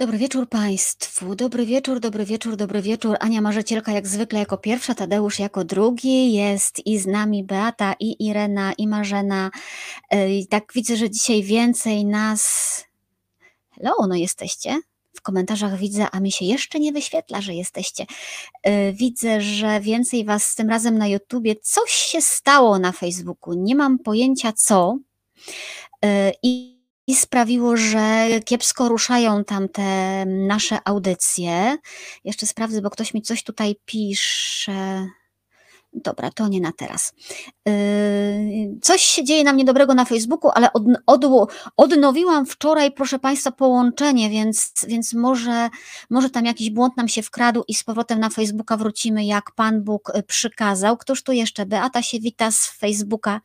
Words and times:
Dobry 0.00 0.18
wieczór 0.18 0.48
Państwu. 0.48 1.34
Dobry 1.34 1.66
wieczór, 1.66 2.00
dobry 2.00 2.24
wieczór, 2.24 2.56
dobry 2.56 2.82
wieczór. 2.82 3.16
Ania 3.20 3.40
Marzycielka 3.40 3.92
jak 3.92 4.08
zwykle 4.08 4.38
jako 4.38 4.58
pierwsza, 4.58 4.94
Tadeusz 4.94 5.38
jako 5.38 5.64
drugi. 5.64 6.32
Jest 6.32 6.86
i 6.86 6.98
z 6.98 7.06
nami 7.06 7.44
Beata, 7.44 7.94
i 8.00 8.26
Irena, 8.26 8.72
i 8.72 8.88
Marzena. 8.88 9.50
I 10.28 10.46
tak 10.46 10.72
widzę, 10.74 10.96
że 10.96 11.10
dzisiaj 11.10 11.42
więcej 11.42 12.06
nas. 12.06 12.84
Hello, 13.70 13.94
no 14.08 14.14
jesteście? 14.14 14.80
W 15.14 15.22
komentarzach 15.22 15.78
widzę, 15.78 16.06
a 16.12 16.20
mi 16.20 16.32
się 16.32 16.44
jeszcze 16.44 16.80
nie 16.80 16.92
wyświetla, 16.92 17.40
że 17.40 17.54
jesteście. 17.54 18.06
E, 18.62 18.92
widzę, 18.92 19.40
że 19.40 19.80
więcej 19.80 20.24
Was 20.24 20.54
tym 20.54 20.70
razem 20.70 20.98
na 20.98 21.08
YouTubie. 21.08 21.56
Coś 21.56 21.90
się 21.90 22.20
stało 22.20 22.78
na 22.78 22.92
Facebooku. 22.92 23.54
Nie 23.54 23.74
mam 23.74 23.98
pojęcia 23.98 24.52
co. 24.52 24.98
E, 26.04 26.32
I 26.42 26.79
i 27.10 27.14
sprawiło, 27.14 27.76
że 27.76 28.28
kiepsko 28.44 28.88
ruszają 28.88 29.44
tam 29.44 29.68
te 29.68 30.24
nasze 30.26 30.78
audycje. 30.84 31.76
Jeszcze 32.24 32.46
sprawdzę, 32.46 32.82
bo 32.82 32.90
ktoś 32.90 33.14
mi 33.14 33.22
coś 33.22 33.42
tutaj 33.42 33.76
pisze. 33.84 35.06
Dobra, 35.92 36.30
to 36.30 36.48
nie 36.48 36.60
na 36.60 36.72
teraz. 36.72 37.12
Yy, 37.66 37.72
coś 38.82 39.00
się 39.00 39.24
dzieje 39.24 39.44
nam 39.44 39.56
niedobrego 39.56 39.94
na 39.94 40.04
Facebooku, 40.04 40.50
ale 40.54 40.72
od, 40.72 40.82
od, 41.06 41.24
odnowiłam 41.76 42.46
wczoraj, 42.46 42.92
proszę 42.92 43.18
Państwa, 43.18 43.52
połączenie, 43.52 44.30
więc, 44.30 44.72
więc 44.88 45.14
może, 45.14 45.68
może 46.10 46.30
tam 46.30 46.44
jakiś 46.44 46.70
błąd 46.70 46.96
nam 46.96 47.08
się 47.08 47.22
wkradł 47.22 47.64
i 47.68 47.74
z 47.74 47.84
powrotem 47.84 48.20
na 48.20 48.30
Facebooka 48.30 48.76
wrócimy, 48.76 49.24
jak 49.24 49.50
Pan 49.56 49.82
Bóg 49.82 50.12
y, 50.16 50.22
przykazał. 50.22 50.96
Któż 50.96 51.22
tu 51.22 51.32
jeszcze? 51.32 51.66
Beata 51.66 52.02
się 52.02 52.20
wita 52.20 52.50
z 52.50 52.66
Facebooka, 52.66 53.40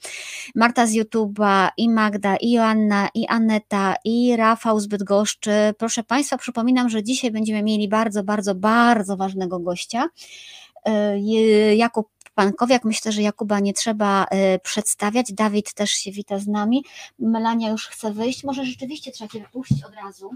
Marta 0.56 0.88
z 0.88 0.92
YouTube'a, 0.92 1.70
i 1.78 1.90
Magda, 1.90 2.36
i 2.36 2.52
Joanna, 2.52 3.10
i 3.14 3.28
Aneta, 3.28 3.96
i 4.04 4.36
Rafał 4.36 4.80
z 4.80 4.88
Bydgoszczy. 4.88 5.52
Proszę 5.78 6.04
Państwa, 6.04 6.38
przypominam, 6.38 6.90
że 6.90 7.04
dzisiaj 7.04 7.32
będziemy 7.32 7.64
mieli 7.64 7.90
bardzo, 7.90 8.24
bardzo, 8.24 8.56
bardzo 8.56 9.18
ważnego 9.18 9.60
gościa. 9.60 10.10
Y, 10.88 11.76
Jakub 11.76 12.15
Pankowiak. 12.36 12.84
Myślę, 12.84 13.12
że 13.12 13.22
Jakuba 13.22 13.60
nie 13.60 13.74
trzeba 13.74 14.24
y, 14.24 14.60
przedstawiać. 14.60 15.34
Dawid 15.34 15.74
też 15.74 15.92
się 15.92 16.12
wita 16.12 16.40
z 16.40 16.48
nami. 16.48 16.84
Melania 17.20 17.70
już 17.70 17.88
chce 17.88 18.14
wyjść. 18.14 18.44
Może 18.44 18.66
rzeczywiście 18.66 19.12
trzeba 19.12 19.30
cię 19.30 19.40
wypuścić 19.40 19.84
od 19.84 19.94
razu 19.96 20.32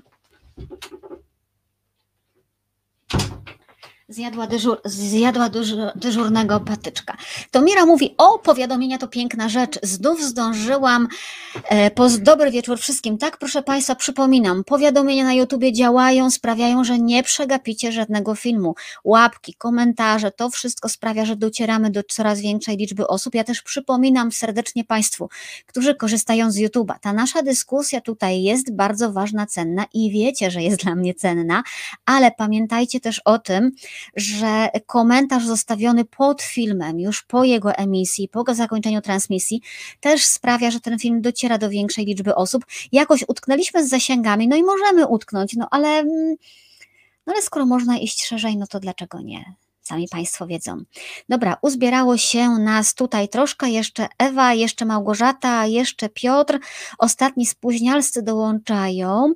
zjadła, 4.10 4.48
dyżur, 4.48 4.82
zjadła 4.86 5.50
dyżur, 5.50 5.80
dyżurnego 5.96 6.60
patyczka. 6.60 7.18
To 7.52 7.62
Mira 7.62 7.86
mówi, 7.86 8.16
o 8.18 8.40
powiadomienia 8.40 8.98
to 8.98 9.08
piękna 9.08 9.50
rzecz, 9.50 9.80
znów 9.84 10.24
zdążyłam, 10.24 11.08
e, 11.70 11.92
dobry 12.20 12.52
wieczór 12.52 12.80
wszystkim. 12.80 13.18
Tak, 13.18 13.38
proszę 13.38 13.64
Państwa, 13.64 13.96
przypominam, 13.96 14.64
powiadomienia 14.64 15.24
na 15.24 15.34
YouTubie 15.34 15.74
działają, 15.74 16.32
sprawiają, 16.32 16.84
że 16.84 17.00
nie 17.00 17.24
przegapicie 17.24 17.92
żadnego 17.92 18.36
filmu. 18.36 18.76
Łapki, 19.04 19.54
komentarze, 19.54 20.32
to 20.32 20.50
wszystko 20.50 20.90
sprawia, 20.90 21.26
że 21.26 21.36
docieramy 21.36 21.90
do 21.90 22.04
coraz 22.04 22.42
większej 22.42 22.78
liczby 22.78 23.08
osób. 23.08 23.36
Ja 23.36 23.44
też 23.44 23.62
przypominam 23.62 24.32
serdecznie 24.32 24.84
Państwu, 24.84 25.30
którzy 25.66 25.96
korzystają 25.96 26.52
z 26.52 26.58
YouTube'a. 26.58 27.00
Ta 27.02 27.14
nasza 27.14 27.44
dyskusja 27.44 28.02
tutaj 28.02 28.44
jest 28.44 28.76
bardzo 28.76 29.12
ważna, 29.12 29.46
cenna 29.46 29.86
i 29.94 30.12
wiecie, 30.12 30.52
że 30.52 30.62
jest 30.64 30.84
dla 30.84 30.96
mnie 30.96 31.14
cenna, 31.14 31.64
ale 32.06 32.32
pamiętajcie 32.32 33.00
też 33.00 33.22
o 33.26 33.40
tym, 33.40 33.72
że 34.16 34.70
komentarz 34.86 35.46
zostawiony 35.46 36.06
pod 36.06 36.42
filmem, 36.42 37.00
już 37.00 37.24
po 37.24 37.44
jego 37.44 37.74
emisji, 37.74 38.28
po 38.28 38.44
zakończeniu 38.54 39.02
transmisji, 39.02 39.62
też 40.00 40.26
sprawia, 40.26 40.72
że 40.72 40.80
ten 40.80 41.00
film 41.00 41.22
dociera 41.22 41.58
do 41.58 41.70
większej 41.70 42.06
liczby 42.06 42.36
osób. 42.36 42.66
Jakoś 42.92 43.26
utknęliśmy 43.28 43.86
z 43.86 43.90
zasięgami, 43.90 44.48
no 44.48 44.56
i 44.56 44.64
możemy 44.64 45.08
utknąć, 45.08 45.54
no 45.54 45.68
ale, 45.72 45.88
mm, 45.88 46.36
no 47.28 47.34
ale 47.34 47.42
skoro 47.42 47.66
można 47.66 47.98
iść 47.98 48.26
szerzej, 48.26 48.58
no 48.58 48.68
to 48.68 48.80
dlaczego 48.80 49.22
nie? 49.22 49.56
Sami 49.90 50.08
Państwo 50.12 50.48
wiedzą. 50.48 50.78
Dobra, 51.30 51.58
uzbierało 51.62 52.18
się 52.18 52.50
nas 52.50 52.94
tutaj 52.94 53.30
troszkę, 53.30 53.70
jeszcze 53.70 54.08
Ewa, 54.18 54.54
jeszcze 54.54 54.86
Małgorzata, 54.86 55.66
jeszcze 55.66 56.10
Piotr, 56.10 56.60
ostatni 57.00 57.46
spóźnialscy 57.46 58.22
dołączają. 58.24 59.34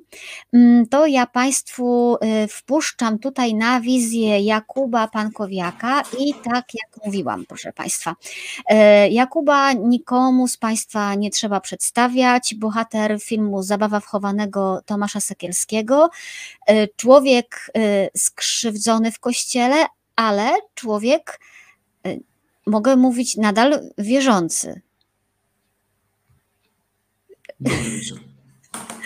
Mm, 0.52 0.86
to 0.86 1.06
ja 1.06 1.26
Państwu 1.26 2.16
y, 2.44 2.48
wpuszczam 2.48 3.18
tutaj 3.18 3.54
na 3.54 3.80
wizję 3.80 4.40
Jakuba 4.40 5.08
Pankowiaka 5.08 6.02
i 6.18 6.34
tak 6.34 6.64
jak 6.74 7.04
mówiłam, 7.06 7.44
proszę 7.48 7.72
Państwa. 7.72 8.14
Y, 8.70 9.08
Jakuba 9.10 9.72
nikomu 9.72 10.48
z 10.48 10.56
Państwa 10.56 11.14
nie 11.14 11.30
trzeba 11.30 11.60
przedstawiać, 11.60 12.54
bohater 12.54 13.18
filmu 13.22 13.62
Zabawa 13.62 14.00
wchowanego 14.00 14.80
Tomasza 14.86 15.20
Sekielskiego, 15.20 16.10
y, 16.70 16.88
człowiek 16.96 17.70
skrzywdzony 18.16 19.12
w 19.12 19.20
kościele, 19.20 19.86
ale 20.16 20.50
człowiek, 20.74 21.40
y, 22.06 22.20
mogę 22.66 22.96
mówić 22.96 23.36
nadal 23.36 23.90
wierzący. 23.98 24.80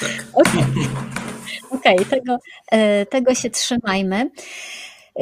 Tak. 0.00 0.26
Okej, 0.32 0.62
okay. 1.70 1.94
okay, 1.94 2.04
tego, 2.04 2.38
y, 2.74 3.06
tego 3.06 3.34
się 3.34 3.50
trzymajmy. 3.50 4.30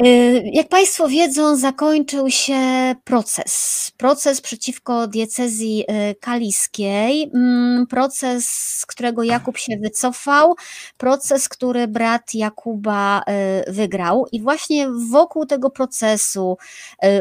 Y, 0.05 0.49
jak 0.53 0.67
Państwo 0.67 1.07
wiedzą, 1.07 1.55
zakończył 1.55 2.29
się 2.29 2.95
proces. 3.03 3.91
Proces 3.97 4.41
przeciwko 4.41 5.07
diecezji 5.07 5.83
y, 6.11 6.15
kaliskiej, 6.15 7.31
mm, 7.33 7.87
proces, 7.87 8.47
z 8.49 8.85
którego 8.85 9.23
Jakub 9.23 9.57
się 9.57 9.77
wycofał, 9.77 10.55
proces, 10.97 11.49
który 11.49 11.87
brat 11.87 12.33
Jakuba 12.33 13.21
y, 13.67 13.71
wygrał. 13.71 14.25
I 14.31 14.41
właśnie 14.41 14.87
wokół 15.09 15.45
tego 15.45 15.69
procesu, 15.69 16.57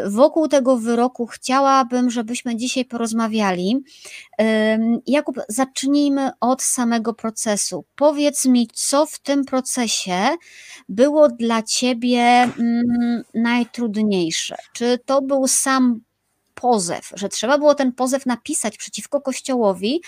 wokół 0.06 0.48
tego 0.48 0.76
wyroku 0.76 1.26
chciałabym, 1.26 2.10
żebyśmy 2.10 2.56
dzisiaj 2.56 2.84
porozmawiali. 2.84 3.84
Jakub, 5.06 5.36
zacznijmy 5.48 6.30
od 6.40 6.62
samego 6.62 7.14
procesu. 7.14 7.84
Powiedz 7.94 8.46
mi, 8.46 8.68
co 8.74 9.06
w 9.06 9.18
tym 9.18 9.44
procesie 9.44 10.28
było 10.88 11.28
dla 11.28 11.62
Ciebie 11.62 12.48
mm, 12.66 13.22
najtrudniejsze? 13.34 14.56
Czy 14.72 14.98
to 15.06 15.22
był 15.22 15.48
sam 15.48 16.00
pozew, 16.60 17.12
że 17.14 17.28
trzeba 17.28 17.58
było 17.58 17.74
ten 17.74 17.92
pozew 17.92 18.26
napisać 18.26 18.78
przeciwko 18.78 19.20
Kościołowi, 19.20 20.00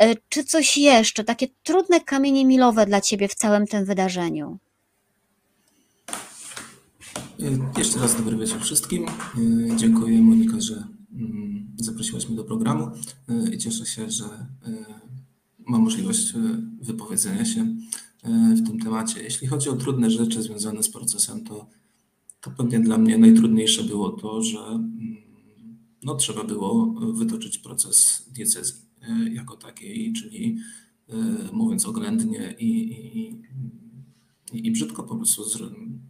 e, 0.00 0.14
czy 0.28 0.44
coś 0.44 0.76
jeszcze, 0.76 1.24
takie 1.24 1.46
trudne 1.62 2.00
kamienie 2.00 2.44
milowe 2.44 2.86
dla 2.86 3.00
Ciebie 3.00 3.28
w 3.28 3.34
całym 3.34 3.66
tym 3.66 3.84
wydarzeniu? 3.84 4.58
E, 7.40 7.78
jeszcze 7.78 7.98
raz 7.98 8.16
dobry 8.16 8.36
wieczór 8.36 8.60
wszystkim. 8.60 9.06
E, 9.08 9.12
dziękuję 9.76 10.22
Monika, 10.22 10.60
że 10.60 10.84
mm, 11.12 11.76
zaprosiłaś 11.76 12.28
mnie 12.28 12.36
do 12.36 12.44
programu 12.44 12.90
i 13.52 13.58
cieszę 13.58 13.86
się, 13.86 14.10
że 14.10 14.24
mam 15.66 15.82
możliwość 15.82 16.32
wypowiedzenia 16.80 17.44
się 17.44 17.76
w 18.56 18.66
tym 18.66 18.80
temacie. 18.80 19.22
Jeśli 19.22 19.46
chodzi 19.46 19.68
o 19.68 19.76
trudne 19.76 20.10
rzeczy 20.10 20.42
związane 20.42 20.82
z 20.82 20.90
procesem, 20.90 21.44
to, 21.44 21.66
to 22.40 22.50
pewnie 22.50 22.80
dla 22.80 22.98
mnie 22.98 23.18
najtrudniejsze 23.18 23.84
było 23.84 24.10
to, 24.10 24.42
że 24.42 24.58
mm, 24.58 25.16
no, 26.02 26.14
trzeba 26.14 26.44
było 26.44 26.94
wytoczyć 27.12 27.58
proces 27.58 28.28
diecezji 28.34 28.82
e, 29.02 29.34
jako 29.34 29.56
takiej, 29.56 30.12
czyli 30.12 30.56
e, 31.08 31.14
mówiąc 31.52 31.86
oględnie 31.86 32.54
i, 32.58 32.92
i, 34.52 34.66
i, 34.66 34.70
brzydko 34.70 35.02
po 35.02 35.16
prostu 35.16 35.42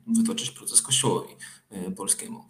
wytoczyć 0.06 0.50
proces 0.50 0.82
kościołowi 0.82 1.28
polskiemu, 1.96 2.44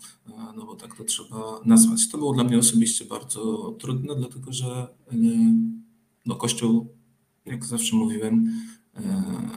no 0.57 0.67
bo 0.67 0.75
tak 0.77 0.97
to 0.97 1.05
trzeba 1.05 1.61
nazwać. 1.65 2.09
To 2.09 2.19
było 2.19 2.35
dla 2.35 2.45
mnie 2.45 2.59
osobiście 2.59 3.05
bardzo 3.05 3.73
trudne, 3.81 4.15
dlatego 4.17 4.53
że 4.53 4.89
no, 6.27 6.37
Kościół, 6.37 6.97
jak 7.47 7.65
zawsze 7.65 7.97
mówiłem, 7.97 8.51
E, 8.88 8.88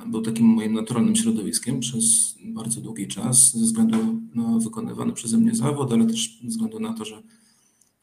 był 0.05 0.21
takim 0.21 0.45
moim 0.45 0.73
naturalnym 0.73 1.15
środowiskiem 1.15 1.79
przez 1.79 2.35
bardzo 2.45 2.81
długi 2.81 3.07
czas, 3.07 3.57
ze 3.57 3.65
względu 3.65 4.21
na 4.35 4.59
wykonywany 4.59 5.13
przeze 5.13 5.37
mnie 5.37 5.55
zawód, 5.55 5.91
ale 5.91 6.05
też 6.05 6.39
ze 6.43 6.47
względu 6.47 6.79
na 6.79 6.93
to, 6.93 7.05
że 7.05 7.23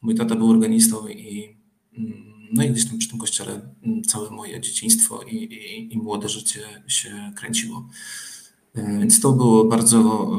mój 0.01 0.15
tata 0.15 0.35
był 0.35 0.49
organistą 0.49 1.07
i, 1.07 1.57
mm, 1.97 2.13
no 2.51 2.63
i 2.63 2.69
gdzieś 2.69 2.85
tam 2.85 2.97
przy 2.97 3.09
tym 3.09 3.19
kościele 3.19 3.61
mm, 3.83 4.03
całe 4.03 4.29
moje 4.29 4.61
dzieciństwo 4.61 5.21
i, 5.21 5.35
i, 5.35 5.93
i 5.93 5.97
młode 5.97 6.29
życie 6.29 6.61
się 6.87 7.31
kręciło. 7.35 7.89
E, 8.73 8.99
więc 8.99 9.19
to 9.19 9.31
było 9.31 9.65
bardzo 9.65 10.31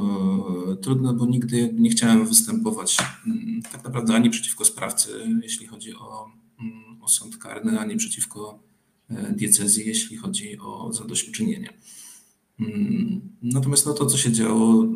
e, 0.72 0.76
trudne, 0.76 1.14
bo 1.14 1.26
nigdy 1.26 1.74
nie 1.78 1.90
chciałem 1.90 2.26
występować 2.26 2.96
mm, 3.26 3.62
tak 3.72 3.84
naprawdę 3.84 4.14
ani 4.14 4.30
przeciwko 4.30 4.64
sprawcy, 4.64 5.10
jeśli 5.42 5.66
chodzi 5.66 5.94
o, 5.94 6.30
o 7.00 7.08
sąd 7.08 7.36
karny, 7.36 7.80
ani 7.80 7.96
przeciwko 7.96 8.69
E, 8.69 8.69
diecezji, 9.36 9.86
jeśli 9.86 10.16
chodzi 10.16 10.58
o 10.58 10.92
zadośćuczynienie. 10.92 11.72
Mm, 12.60 13.20
natomiast 13.42 13.86
no, 13.86 13.92
to, 13.92 14.06
co 14.06 14.18
się 14.18 14.32
działo, 14.32 14.86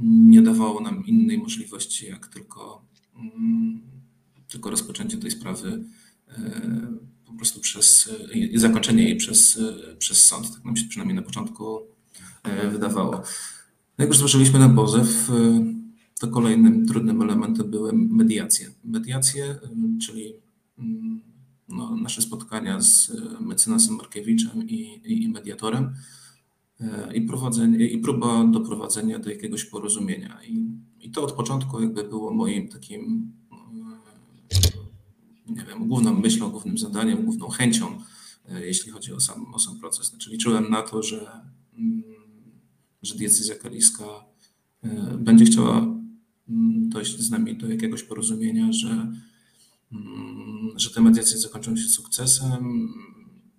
nie 0.00 0.42
dawało 0.42 0.80
nam 0.80 1.06
innej 1.06 1.38
możliwości, 1.38 2.06
jak 2.06 2.26
tylko, 2.26 2.84
mm, 3.16 3.80
tylko 4.48 4.70
rozpoczęcie 4.70 5.16
tej 5.18 5.30
sprawy 5.30 5.84
e, 6.28 6.96
po 7.26 7.32
prostu 7.32 7.60
przez 7.60 8.10
zakończenie 8.54 9.02
jej 9.02 9.16
przez, 9.16 9.60
przez 9.98 10.24
sąd. 10.24 10.54
Tak 10.54 10.64
nam 10.64 10.76
się 10.76 10.88
przynajmniej 10.88 11.16
na 11.16 11.22
początku 11.22 11.80
wydawało. 12.72 13.12
No 13.98 14.02
jak 14.02 14.08
już 14.08 14.18
złożyliśmy 14.18 14.58
ten 14.58 14.74
pozew, 14.74 15.30
to 16.20 16.28
kolejnym 16.28 16.86
trudnym 16.86 17.22
elementem 17.22 17.70
były 17.70 17.92
mediacje. 17.92 18.70
Mediacje, 18.84 19.58
czyli 20.02 20.32
mm, 20.78 21.20
no, 21.68 21.96
nasze 21.96 22.22
spotkania 22.22 22.80
z 22.80 23.12
mecenasem 23.40 23.96
Markiewiczem 23.96 24.68
i, 24.68 25.00
i 25.04 25.28
mediatorem 25.28 25.94
i, 27.14 27.20
prowadzenie, 27.20 27.86
i 27.86 27.98
próba 27.98 28.44
doprowadzenia 28.44 29.18
do 29.18 29.30
jakiegoś 29.30 29.64
porozumienia. 29.64 30.38
I, 30.44 30.70
I 31.00 31.10
to 31.10 31.22
od 31.22 31.32
początku 31.32 31.80
jakby 31.80 32.04
było 32.04 32.34
moim 32.34 32.68
takim, 32.68 33.32
nie 35.46 35.64
wiem, 35.64 35.88
główną 35.88 36.14
myślą, 36.14 36.50
głównym 36.50 36.78
zadaniem, 36.78 37.24
główną 37.24 37.48
chęcią, 37.48 37.98
jeśli 38.60 38.92
chodzi 38.92 39.12
o 39.12 39.20
sam, 39.20 39.54
o 39.54 39.58
sam 39.58 39.78
proces. 39.78 40.06
Znaczy 40.06 40.30
liczyłem 40.30 40.70
na 40.70 40.82
to, 40.82 41.02
że, 41.02 41.30
mm, 41.78 42.02
że 43.02 43.14
diecezja 43.14 43.54
kaliska 43.54 44.04
będzie 45.18 45.44
chciała 45.44 45.96
Mm, 46.48 46.88
dojść 46.88 47.18
z 47.18 47.30
nami 47.30 47.56
do 47.56 47.68
jakiegoś 47.68 48.02
porozumienia, 48.02 48.72
że, 48.72 49.12
że 50.76 50.90
te 50.90 51.00
mediacje 51.00 51.38
zakończą 51.38 51.76
się 51.76 51.88
sukcesem 51.88 52.88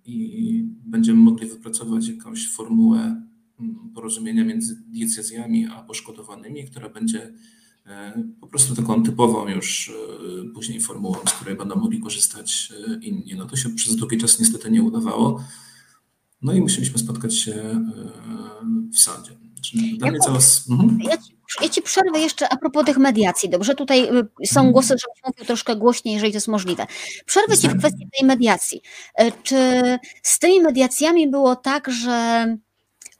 i 0.04 0.64
będziemy 0.86 1.20
mogli 1.20 1.48
wypracować 1.48 2.08
jakąś 2.08 2.48
formułę 2.48 3.22
mm, 3.60 3.90
porozumienia 3.94 4.44
między 4.44 4.82
diecezjami 4.86 5.66
a 5.66 5.82
poszkodowanymi, 5.82 6.64
która 6.64 6.88
będzie 6.88 7.34
e, 7.86 8.22
po 8.40 8.46
prostu 8.46 8.76
taką 8.76 9.02
typową 9.02 9.48
już 9.48 9.88
e, 9.88 10.54
później 10.54 10.80
formułą, 10.80 11.16
z 11.28 11.32
której 11.32 11.56
będą 11.56 11.76
mogli 11.76 12.00
korzystać 12.00 12.72
e, 12.88 12.98
inni. 13.04 13.34
No 13.36 13.46
to 13.46 13.56
się 13.56 13.70
przez 13.70 13.96
długi 13.96 14.18
czas 14.18 14.40
niestety 14.40 14.70
nie 14.70 14.82
udawało. 14.82 15.44
No 16.42 16.52
i 16.52 16.60
musieliśmy 16.60 16.98
spotkać 16.98 17.34
się 17.34 17.84
w 18.92 18.98
sądzie. 18.98 19.47
Coraz... 20.24 20.64
mhm. 20.70 20.98
ja, 21.02 21.16
ci, 21.16 21.32
ja 21.62 21.68
ci 21.68 21.82
przerwę 21.82 22.20
jeszcze 22.20 22.48
a 22.48 22.56
propos 22.56 22.84
tych 22.84 22.98
mediacji. 22.98 23.48
Dobrze, 23.48 23.74
tutaj 23.74 24.04
y, 24.04 24.46
są 24.46 24.60
mhm. 24.60 24.72
głosy, 24.72 24.88
żebyś 24.88 25.22
mówił 25.26 25.44
troszkę 25.46 25.76
głośniej, 25.76 26.14
jeżeli 26.14 26.32
to 26.32 26.36
jest 26.36 26.48
możliwe. 26.48 26.86
Przerwę 27.26 27.58
ci 27.58 27.68
w 27.68 27.78
kwestii 27.78 28.08
tej 28.18 28.26
mediacji. 28.26 28.82
E, 29.14 29.32
czy 29.32 29.82
z 30.22 30.38
tymi 30.38 30.60
mediacjami 30.60 31.28
było 31.28 31.56
tak, 31.56 31.90
że 31.90 32.46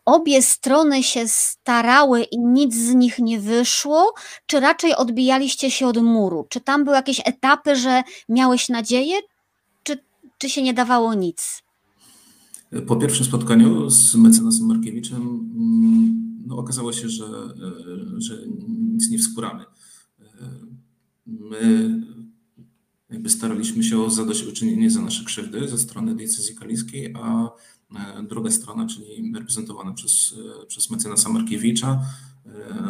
obie 0.04 0.42
strony 0.42 1.02
się 1.02 1.28
starały 1.28 2.22
i 2.22 2.38
nic 2.38 2.74
z 2.74 2.94
nich 2.94 3.18
nie 3.18 3.38
wyszło, 3.40 4.14
czy 4.46 4.60
raczej 4.60 4.94
odbijaliście 4.94 5.70
się 5.70 5.86
od 5.86 6.02
muru? 6.02 6.46
Czy 6.48 6.60
tam 6.60 6.84
były 6.84 6.96
jakieś 6.96 7.20
etapy, 7.24 7.76
że 7.76 8.02
miałeś 8.28 8.68
nadzieję, 8.68 9.16
czy, 9.82 10.04
czy 10.38 10.50
się 10.50 10.62
nie 10.62 10.74
dawało 10.74 11.14
nic? 11.14 11.62
Po 12.86 12.96
pierwszym 12.96 13.26
spotkaniu 13.26 13.90
z 13.90 14.14
mecenasem 14.14 14.66
Markiewiczem 14.66 15.22
mm, 15.22 16.42
no, 16.46 16.56
okazało 16.56 16.92
się, 16.92 17.08
że, 17.08 17.24
e, 17.24 18.20
że 18.20 18.42
nic 18.68 19.10
nie 19.10 19.18
wskóramy. 19.18 19.64
E, 20.20 20.24
my 21.26 22.02
jakby 23.10 23.30
staraliśmy 23.30 23.84
się 23.84 23.98
o 24.00 24.10
zadośćuczynienie 24.10 24.90
za 24.90 25.02
nasze 25.02 25.24
krzywdy 25.24 25.68
ze 25.68 25.78
strony 25.78 26.14
decyzji 26.14 26.54
kaliskiej, 26.54 27.14
a 27.16 27.50
e, 27.94 28.22
druga 28.22 28.50
strona, 28.50 28.86
czyli 28.86 29.32
reprezentowana 29.34 29.92
przez, 29.92 30.34
przez 30.66 30.90
mecenasa 30.90 31.28
Markiewicza, 31.28 32.00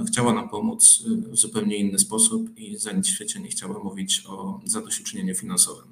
chciała 0.07 0.35
nam 0.35 0.49
pomóc 0.49 1.05
w 1.33 1.37
zupełnie 1.37 1.77
inny 1.77 1.99
sposób 1.99 2.59
i 2.59 2.77
za 2.77 2.93
nic 2.93 3.07
w 3.07 3.11
świecie 3.11 3.41
nie 3.41 3.49
chciała 3.49 3.85
mówić 3.85 4.23
o 4.27 4.61
zadośćuczynieniu 4.65 5.35
finansowym. 5.35 5.85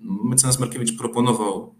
Mecenas 0.00 0.60
Markiewicz 0.60 0.96
proponował 0.98 1.74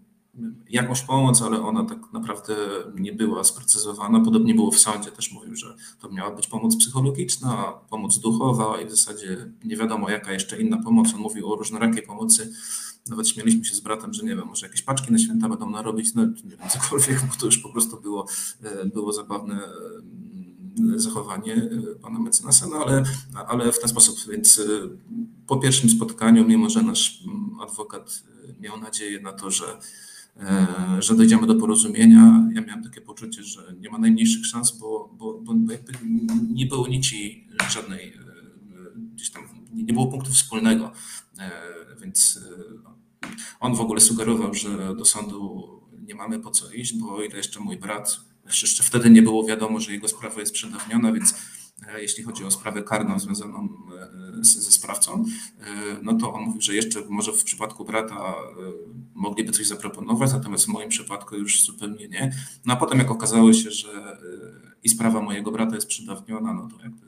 jakąś 0.69 1.01
pomoc, 1.01 1.41
ale 1.41 1.61
ona 1.61 1.85
tak 1.85 2.13
naprawdę 2.13 2.55
nie 2.95 3.13
była 3.13 3.43
sprecyzowana. 3.43 4.19
Podobnie 4.19 4.55
było 4.55 4.71
w 4.71 4.79
sądzie, 4.79 5.11
też 5.11 5.31
mówił, 5.31 5.55
że 5.55 5.75
to 5.99 6.09
miała 6.09 6.35
być 6.35 6.47
pomoc 6.47 6.75
psychologiczna, 6.75 7.73
pomoc 7.89 8.19
duchowa 8.19 8.81
i 8.81 8.85
w 8.85 8.91
zasadzie 8.91 9.51
nie 9.63 9.77
wiadomo 9.77 10.09
jaka 10.09 10.33
jeszcze 10.33 10.61
inna 10.61 10.83
pomoc. 10.83 11.13
On 11.13 11.21
mówił 11.21 11.53
o 11.53 11.55
różnorakiej 11.55 12.03
pomocy. 12.03 12.53
Nawet 13.09 13.29
śmieliśmy 13.29 13.65
się 13.65 13.75
z 13.75 13.79
bratem, 13.79 14.13
że 14.13 14.23
nie 14.23 14.35
wiem, 14.35 14.47
może 14.47 14.67
jakieś 14.67 14.81
paczki 14.81 15.11
na 15.11 15.17
święta 15.17 15.49
będą 15.49 15.69
narobić, 15.69 16.13
no 16.13 16.25
nie 16.25 16.57
wiem, 16.57 16.69
cokolwiek, 16.69 17.21
bo 17.29 17.35
to 17.39 17.45
już 17.45 17.57
po 17.57 17.69
prostu 17.69 18.01
było, 18.01 18.25
e, 18.63 18.85
było 18.85 19.13
zabawne 19.13 19.55
e, 20.95 20.99
zachowanie 20.99 21.55
e, 21.55 21.95
pana 22.01 22.19
mecenasa, 22.19 22.67
no 22.67 22.75
ale, 22.75 23.03
ale 23.47 23.71
w 23.71 23.79
ten 23.79 23.89
sposób. 23.89 24.15
Więc 24.31 24.61
po 25.47 25.57
pierwszym 25.57 25.89
spotkaniu, 25.89 26.45
mimo 26.45 26.69
że 26.69 26.81
nasz 26.81 27.23
adwokat 27.61 28.23
miał 28.59 28.77
nadzieję 28.77 29.19
na 29.21 29.33
to, 29.33 29.51
że 29.51 29.65
że 30.99 31.15
dojdziemy 31.15 31.47
do 31.47 31.55
porozumienia. 31.55 32.49
Ja 32.53 32.61
miałem 32.61 32.83
takie 32.83 33.01
poczucie, 33.01 33.43
że 33.43 33.75
nie 33.79 33.89
ma 33.89 33.97
najmniejszych 33.97 34.45
szans, 34.45 34.77
bo, 34.77 35.15
bo, 35.17 35.39
bo 35.43 35.71
jakby 35.71 35.93
nie 36.53 36.65
było 36.65 36.87
nici 36.87 37.47
żadnej, 37.69 38.13
e, 38.13 38.19
gdzieś 39.15 39.31
tam 39.31 39.43
nie 39.73 39.93
było 39.93 40.07
punktu 40.07 40.31
wspólnego, 40.31 40.91
e, 41.39 41.51
więc 42.01 42.39
on 43.59 43.75
w 43.75 43.81
ogóle 43.81 44.01
sugerował, 44.01 44.53
że 44.53 44.95
do 44.95 45.05
sądu 45.05 45.69
nie 46.07 46.15
mamy 46.15 46.39
po 46.39 46.51
co 46.51 46.71
iść, 46.71 46.97
bo 46.97 47.23
ile 47.23 47.37
jeszcze 47.37 47.59
mój 47.59 47.77
brat, 47.77 48.19
jeszcze 48.61 48.83
wtedy 48.83 49.09
nie 49.09 49.21
było 49.21 49.45
wiadomo, 49.45 49.79
że 49.79 49.91
jego 49.91 50.07
sprawa 50.07 50.39
jest 50.39 50.53
przedawniona, 50.53 51.11
więc 51.11 51.33
E, 51.33 51.64
jeśli 51.97 52.23
chodzi 52.23 52.43
o 52.43 52.51
sprawę 52.51 52.83
karną 52.83 53.19
związaną 53.19 53.69
e, 54.39 54.43
ze 54.43 54.71
sprawcą, 54.71 55.25
e, 55.59 55.63
no 56.03 56.13
to 56.13 56.33
on 56.33 56.43
mówi, 56.43 56.61
że 56.61 56.75
jeszcze 56.75 57.01
może 57.09 57.33
w 57.33 57.43
przypadku 57.43 57.85
brata 57.85 58.35
mogliby 59.13 59.51
coś 59.51 59.67
zaproponować, 59.67 60.33
natomiast 60.33 60.65
w 60.65 60.67
moim 60.67 60.89
przypadku 60.89 61.35
już 61.35 61.63
zupełnie 61.63 62.07
nie. 62.07 62.31
No 62.65 62.73
a 62.73 62.75
potem 62.75 62.99
jak 62.99 63.11
okazało 63.11 63.53
się, 63.53 63.71
że 63.71 64.17
i 64.83 64.89
sprawa 64.89 65.21
mojego 65.21 65.51
brata 65.51 65.75
jest 65.75 65.87
przedawniona, 65.87 66.53
no 66.53 66.67
to 66.67 66.83
jakby 66.83 67.05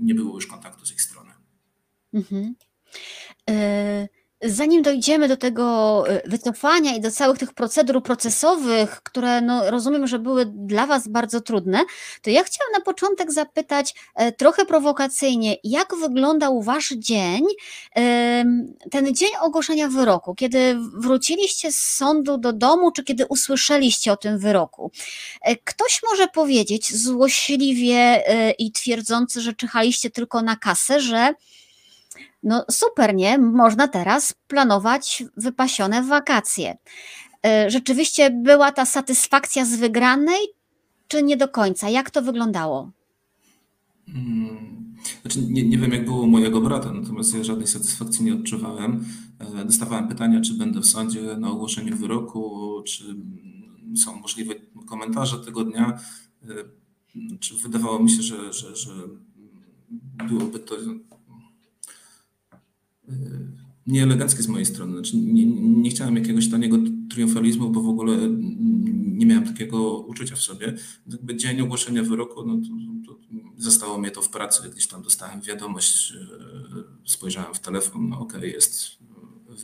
nie 0.00 0.14
było 0.14 0.34
już 0.34 0.46
kontaktu 0.46 0.86
z 0.86 0.92
ich 0.92 1.02
strony. 1.02 1.30
Y 3.50 4.23
Zanim 4.44 4.82
dojdziemy 4.82 5.28
do 5.28 5.36
tego 5.36 6.04
y, 6.10 6.22
wycofania 6.24 6.96
i 6.96 7.00
do 7.00 7.10
całych 7.10 7.38
tych 7.38 7.52
procedur 7.52 8.02
procesowych, 8.02 9.02
które 9.02 9.40
no, 9.40 9.70
rozumiem, 9.70 10.06
że 10.06 10.18
były 10.18 10.46
dla 10.46 10.86
Was 10.86 11.08
bardzo 11.08 11.40
trudne, 11.40 11.84
to 12.22 12.30
ja 12.30 12.44
chciałam 12.44 12.72
na 12.72 12.80
początek 12.80 13.32
zapytać 13.32 13.94
e, 14.14 14.32
trochę 14.32 14.64
prowokacyjnie, 14.64 15.56
jak 15.64 15.94
wyglądał 15.94 16.62
Wasz 16.62 16.88
dzień, 16.88 17.44
ten 18.90 19.14
dzień 19.14 19.30
ogłoszenia 19.40 19.88
wyroku, 19.88 20.34
kiedy 20.34 20.76
wróciliście 20.94 21.72
z 21.72 21.80
sądu 21.80 22.38
do 22.38 22.52
domu, 22.52 22.92
czy 22.92 23.04
kiedy 23.04 23.26
usłyszeliście 23.26 24.12
o 24.12 24.16
tym 24.16 24.38
wyroku? 24.38 24.90
E, 25.42 25.56
ktoś 25.56 26.00
może 26.10 26.28
powiedzieć 26.28 26.96
złośliwie 26.96 28.28
e, 28.28 28.50
i 28.50 28.72
twierdzący, 28.72 29.40
że 29.40 29.52
czyhaliście 29.52 30.10
tylko 30.10 30.42
na 30.42 30.56
kasę, 30.56 31.00
że 31.00 31.34
no 32.42 32.64
super, 32.70 33.14
nie? 33.14 33.38
Można 33.38 33.88
teraz 33.88 34.34
planować 34.48 35.24
wypasione 35.36 36.02
wakacje. 36.02 36.76
E, 37.46 37.70
rzeczywiście 37.70 38.30
była 38.30 38.72
ta 38.72 38.86
satysfakcja 38.86 39.64
z 39.64 39.76
wygranej, 39.76 40.40
czy 41.08 41.22
nie 41.22 41.36
do 41.36 41.48
końca? 41.48 41.88
Jak 41.88 42.10
to 42.10 42.22
wyglądało? 42.22 42.90
Hmm. 44.06 44.94
Znaczy, 45.22 45.42
nie, 45.42 45.62
nie 45.68 45.78
wiem, 45.78 45.92
jak 45.92 46.04
było 46.04 46.26
mojego 46.26 46.60
brata, 46.60 46.92
natomiast 46.92 47.34
ja 47.34 47.44
żadnej 47.44 47.66
satysfakcji 47.66 48.24
nie 48.24 48.34
odczuwałem. 48.34 49.04
E, 49.38 49.64
dostawałem 49.64 50.08
pytania, 50.08 50.40
czy 50.40 50.54
będę 50.54 50.80
w 50.80 50.86
sądzie 50.86 51.22
na 51.22 51.50
ogłoszeniu 51.50 51.96
wyroku, 51.96 52.82
czy 52.86 53.04
są 53.96 54.20
możliwe 54.20 54.54
komentarze 54.86 55.38
tego 55.38 55.64
dnia. 55.64 55.98
E, 56.42 56.46
czy 57.40 57.54
wydawało 57.56 57.98
mi 57.98 58.10
się, 58.10 58.22
że, 58.22 58.52
że, 58.52 58.76
że 58.76 58.92
byłoby 60.28 60.58
to 60.58 60.74
nieeleganckie 63.86 64.42
z 64.42 64.48
mojej 64.48 64.66
strony. 64.66 64.92
Znaczy, 64.92 65.16
nie, 65.16 65.46
nie 65.56 65.90
chciałem 65.90 66.16
jakiegoś 66.16 66.50
taniego 66.50 66.76
triumfalizmu, 67.10 67.70
bo 67.70 67.82
w 67.82 67.88
ogóle 67.88 68.16
nie 68.94 69.26
miałem 69.26 69.46
takiego 69.46 69.98
uczucia 69.98 70.36
w 70.36 70.40
sobie. 70.40 70.74
Jakby 71.06 71.36
dzień 71.36 71.60
ogłoszenia 71.60 72.02
wyroku, 72.02 72.46
no 72.46 72.56
to, 72.56 73.12
to 73.12 73.18
zostało 73.56 73.98
mnie 73.98 74.10
to 74.10 74.22
w 74.22 74.28
pracy, 74.28 74.70
gdzieś 74.70 74.86
tam 74.86 75.02
dostałem 75.02 75.40
wiadomość, 75.40 76.12
y, 77.06 77.10
spojrzałem 77.10 77.54
w 77.54 77.60
telefon, 77.60 78.08
no 78.08 78.20
okej, 78.20 78.38
okay, 78.38 78.50
jest 78.50 78.98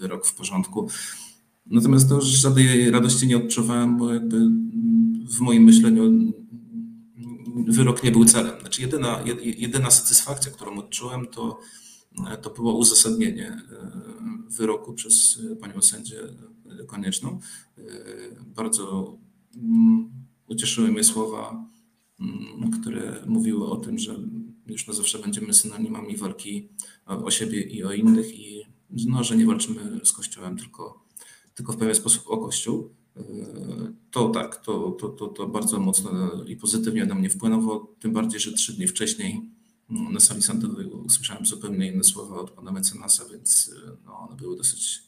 wyrok 0.01 0.27
w 0.27 0.35
porządku. 0.35 0.89
Natomiast 1.67 2.09
to 2.09 2.21
żadnej 2.21 2.91
radości 2.91 3.27
nie 3.27 3.37
odczuwałem, 3.37 3.99
bo 3.99 4.15
jakby 4.15 4.51
w 5.31 5.41
moim 5.41 5.63
myśleniu 5.63 6.33
wyrok 7.69 8.03
nie 8.03 8.11
był 8.11 8.25
celem. 8.25 8.61
Znaczy 8.61 8.83
jedyna, 8.83 9.25
jedyna 9.43 9.91
satysfakcja, 9.91 10.53
którą 10.53 10.79
odczułem, 10.79 11.27
to 11.27 11.61
to 12.43 12.51
było 12.51 12.79
uzasadnienie 12.79 13.49
e, 13.49 13.61
wyroku 14.49 14.95
przez 14.95 15.39
panią 15.61 15.83
sędzię 15.83 16.21
konieczną. 16.87 17.39
E, 17.79 17.83
bardzo 18.47 19.17
mm, 19.57 20.11
ucieszyły 20.49 20.89
mnie 20.89 21.05
słowa, 21.05 21.67
mm, 22.21 22.71
które 22.71 23.25
mówiły 23.27 23.67
o 23.67 23.77
tym, 23.77 23.99
że 23.99 24.17
już 24.67 24.87
na 24.87 24.95
zawsze 24.95 25.19
będziemy 25.19 25.55
synonimami 25.55 26.17
walki 26.17 26.69
o 27.07 27.31
siebie 27.31 27.63
i 27.63 27.85
o 27.85 27.93
innych 27.93 28.41
i 28.41 28.67
no, 28.91 29.25
że 29.25 29.37
nie 29.37 29.47
walczymy 29.47 30.01
z 30.05 30.13
Kościołem, 30.13 30.57
tylko, 30.57 31.05
tylko 31.55 31.73
w 31.73 31.77
pewien 31.77 31.95
sposób 31.95 32.23
o 32.27 32.39
Kościół. 32.39 32.95
E, 33.17 33.23
to 34.11 34.29
tak, 34.29 34.57
to, 34.57 34.91
to, 34.91 35.09
to, 35.09 35.29
to 35.29 35.49
bardzo 35.49 35.81
mocno 35.81 36.11
i 36.45 36.57
pozytywnie 36.57 37.07
na 37.07 37.15
mnie 37.15 37.31
wpłynęło, 37.31 37.95
tym 38.01 38.13
bardziej, 38.13 38.41
że 38.41 38.53
trzy 38.53 38.73
dni 38.73 38.87
wcześniej 38.87 39.50
na 39.91 40.21
sali 40.21 40.43
sądowej 40.43 40.87
usłyszałem 40.87 41.47
zupełnie 41.47 41.93
inne 41.93 42.05
słowa 42.05 42.37
od 42.37 42.51
pana 42.51 42.73
mecenasa, 42.73 43.25
więc 43.33 43.75
no, 44.05 44.19
one 44.19 44.37
były 44.37 44.57
dosyć 44.57 45.03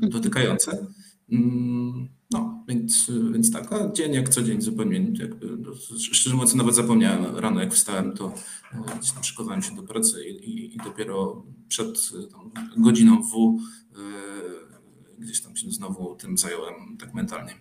dotykające. 0.00 0.86
Mm, 1.32 2.08
no, 2.30 2.64
więc, 2.68 3.10
więc 3.32 3.52
tak, 3.52 3.72
a 3.72 3.92
dzień 3.92 4.12
jak 4.12 4.28
co 4.28 4.42
dzień 4.42 4.60
zupełnie, 4.60 5.06
jakby, 5.14 5.56
no, 5.56 5.70
szczerze 5.98 6.34
mówiąc 6.34 6.54
nawet 6.54 6.74
zapomniałem 6.74 7.36
rano 7.36 7.60
jak 7.60 7.74
wstałem, 7.74 8.12
to 8.12 8.34
e, 8.72 8.98
gdzieś 8.98 9.12
tam 9.12 9.24
szykowałem 9.24 9.62
się 9.62 9.76
do 9.76 9.82
pracy 9.82 10.24
i, 10.24 10.74
i 10.74 10.78
dopiero 10.84 11.46
przed 11.68 12.10
tam, 12.32 12.50
godziną 12.76 13.22
W 13.22 13.58
e, 13.94 14.02
gdzieś 15.18 15.42
tam 15.42 15.56
się 15.56 15.70
znowu 15.70 16.16
tym 16.16 16.38
zająłem 16.38 16.96
tak 17.00 17.14
mentalnie. 17.14 17.54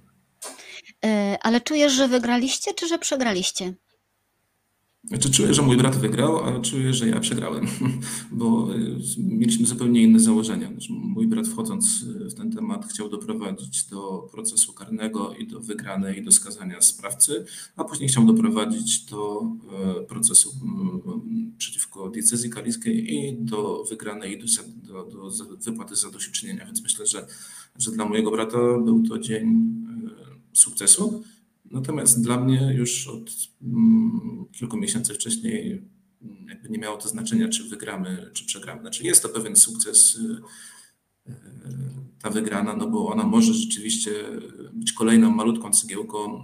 E, 1.06 1.38
ale 1.42 1.62
czujesz, 1.62 1.94
że 1.94 2.08
wygraliście, 2.08 2.74
czy 2.74 2.88
że 2.88 3.00
przegraliście? 3.00 3.74
Znaczy 5.04 5.32
czuję, 5.32 5.54
że 5.54 5.62
mój 5.62 5.78
brat 5.78 5.98
wygrał, 5.98 6.46
a 6.46 6.60
czuję, 6.60 6.94
że 6.94 7.08
ja 7.08 7.20
przegrałem, 7.20 7.66
bo 8.32 8.76
y, 8.76 8.98
mieliśmy 9.18 9.66
zupełnie 9.66 10.04
inne 10.04 10.20
założenia. 10.20 10.68
Znaczy, 10.68 10.94
mój 10.94 11.28
brat 11.28 11.48
wchodząc 11.48 12.02
y, 12.02 12.30
w 12.30 12.34
ten 12.34 12.52
temat 12.52 12.86
chciał 12.86 13.10
doprowadzić 13.10 13.84
do 13.84 14.30
procesu 14.32 14.74
karnego 14.74 15.34
i 15.34 15.48
do 15.48 15.60
wygranej 15.60 16.20
i 16.20 16.24
do 16.24 16.32
skazania 16.32 16.82
sprawcy, 16.82 17.46
a 17.76 17.84
później 17.84 18.10
chciał 18.10 18.26
doprowadzić 18.26 19.06
do 19.06 19.48
y, 20.02 20.06
procesu 20.06 20.52
przeciwko 21.58 22.10
diecezji 22.10 22.50
kaliskiej 22.50 23.14
i 23.14 23.34
do 23.34 23.84
wygranej 23.90 24.34
i 24.34 24.40
do, 24.40 24.46
do, 24.84 25.04
do 25.04 25.32
wypłaty 25.58 25.96
zadośćuczynienia. 25.96 26.66
Więc 26.66 26.84
myślę, 26.84 27.08
że, 27.08 27.28
że 27.78 27.92
dla 27.92 28.06
mojego 28.06 28.32
brata 28.32 28.58
był 28.58 29.04
to 29.04 29.20
dzień 29.20 29.72
sukcesu. 30.54 31.24
Natomiast 31.72 32.24
dla 32.24 32.40
mnie 32.40 32.74
już 32.78 33.08
od 33.08 33.32
mm, 33.62 34.46
kilku 34.52 34.78
miesięcy 34.78 35.14
wcześniej 35.14 35.72
mm, 36.22 36.48
jakby 36.50 36.70
nie 36.70 36.80
miało 36.80 36.98
to 36.98 37.10
znaczenia, 37.10 37.50
czy 37.50 37.64
wygramy, 37.64 38.32
czy 38.34 38.46
przegramy. 38.46 38.82
Znaczy 38.82 39.04
jest 39.04 39.24
to 39.24 39.30
pewien 39.30 39.56
sukces 39.56 40.16
y, 40.16 40.42
y, 41.28 41.34
ta 42.22 42.30
wygrana, 42.30 42.76
no 42.76 42.88
bo 42.88 43.08
ona 43.10 43.24
może 43.24 43.54
rzeczywiście 43.54 44.12
być 44.74 44.94
kolejną 44.94 45.32
malutką 45.32 45.72
cegiełką 45.72 46.44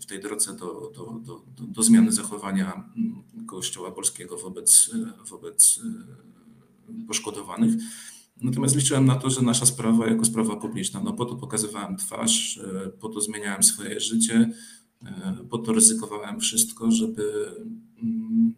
w 0.00 0.06
tej 0.06 0.20
drodze 0.20 0.56
do, 0.56 0.92
do, 0.94 1.20
do, 1.24 1.42
do 1.66 1.82
zmiany 1.82 2.12
zachowania 2.12 2.92
mm, 2.96 3.46
Kościoła 3.46 3.90
Polskiego 3.90 4.36
wobec, 4.36 4.90
wobec 5.30 5.78
y, 5.78 7.06
poszkodowanych. 7.06 7.74
Natomiast 8.40 8.76
liczyłem 8.76 9.04
na 9.04 9.16
to, 9.16 9.30
że 9.30 9.42
nasza 9.42 9.66
sprawa 9.66 10.06
jako 10.06 10.24
sprawa 10.24 10.56
publiczna, 10.56 11.00
no 11.00 11.12
po 11.12 11.24
to 11.24 11.36
pokazywałem 11.36 11.96
twarz, 11.96 12.58
e, 12.58 12.88
po 12.88 13.08
to 13.08 13.20
zmieniałem 13.20 13.62
swoje 13.62 14.00
życie, 14.00 14.50
e, 15.02 15.36
po 15.50 15.58
to 15.58 15.72
ryzykowałem 15.72 16.40
wszystko, 16.40 16.90
żeby, 16.90 17.52
mm, 18.02 18.54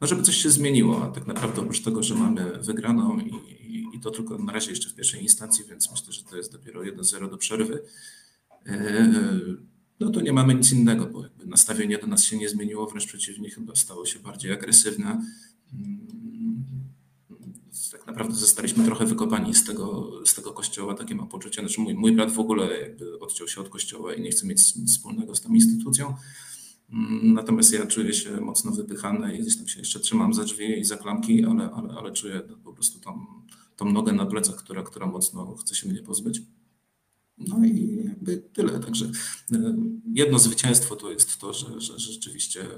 no 0.00 0.06
żeby 0.06 0.22
coś 0.22 0.36
się 0.36 0.50
zmieniło. 0.50 1.04
A 1.04 1.08
tak 1.08 1.26
naprawdę 1.26 1.60
oprócz 1.60 1.80
tego, 1.80 2.02
że 2.02 2.14
mamy 2.14 2.58
wygraną 2.62 3.20
i, 3.20 3.34
i, 3.60 3.96
i 3.96 4.00
to 4.00 4.10
tylko 4.10 4.38
na 4.38 4.52
razie 4.52 4.70
jeszcze 4.70 4.88
w 4.90 4.94
pierwszej 4.94 5.22
instancji, 5.22 5.64
więc 5.68 5.90
myślę, 5.90 6.12
że 6.12 6.24
to 6.24 6.36
jest 6.36 6.52
dopiero 6.52 6.82
1-0 6.82 7.30
do 7.30 7.36
przerwy, 7.36 7.82
e, 8.66 9.12
no 10.00 10.10
to 10.10 10.20
nie 10.20 10.32
mamy 10.32 10.54
nic 10.54 10.72
innego, 10.72 11.06
bo 11.06 11.22
jakby 11.22 11.46
nastawienie 11.46 11.98
do 11.98 12.06
nas 12.06 12.24
się 12.24 12.38
nie 12.38 12.48
zmieniło, 12.48 12.86
wręcz 12.86 13.06
przeciwnie, 13.06 13.50
chyba 13.50 13.74
stało 13.74 14.06
się 14.06 14.18
bardziej 14.18 14.52
agresywne 14.52 15.22
mm, 15.72 16.06
tak 17.92 18.06
naprawdę 18.06 18.34
zostaliśmy 18.34 18.84
trochę 18.84 19.06
wykopani 19.06 19.54
z 19.54 19.64
tego, 19.64 20.12
z 20.24 20.34
tego 20.34 20.52
kościoła, 20.52 20.94
takie 20.94 21.14
mam 21.14 21.28
poczucie. 21.28 21.60
Znaczy 21.60 21.80
mój, 21.80 21.94
mój 21.94 22.12
brat 22.12 22.32
w 22.32 22.38
ogóle 22.38 22.80
jakby 22.80 23.18
odciął 23.18 23.48
się 23.48 23.60
od 23.60 23.68
kościoła 23.68 24.14
i 24.14 24.22
nie 24.22 24.30
chce 24.30 24.46
mieć 24.46 24.76
nic 24.76 24.92
wspólnego 24.92 25.34
z 25.34 25.40
tą 25.40 25.54
instytucją. 25.54 26.14
Mm, 26.90 27.34
natomiast 27.34 27.72
ja 27.72 27.86
czuję 27.86 28.14
się 28.14 28.40
mocno 28.40 28.72
wypychany 28.72 29.38
i 29.38 29.56
tam 29.56 29.68
się 29.68 29.78
jeszcze 29.78 30.00
trzymam 30.00 30.34
za 30.34 30.44
drzwi 30.44 30.80
i 30.80 30.84
za 30.84 30.96
klamki, 30.96 31.44
ale, 31.44 31.70
ale, 31.70 31.94
ale 31.94 32.12
czuję 32.12 32.40
po 32.64 32.72
prostu 32.72 33.00
tą, 33.00 33.26
tą 33.76 33.92
nogę 33.92 34.12
na 34.12 34.26
plecach, 34.26 34.56
która, 34.56 34.82
która 34.82 35.06
mocno 35.06 35.56
chce 35.56 35.74
się 35.74 35.88
mnie 35.88 36.02
pozbyć. 36.02 36.42
No 37.38 37.64
i 37.64 38.04
jakby 38.04 38.36
tyle. 38.36 38.80
Także 38.80 39.10
e, 39.52 39.76
jedno 40.14 40.38
zwycięstwo 40.38 40.96
to 40.96 41.10
jest 41.10 41.38
to, 41.38 41.52
że, 41.52 41.80
że, 41.80 41.98
rzeczywiście 41.98 42.68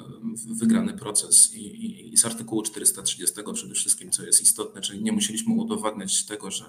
wygrany 0.46 0.92
proces 0.92 1.54
i, 1.54 1.66
i, 1.66 2.12
i, 2.12 2.16
z 2.16 2.24
artykułu 2.24 2.62
430 2.62 3.34
przede 3.54 3.74
wszystkim, 3.74 4.10
co 4.10 4.26
jest 4.26 4.42
istotne, 4.42 4.80
czyli 4.80 5.02
nie 5.02 5.12
musieliśmy 5.12 5.54
udowadniać 5.54 6.26
tego, 6.26 6.50
że, 6.50 6.64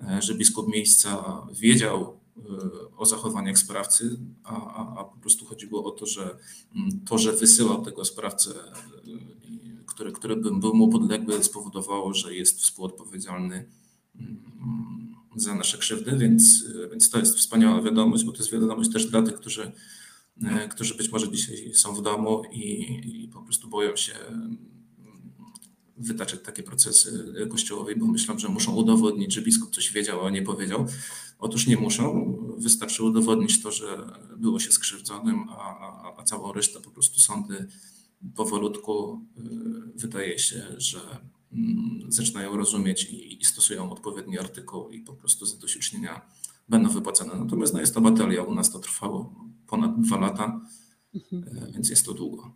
e, 0.00 0.22
że 0.22 0.34
biskup 0.34 0.68
miejsca 0.68 1.42
wiedział 1.60 2.20
e, 2.36 2.42
o 2.96 3.06
zachowaniach 3.06 3.58
sprawcy, 3.58 4.18
a, 4.44 4.74
a, 4.74 5.00
a 5.00 5.04
po 5.04 5.16
prostu 5.16 5.44
chodziło 5.44 5.84
o 5.84 5.90
to, 5.90 6.06
że 6.06 6.38
mm, 6.74 7.00
to, 7.00 7.18
że 7.18 7.32
wysyłał 7.32 7.84
tego 7.84 8.04
sprawcę, 8.04 8.50
który, 9.86 10.12
który 10.12 10.36
był 10.36 10.74
mu 10.74 10.88
podległy, 10.88 11.44
spowodowało, 11.44 12.14
że 12.14 12.34
jest 12.34 12.60
współodpowiedzialny 12.60 13.68
mm, 14.14 15.15
za 15.36 15.54
nasze 15.54 15.78
krzywdy, 15.78 16.16
więc, 16.18 16.64
więc 16.90 17.10
to 17.10 17.18
jest 17.18 17.36
wspaniała 17.36 17.82
wiadomość, 17.82 18.24
bo 18.24 18.32
to 18.32 18.38
jest 18.38 18.52
wiadomość 18.52 18.92
też 18.92 19.06
dla 19.06 19.22
tych, 19.22 19.34
którzy, 19.34 19.72
e, 20.42 20.68
którzy 20.68 20.94
być 20.94 21.12
może 21.12 21.32
dzisiaj 21.32 21.74
są 21.74 21.94
w 21.94 22.02
domu 22.02 22.42
i, 22.52 23.24
i 23.24 23.28
po 23.28 23.42
prostu 23.42 23.68
boją 23.68 23.96
się 23.96 24.14
mm, 24.14 24.58
wytaczać 25.96 26.40
takie 26.42 26.62
procesy 26.62 27.34
kościołowe, 27.50 27.96
bo 27.96 28.06
myślą, 28.06 28.38
że 28.38 28.48
muszą 28.48 28.74
udowodnić, 28.74 29.34
że 29.34 29.42
biskup 29.42 29.74
coś 29.74 29.92
wiedział, 29.92 30.26
a 30.26 30.30
nie 30.30 30.42
powiedział. 30.42 30.86
Otóż 31.38 31.66
nie 31.66 31.76
muszą. 31.76 32.36
Wystarczy 32.58 33.04
udowodnić 33.04 33.62
to, 33.62 33.72
że 33.72 33.86
było 34.36 34.60
się 34.60 34.72
skrzywdzonym, 34.72 35.48
a, 35.48 35.78
a, 35.78 36.14
a 36.16 36.22
całą 36.22 36.52
resztę 36.52 36.80
po 36.80 36.90
prostu 36.90 37.20
sądy 37.20 37.66
powolutku 38.34 39.20
e, 39.36 39.42
wydaje 39.94 40.38
się, 40.38 40.62
że 40.76 41.00
zaczynają 42.08 42.56
rozumieć 42.56 43.04
i, 43.04 43.44
stosują 43.44 43.90
odpowiedni 43.90 44.38
artykuł 44.38 44.90
i 44.90 45.00
po 45.00 45.12
prostu 45.12 45.46
zadośćuczynienia 45.46 46.20
będą 46.68 46.88
wypłacane. 46.88 47.34
Natomiast 47.34 47.74
no, 47.74 47.80
jest 47.80 47.94
to 47.94 48.00
batalia, 48.00 48.42
u 48.42 48.54
nas 48.54 48.70
to 48.70 48.78
trwało 48.78 49.34
ponad 49.66 50.00
dwa 50.00 50.16
lata, 50.16 50.60
mhm. 51.14 51.44
E, 51.68 51.72
więc 51.72 51.90
jest 51.90 52.06
to 52.06 52.14
długo. 52.14 52.52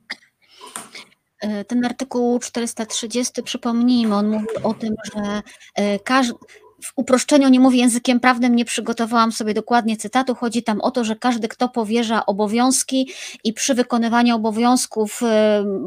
E, 1.40 1.64
ten 1.64 1.85
artykuł 1.85 2.38
430, 2.38 3.42
przypomnijmy, 3.42 4.14
on 4.14 4.28
mówi 4.28 4.47
o 4.62 4.75
tym, 4.75 4.94
że 5.14 5.42
e, 5.75 5.99
każdy, 5.99 6.35
w 6.83 6.93
uproszczeniu 6.97 7.49
nie 7.49 7.61
mówię 7.61 7.79
językiem 7.79 8.21
prawnym, 8.21 8.57
nie 8.57 8.65
przygotowałam 8.65 9.33
sobie 9.33 9.55
dokładnie 9.55 9.97
cytatu. 9.97 10.35
Chodzi 10.35 10.63
tam 10.63 10.81
o 10.81 10.91
to, 10.91 11.05
że 11.05 11.17
każdy, 11.17 11.49
kto 11.49 11.69
powierza 11.69 12.27
obowiązki 12.27 13.11
i 13.45 13.53
przy 13.53 13.75
wykonywaniu 13.75 14.37
obowiązków 14.37 15.23
y, 15.23 15.27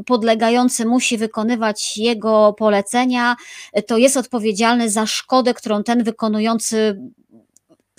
podlegający 0.03 0.85
musi 0.85 1.17
wykonywać 1.17 1.97
jego 1.97 2.53
polecenia, 2.57 3.35
to 3.87 3.97
jest 3.97 4.17
odpowiedzialny 4.17 4.89
za 4.89 5.05
szkodę, 5.05 5.53
którą 5.53 5.83
ten 5.83 6.03
wykonujący 6.03 6.99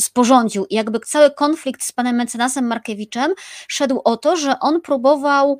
sporządził. 0.00 0.66
I 0.70 0.74
jakby 0.74 1.00
cały 1.00 1.30
konflikt 1.30 1.82
z 1.82 1.92
panem 1.92 2.16
mecenasem 2.16 2.66
Markiewiczem 2.66 3.34
szedł 3.68 4.00
o 4.04 4.16
to, 4.16 4.36
że 4.36 4.60
on 4.60 4.80
próbował 4.80 5.58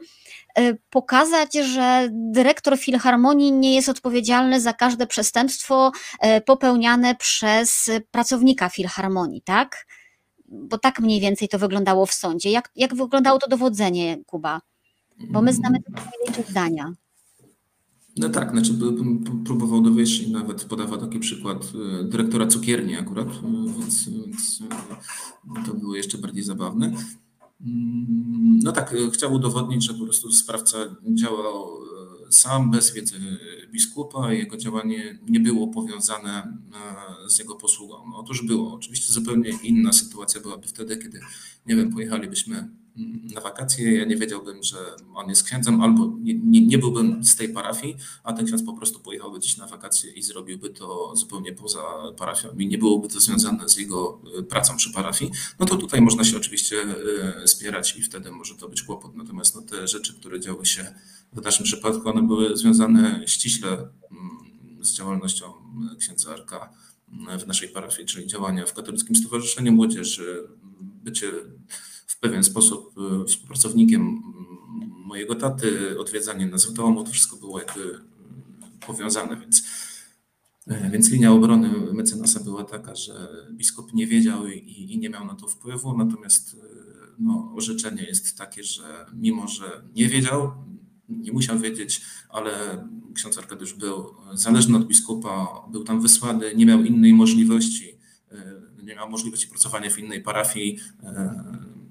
Y, 0.59 0.79
pokazać, 0.91 1.55
że 1.55 2.09
dyrektor 2.13 2.79
Filharmonii 2.79 3.53
nie 3.53 3.75
jest 3.75 3.89
odpowiedzialny 3.89 4.61
za 4.61 4.73
każde 4.73 5.07
przestępstwo 5.07 5.93
y, 6.15 6.41
popełniane 6.41 7.15
przez 7.15 7.91
pracownika 8.11 8.69
Filharmonii, 8.69 9.43
tak? 9.43 9.87
Bo 10.49 10.79
tak 10.79 11.01
mniej 11.01 11.21
więcej 11.21 11.49
to 11.49 11.59
wyglądało 11.59 12.07
w 12.07 12.13
sądzie. 12.13 12.51
Jak, 12.51 12.71
jak 12.77 12.95
wyglądało 12.95 13.39
to 13.39 13.49
dowodzenie, 13.49 14.19
Kuba? 14.27 14.61
Bo 15.31 15.43
my 15.43 15.53
znamy 15.53 15.83
tylko 15.83 16.01
pojedyncze 16.03 16.51
zdania. 16.51 16.93
No 18.17 18.29
tak, 18.29 18.51
znaczy 18.51 18.73
próbował 19.45 19.83
dowieść 19.83 20.21
i 20.21 20.31
nawet 20.31 20.65
podawał 20.65 21.01
taki 21.01 21.19
przykład 21.19 21.73
y, 22.01 22.05
dyrektora 22.05 22.47
cukierni 22.47 22.97
akurat, 22.97 23.29
więc, 23.79 24.09
więc 24.09 24.63
to 25.67 25.75
było 25.75 25.97
jeszcze 25.97 26.19
bardziej 26.19 26.43
zabawne. 26.43 26.87
Mm, 26.87 28.59
no 28.63 28.73
tak, 28.73 28.95
chciał 29.13 29.33
udowodnić, 29.33 29.85
że 29.85 29.95
po 29.95 30.05
prostu 30.05 30.33
sprawca 30.33 30.79
działał 31.15 31.85
sam, 32.31 32.71
bez 32.71 32.95
wiedzy 32.95 33.17
biskupa 33.73 34.33
i 34.33 34.39
jego 34.39 34.57
działanie 34.57 35.19
nie 35.29 35.41
było 35.41 35.69
powiązane 35.69 36.59
z 37.29 37.39
jego 37.39 37.55
posługą. 37.55 38.15
Otóż 38.15 38.47
było. 38.47 38.75
Oczywiście 38.75 39.13
zupełnie 39.13 39.51
inna 39.63 39.93
sytuacja 39.93 40.41
byłaby 40.41 40.67
wtedy, 40.67 40.97
kiedy, 40.97 41.21
nie 41.67 41.77
wiem, 41.77 41.93
pojechalibyśmy 41.93 42.69
na 43.35 43.41
wakacje, 43.41 43.99
ja 43.99 44.05
nie 44.05 44.17
wiedziałbym, 44.17 44.63
że 44.63 44.77
on 45.15 45.29
jest 45.29 45.43
księdzem, 45.43 45.83
albo 45.83 46.13
nie, 46.21 46.61
nie, 46.61 46.79
byłbym 46.79 47.25
z 47.25 47.37
tej 47.37 47.49
parafii, 47.49 47.97
a 48.25 48.33
ten 48.33 48.47
ksiądz 48.47 48.63
po 48.63 48.73
prostu 48.73 49.01
pojechałby 49.01 49.39
gdzieś 49.39 49.57
na 49.57 49.67
wakacje 49.67 50.13
i 50.13 50.23
zrobiłby 50.23 50.71
to 50.71 51.17
zupełnie 51.17 51.53
poza 51.53 51.83
parafią 52.17 52.49
i 52.59 52.67
nie 52.67 52.79
byłoby 52.79 53.09
to 53.09 53.21
związane 53.21 53.69
z 53.69 53.77
jego 53.77 54.21
e, 54.39 54.43
pracą 54.43 54.77
przy 54.77 54.93
parafii, 54.93 55.31
no 55.59 55.67
to 55.67 55.77
tutaj 55.77 56.01
można 56.01 56.25
się 56.25 56.37
oczywiście 56.37 56.77
e, 57.43 57.49
spierać 57.49 57.97
i 57.97 58.03
wtedy 58.03 58.31
może 58.31 58.55
to 58.55 58.69
być 58.69 58.83
kłopot. 58.83 59.17
Natomiast 59.17 59.55
no, 59.55 59.63
te 59.63 59.89
rzeczy, 59.89 60.15
które 60.15 60.41
działy 60.41 60.67
się 60.67 60.95
w 61.33 61.45
naszym 61.45 61.65
przypadku, 61.65 62.09
one 62.09 62.23
były 62.23 62.57
związane 62.57 63.23
ściśle 63.27 63.69
mm, 63.69 64.85
z 64.85 64.93
działalnością 64.93 65.53
księdza 65.99 66.33
Arka 66.33 66.73
w 67.39 67.47
naszej 67.47 67.69
parafii, 67.69 68.09
czyli 68.09 68.27
działania 68.27 68.67
w 68.67 68.75
Katolickim 68.75 69.17
Stowarzyszeniu 69.17 69.73
Młodzieży, 69.73 70.49
bycie 71.05 71.33
w 72.15 72.19
pewien 72.19 72.45
sposób 72.45 72.95
współpracownikiem 73.29 74.23
mojego 75.07 75.35
taty, 75.35 75.99
odwiedzanie 76.01 76.47
nas 76.47 76.67
w 76.67 76.73
domu, 76.73 77.05
to 77.05 77.11
wszystko 77.11 77.37
było 77.37 77.59
jakby 77.59 78.01
powiązane, 78.87 79.37
więc, 79.41 79.63
więc 80.93 81.11
linia 81.11 81.33
obrony 81.33 81.71
mecenasa 81.93 82.41
była 82.41 82.65
taka, 82.65 82.95
że 82.95 83.29
biskup 83.53 83.95
nie 83.95 84.07
wiedział 84.07 84.47
i, 84.47 84.93
i 84.93 84.99
nie 84.99 85.11
miał 85.11 85.27
na 85.27 85.35
to 85.35 85.49
wpływu, 85.49 85.99
natomiast 85.99 86.57
no, 87.19 87.53
orzeczenie 87.57 88.03
jest 88.03 88.39
takie, 88.39 88.65
że 88.65 89.07
mimo, 89.15 89.49
że 89.49 89.83
nie 89.95 90.09
wiedział, 90.09 90.53
nie 91.09 91.33
musiał 91.33 91.59
wiedzieć, 91.59 92.01
ale 92.29 92.53
ksiądz 93.15 93.39
Arkadiusz 93.39 93.75
był 93.75 94.15
zależny 94.33 94.77
od 94.77 94.87
biskupa, 94.87 95.47
był 95.73 95.85
tam 95.85 96.01
wysłany, 96.01 96.55
nie 96.55 96.67
miał 96.67 96.83
innej 96.83 97.13
możliwości, 97.13 97.99
nie 98.83 98.95
miał 98.95 99.11
możliwości 99.11 99.49
pracowania 99.49 99.91
w 99.91 99.99
innej 99.99 100.23
parafii, 100.23 100.79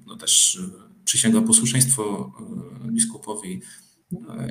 no 0.05 0.15
też 0.15 0.61
przysięgał 1.05 1.43
posłuszeństwo 1.43 2.33
biskupowi. 2.85 3.61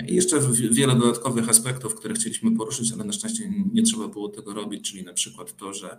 I 0.09 0.15
jeszcze 0.15 0.41
wiele 0.71 0.97
dodatkowych 0.97 1.49
aspektów, 1.49 1.95
które 1.95 2.15
chcieliśmy 2.15 2.57
poruszyć, 2.57 2.93
ale 2.93 3.05
na 3.05 3.13
szczęście 3.13 3.53
nie 3.73 3.83
trzeba 3.83 4.09
było 4.09 4.29
tego 4.29 4.55
robić, 4.55 4.91
czyli 4.91 5.05
na 5.05 5.13
przykład 5.13 5.57
to, 5.57 5.75
że, 5.75 5.99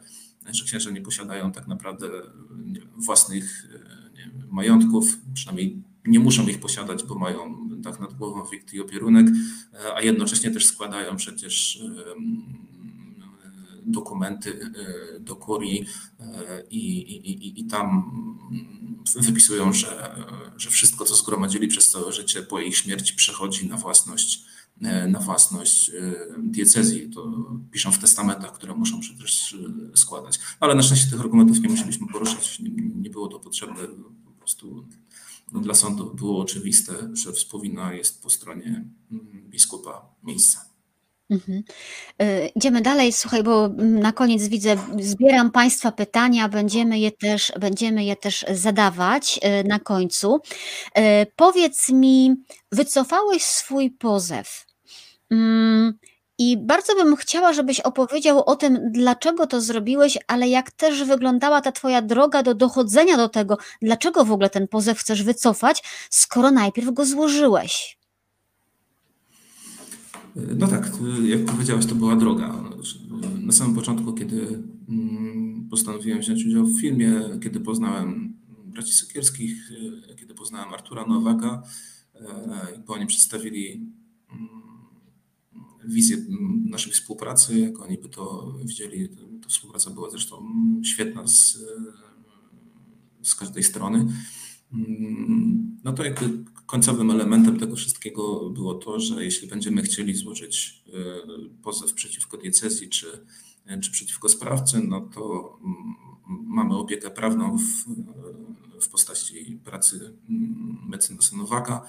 że 0.52 0.66
księża 0.66 0.92
nie 0.92 1.02
posiadają 1.02 1.52
tak 1.52 1.68
naprawdę 1.68 2.10
własnych 2.98 3.68
nie, 4.14 4.32
majątków, 4.52 5.18
przynajmniej 5.34 5.84
nie 6.06 6.20
muszą 6.20 6.48
ich 6.48 6.60
posiadać, 6.60 7.04
bo 7.04 7.16
mają 7.16 7.70
dach 7.70 8.00
nad 8.00 8.14
głową, 8.14 8.46
wikt 8.52 8.74
i 8.74 8.82
opierunek, 8.82 9.28
a 9.96 10.02
jednocześnie 10.02 10.52
też 10.52 10.66
składają 10.66 11.16
przecież 11.16 11.84
dokumenty 13.86 14.72
do 15.20 15.36
kurii 15.36 15.86
i, 16.70 17.00
i, 17.00 17.62
i, 17.62 17.66
tam 17.66 18.04
wypisują, 19.16 19.74
że, 19.74 20.16
że 20.58 20.70
wszystko, 20.70 21.06
co 21.06 21.16
zgromadzili 21.16 21.68
przez 21.68 21.90
całe 21.90 22.14
życie 22.14 22.42
po 22.42 22.60
ich 22.60 22.78
śmierci 22.78 23.14
przechodzi 23.14 23.68
na 23.68 23.78
własność 23.78 24.46
na 25.08 25.20
własność 25.20 25.92
diecezji. 26.38 27.10
To 27.10 27.32
piszą 27.72 27.92
w 27.92 28.00
testamentach, 28.00 28.54
które 28.54 28.76
muszą 28.76 29.00
przecież 29.00 29.56
składać. 29.96 30.40
Ale 30.60 30.76
na 30.76 30.84
szczęście 30.84 31.10
tych 31.10 31.20
argumentów 31.20 31.60
nie 31.62 31.70
musieliśmy 31.70 32.08
poruszać, 32.08 32.60
nie, 32.60 32.70
nie 32.96 33.10
było 33.10 33.28
to 33.28 33.40
potrzebne. 33.40 33.88
Po 34.26 34.32
prostu 34.32 34.88
no, 35.52 35.60
dla 35.60 35.74
sądu 35.74 36.14
było 36.14 36.42
oczywiste, 36.42 37.10
że 37.14 37.34
wspowina 37.34 37.94
jest 37.94 38.24
po 38.24 38.30
stronie 38.30 38.86
biskupa 39.50 40.06
miejsca. 40.24 40.73
Mhm. 41.34 41.64
Idziemy 42.56 42.82
dalej. 42.82 43.14
Słuchaj, 43.14 43.44
bo 43.44 43.70
na 43.78 44.12
koniec 44.12 44.48
widzę, 44.48 44.76
zbieram 45.00 45.52
Państwa 45.52 45.92
pytania, 45.92 46.50
będziemy 46.50 47.00
je 47.00 47.12
też, 47.12 47.52
będziemy 47.60 48.04
je 48.06 48.16
też 48.16 48.46
zadawać 48.52 49.40
na 49.66 49.80
końcu. 49.80 50.40
Powiedz 51.36 51.90
mi, 51.90 52.36
wycofałeś 52.72 53.44
swój 53.44 53.92
pozew. 53.92 54.66
Mm, 55.32 55.94
I 56.38 56.58
bardzo 56.58 56.96
bym 56.96 57.16
chciała, 57.16 57.54
żebyś 57.54 57.80
opowiedział 57.80 58.44
o 58.46 58.56
tym, 58.56 58.80
dlaczego 58.92 59.48
to 59.48 59.62
zrobiłeś, 59.62 60.18
ale 60.28 60.48
jak 60.48 60.72
też 60.72 61.04
wyglądała 61.04 61.62
ta 61.62 61.72
Twoja 61.72 62.02
droga 62.02 62.44
do 62.44 62.54
dochodzenia 62.54 63.18
do 63.18 63.30
tego, 63.30 63.58
dlaczego 63.82 64.26
w 64.26 64.32
ogóle 64.32 64.50
ten 64.50 64.68
pozew 64.68 65.00
chcesz 65.00 65.24
wycofać, 65.24 65.84
skoro 66.10 66.52
najpierw 66.52 66.92
go 66.94 67.06
złożyłeś. 67.06 68.03
No 70.36 70.68
tak, 70.68 70.92
jak 71.24 71.46
powiedziałeś, 71.46 71.86
to 71.86 71.96
była 71.96 72.16
droga. 72.16 72.64
Na 73.42 73.52
samym 73.52 73.76
początku, 73.76 74.14
kiedy 74.14 74.64
postanowiłem 75.70 76.20
wziąć 76.20 76.46
udział 76.46 76.66
w 76.66 76.82
filmie, 76.82 77.22
kiedy 77.44 77.60
poznałem 77.60 78.34
braci 78.66 78.94
Sekierskich, 78.94 79.72
kiedy 80.20 80.34
poznałem 80.34 80.74
Artura 80.74 81.06
Nowaka, 81.06 81.64
bo 82.88 82.94
oni 82.94 83.08
przedstawili 83.08 83.88
wizję 85.86 86.18
naszej 86.66 86.94
współpracy, 86.94 87.60
jak 87.60 87.80
oni 87.80 87.98
by 87.98 88.10
to 88.10 88.54
widzieli. 88.66 89.10
Ta 89.42 89.50
współpraca 89.50 89.92
była 89.92 90.10
zresztą 90.10 90.46
świetna 90.84 91.28
z, 91.28 91.58
z 93.22 93.36
każdej 93.36 93.64
strony. 93.64 94.08
No 95.84 95.94
to 95.94 96.04
jakby 96.04 96.44
końcowym 96.66 97.12
elementem 97.12 97.60
tego 97.60 97.76
wszystkiego 97.76 98.50
było 98.50 98.74
to, 98.74 99.00
że 99.00 99.24
jeśli 99.24 99.48
będziemy 99.48 99.82
chcieli 99.82 100.16
złożyć 100.16 100.84
pozew 101.64 101.94
przeciwko 101.94 102.38
diecezji 102.38 102.90
czy, 102.90 103.26
czy 103.82 103.92
przeciwko 103.92 104.30
sprawcy, 104.30 104.82
no 104.88 105.02
to 105.02 105.58
mamy 106.28 106.78
opiekę 106.78 107.10
prawną 107.10 107.58
w, 107.58 107.86
w 108.82 108.90
postaci 108.90 109.60
pracy 109.64 110.18
mecenasa 110.88 111.38
Nowaka. 111.38 111.88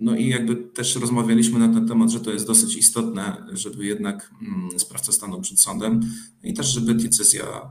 No 0.00 0.16
i 0.16 0.28
jakby 0.28 0.56
też 0.56 0.96
rozmawialiśmy 0.96 1.58
na 1.58 1.74
ten 1.74 1.88
temat, 1.88 2.10
że 2.10 2.20
to 2.20 2.32
jest 2.32 2.46
dosyć 2.46 2.76
istotne, 2.76 3.46
żeby 3.52 3.86
jednak 3.86 4.34
sprawca 4.78 5.12
stanął 5.12 5.40
przed 5.40 5.60
sądem 5.60 6.00
i 6.42 6.54
też, 6.54 6.66
żeby 6.66 6.94
decyzja 6.94 7.70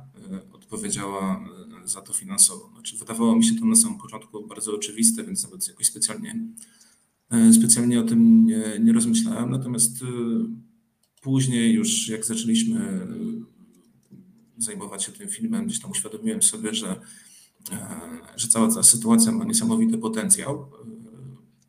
odpowiedziała 0.51 1.45
za 1.85 2.01
to 2.01 2.13
finansowo. 2.13 2.69
Znaczy, 2.73 2.97
wydawało 2.97 3.35
mi 3.35 3.45
się 3.45 3.55
to 3.55 3.65
na 3.65 3.75
samym 3.75 3.99
początku 3.99 4.47
bardzo 4.47 4.75
oczywiste, 4.75 5.23
więc 5.23 5.43
nawet 5.43 5.67
jakoś 5.67 5.87
specjalnie, 5.87 6.47
specjalnie 7.59 7.99
o 7.99 8.03
tym 8.03 8.45
nie, 8.45 8.79
nie 8.79 8.93
rozmyślałem. 8.93 9.51
Natomiast 9.51 9.93
później 11.21 11.73
już 11.73 12.07
jak 12.07 12.25
zaczęliśmy 12.25 13.07
zajmować 14.57 15.03
się 15.03 15.11
tym 15.11 15.29
filmem, 15.29 15.65
gdzieś 15.65 15.79
tam 15.79 15.91
uświadomiłem 15.91 16.41
sobie, 16.41 16.73
że, 16.73 17.01
że 18.35 18.47
cała 18.47 18.73
ta 18.73 18.83
sytuacja 18.83 19.31
ma 19.31 19.45
niesamowity 19.45 19.97
potencjał 19.97 20.69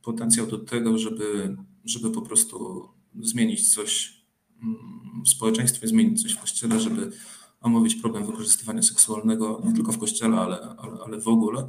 potencjał 0.04 0.46
do 0.46 0.58
tego, 0.58 0.98
żeby, 0.98 1.56
żeby 1.84 2.10
po 2.10 2.22
prostu 2.22 2.88
zmienić 3.20 3.74
coś 3.74 4.20
w 5.24 5.28
społeczeństwie, 5.28 5.88
zmienić 5.88 6.22
coś 6.22 6.32
w 6.32 6.40
kościele, 6.40 6.80
żeby 6.80 7.12
omówić 7.64 7.94
problem 7.94 8.26
wykorzystywania 8.26 8.82
seksualnego 8.82 9.62
nie 9.64 9.72
tylko 9.72 9.92
w 9.92 9.98
kościele, 9.98 10.36
ale, 10.36 10.60
ale, 10.60 10.98
ale 11.06 11.20
w 11.20 11.28
ogóle, 11.28 11.68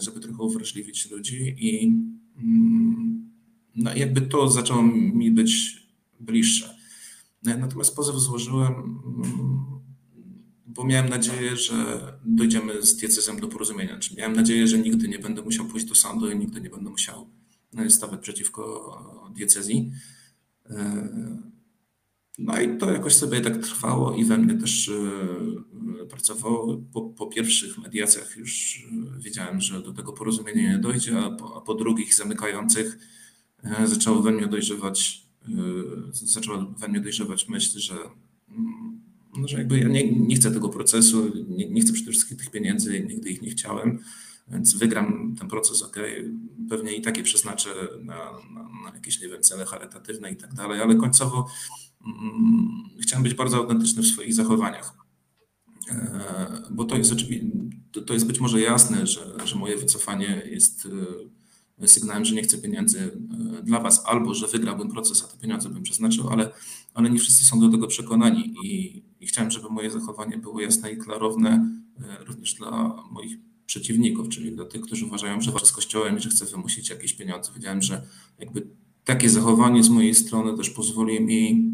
żeby 0.00 0.20
trochę 0.20 0.42
uwrażliwić 0.42 1.10
ludzi 1.10 1.56
i 1.58 1.96
no 3.74 3.94
jakby 3.94 4.20
to 4.20 4.48
zaczęło 4.48 4.82
mi 4.82 5.30
być 5.30 5.82
bliższe. 6.20 6.76
Natomiast 7.42 7.96
pozew 7.96 8.16
złożyłem, 8.16 8.74
bo 10.66 10.84
miałem 10.84 11.08
nadzieję, 11.08 11.56
że 11.56 11.74
dojdziemy 12.24 12.82
z 12.82 12.96
diecezem 12.96 13.40
do 13.40 13.48
porozumienia. 13.48 13.98
Czy 13.98 14.16
miałem 14.16 14.36
nadzieję, 14.36 14.66
że 14.66 14.78
nigdy 14.78 15.08
nie 15.08 15.18
będę 15.18 15.42
musiał 15.42 15.66
pójść 15.66 15.86
do 15.86 15.94
sądu 15.94 16.30
i 16.30 16.38
nigdy 16.38 16.60
nie 16.60 16.70
będę 16.70 16.90
musiał 16.90 17.26
stawać 17.88 18.20
przeciwko 18.20 19.30
diecezji. 19.34 19.92
No 22.38 22.60
i 22.60 22.78
to 22.78 22.90
jakoś 22.90 23.14
sobie 23.14 23.40
tak 23.40 23.58
trwało 23.58 24.14
i 24.14 24.24
we 24.24 24.38
mnie 24.38 24.54
też 24.54 24.90
pracowało. 26.10 26.82
Po, 26.92 27.02
po 27.02 27.26
pierwszych 27.26 27.78
mediacjach 27.78 28.36
już 28.36 28.82
wiedziałem, 29.18 29.60
że 29.60 29.82
do 29.82 29.92
tego 29.92 30.12
porozumienia 30.12 30.72
nie 30.72 30.78
dojdzie, 30.78 31.18
a 31.18 31.30
po, 31.30 31.56
a 31.56 31.60
po 31.60 31.74
drugich 31.74 32.14
zamykających 32.14 32.98
zaczęło 33.84 34.22
we 34.22 34.32
mnie 34.32 34.46
dojrzewać, 34.46 35.26
zaczęła 36.12 36.66
we 36.78 36.88
mnie 36.88 37.00
dojrzewać 37.00 37.48
myśl, 37.48 37.78
że, 37.78 37.94
no, 39.36 39.48
że 39.48 39.58
jakby 39.58 39.78
ja 39.78 39.88
nie, 39.88 40.12
nie 40.12 40.36
chcę 40.36 40.50
tego 40.50 40.68
procesu, 40.68 41.32
nie, 41.48 41.70
nie 41.70 41.80
chcę 41.80 41.92
przede 41.92 42.10
wszystkim 42.10 42.36
tych 42.36 42.50
pieniędzy, 42.50 43.06
nigdy 43.08 43.30
ich 43.30 43.42
nie 43.42 43.50
chciałem. 43.50 43.98
Więc 44.50 44.74
wygram 44.74 45.34
ten 45.38 45.48
proces, 45.48 45.82
ok, 45.82 45.96
pewnie 46.68 46.92
i 46.92 47.02
takie 47.02 47.22
przeznaczę 47.22 47.70
na, 48.02 48.14
na, 48.54 48.68
na 48.84 48.90
jakieś, 48.94 49.20
nie 49.20 49.28
wiem, 49.28 49.42
cele 49.42 49.64
charytatywne 49.64 50.30
i 50.30 50.36
tak 50.36 50.54
dalej, 50.54 50.80
ale 50.80 50.94
końcowo 50.94 51.36
mm, 51.36 51.87
chciałem 53.00 53.22
być 53.22 53.34
bardzo 53.34 53.56
autentyczny 53.56 54.02
w 54.02 54.06
swoich 54.06 54.34
zachowaniach. 54.34 54.94
E, 55.90 56.62
bo 56.70 56.84
to 56.84 56.96
jest, 56.96 57.14
to 58.06 58.14
jest 58.14 58.26
być 58.26 58.40
może 58.40 58.60
jasne, 58.60 59.06
że, 59.06 59.34
że 59.44 59.56
moje 59.56 59.76
wycofanie 59.76 60.42
jest 60.50 60.88
e, 61.80 61.88
sygnałem, 61.88 62.24
że 62.24 62.34
nie 62.34 62.42
chcę 62.42 62.58
pieniędzy 62.58 63.18
e, 63.58 63.62
dla 63.62 63.80
Was, 63.80 64.02
albo 64.06 64.34
że 64.34 64.46
wygrałbym 64.46 64.88
proces, 64.88 65.24
a 65.24 65.28
te 65.28 65.38
pieniądze 65.38 65.68
bym 65.68 65.82
przeznaczył, 65.82 66.28
ale, 66.28 66.50
ale 66.94 67.10
nie 67.10 67.18
wszyscy 67.18 67.44
są 67.44 67.60
do 67.60 67.68
tego 67.68 67.86
przekonani 67.86 68.54
i, 68.64 69.02
i 69.20 69.26
chciałem, 69.26 69.50
żeby 69.50 69.68
moje 69.68 69.90
zachowanie 69.90 70.38
było 70.38 70.60
jasne 70.60 70.92
i 70.92 70.96
klarowne 70.96 71.70
również 72.26 72.54
dla 72.54 73.02
moich 73.10 73.38
przeciwników, 73.66 74.28
czyli 74.28 74.52
dla 74.52 74.64
tych, 74.64 74.80
którzy 74.80 75.06
uważają, 75.06 75.40
że 75.40 75.50
walczę 75.50 75.66
z 75.66 75.72
Kościołem 75.72 76.18
i 76.18 76.20
że 76.20 76.30
chcę 76.30 76.44
wymusić 76.46 76.90
jakieś 76.90 77.12
pieniądze. 77.12 77.52
Wiedziałem, 77.54 77.82
że 77.82 78.02
jakby 78.38 78.66
takie 79.04 79.30
zachowanie 79.30 79.82
z 79.82 79.88
mojej 79.88 80.14
strony 80.14 80.56
też 80.56 80.70
pozwoli 80.70 81.20
mi 81.20 81.72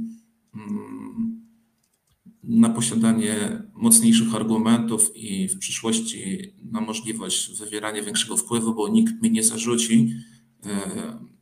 na 2.42 2.68
posiadanie 2.70 3.62
mocniejszych 3.74 4.34
argumentów 4.34 5.16
i 5.16 5.48
w 5.48 5.58
przyszłości 5.58 6.52
na 6.72 6.80
możliwość 6.80 7.58
wywierania 7.58 8.02
większego 8.02 8.36
wpływu, 8.36 8.74
bo 8.74 8.88
nikt 8.88 9.22
mi 9.22 9.30
nie 9.30 9.42
zarzuci, 9.42 10.14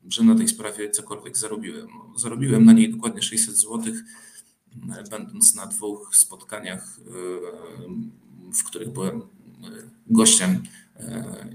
że 0.09 0.25
na 0.25 0.35
tej 0.35 0.49
sprawie 0.49 0.91
cokolwiek 0.91 1.39
zarobiłem. 1.39 1.89
Zarobiłem 2.17 2.65
na 2.65 2.73
niej 2.73 2.91
dokładnie 2.91 3.23
600 3.23 3.57
zł, 3.57 3.95
będąc 5.11 5.55
na 5.55 5.67
dwóch 5.67 6.17
spotkaniach, 6.17 7.01
w 8.55 8.65
których 8.65 8.93
byłem 8.93 9.23
gościem 10.07 10.63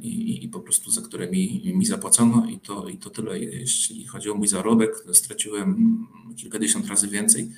i, 0.02 0.44
i 0.46 0.50
po 0.50 0.60
prostu 0.60 0.92
za 0.92 1.02
które 1.02 1.32
mi, 1.32 1.74
mi 1.76 1.86
zapłacono 1.86 2.50
i 2.50 2.60
to, 2.60 2.90
i 2.90 2.98
to 2.98 3.10
tyle. 3.10 3.40
Jeśli 3.40 4.08
chodzi 4.08 4.30
o 4.30 4.36
mój 4.36 4.48
zarobek, 4.48 4.92
straciłem 5.14 6.08
kilkadziesiąt 6.36 6.88
razy 6.88 7.08
więcej, 7.08 7.52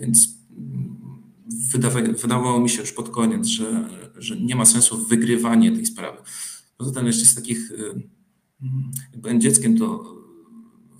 więc 0.00 0.28
wydawa, 1.72 2.02
wydawało 2.02 2.60
mi 2.60 2.70
się 2.70 2.80
już 2.80 2.92
pod 2.92 3.08
koniec, 3.08 3.46
że, 3.46 3.88
że 4.16 4.40
nie 4.40 4.56
ma 4.56 4.64
sensu 4.64 5.06
wygrywanie 5.06 5.72
tej 5.72 5.86
sprawy. 5.86 6.18
Poza 6.76 6.92
tym 6.92 7.06
jeszcze 7.06 7.24
z 7.24 7.34
takich, 7.34 7.72
jak 9.12 9.20
byłem 9.20 9.40
dzieckiem, 9.40 9.78
to 9.78 10.14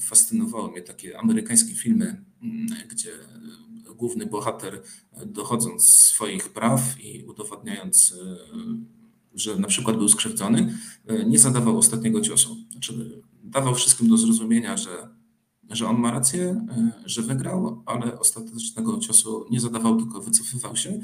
fascynowały 0.01 0.71
mnie 0.71 0.83
takie 0.83 1.19
amerykańskie 1.19 1.75
filmy, 1.75 2.25
gdzie 2.91 3.11
główny 3.97 4.27
bohater 4.27 4.83
dochodząc 5.27 5.95
swoich 5.95 6.49
praw 6.49 7.01
i 7.01 7.25
udowodniając 7.25 8.15
że 9.35 9.57
na 9.57 9.69
przykład 9.69 9.97
był 9.97 10.09
skrzywdzony, 10.09 10.79
e, 11.07 11.25
nie 11.25 11.39
zadawał 11.39 11.79
ostatniego 11.79 12.21
ciosu. 12.21 12.57
Znaczy, 12.71 13.23
dawał 13.45 13.75
wszystkim 13.75 14.09
do 14.09 14.17
zrozumienia, 14.17 14.77
że, 14.77 15.09
że 15.71 15.89
on 15.89 15.99
ma 15.99 16.11
rację, 16.11 16.67
e, 16.71 16.93
że 17.07 17.23
wygrał, 17.23 17.83
ale 17.87 18.19
ostatecznego 18.19 18.99
ciosu 18.99 19.47
nie 19.51 19.61
zadawał, 19.61 19.97
tylko 19.97 20.21
wycofywał 20.21 20.77
się. 20.77 21.01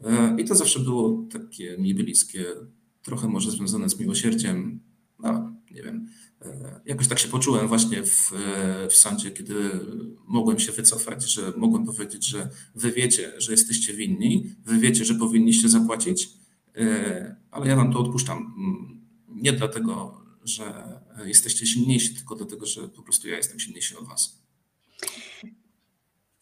E, 0.00 0.36
I 0.38 0.44
to 0.44 0.54
zawsze 0.54 0.80
było 0.80 1.26
takie 1.32 1.78
mi 1.78 1.94
bliskie, 1.94 2.44
trochę 3.02 3.28
może 3.28 3.50
związane 3.50 3.88
z 3.88 4.00
miłosierdziem. 4.00 4.80
No, 5.18 5.52
nie 5.70 5.82
wiem. 5.82 6.06
Jakoś 6.86 7.08
tak 7.08 7.18
się 7.18 7.28
poczułem 7.28 7.68
właśnie 7.68 8.02
w, 8.02 8.32
w 8.90 8.94
sądzie, 8.94 9.30
kiedy 9.30 9.54
mogłem 10.26 10.58
się 10.58 10.72
wycofać, 10.72 11.32
że 11.32 11.52
mogłem 11.56 11.86
powiedzieć, 11.86 12.26
że 12.26 12.48
wy 12.74 12.92
wiecie, 12.92 13.32
że 13.38 13.52
jesteście 13.52 13.94
winni, 13.94 14.54
wy 14.64 14.78
wiecie, 14.78 15.04
że 15.04 15.14
powinniście 15.14 15.68
zapłacić, 15.68 16.39
ale 17.50 17.68
ja 17.68 17.76
wam 17.76 17.92
to 17.92 17.98
odpuszczam. 17.98 18.38
Mm, 18.38 19.00
nie 19.28 19.52
dlatego, 19.52 20.22
że 20.44 21.00
jesteście 21.24 21.66
silniejsi, 21.66 22.14
tylko 22.14 22.34
dlatego, 22.34 22.66
że 22.66 22.88
po 22.88 23.02
prostu 23.02 23.28
ja 23.28 23.36
jestem 23.36 23.60
silniejszy 23.60 23.98
od 23.98 24.08
was. 24.08 24.42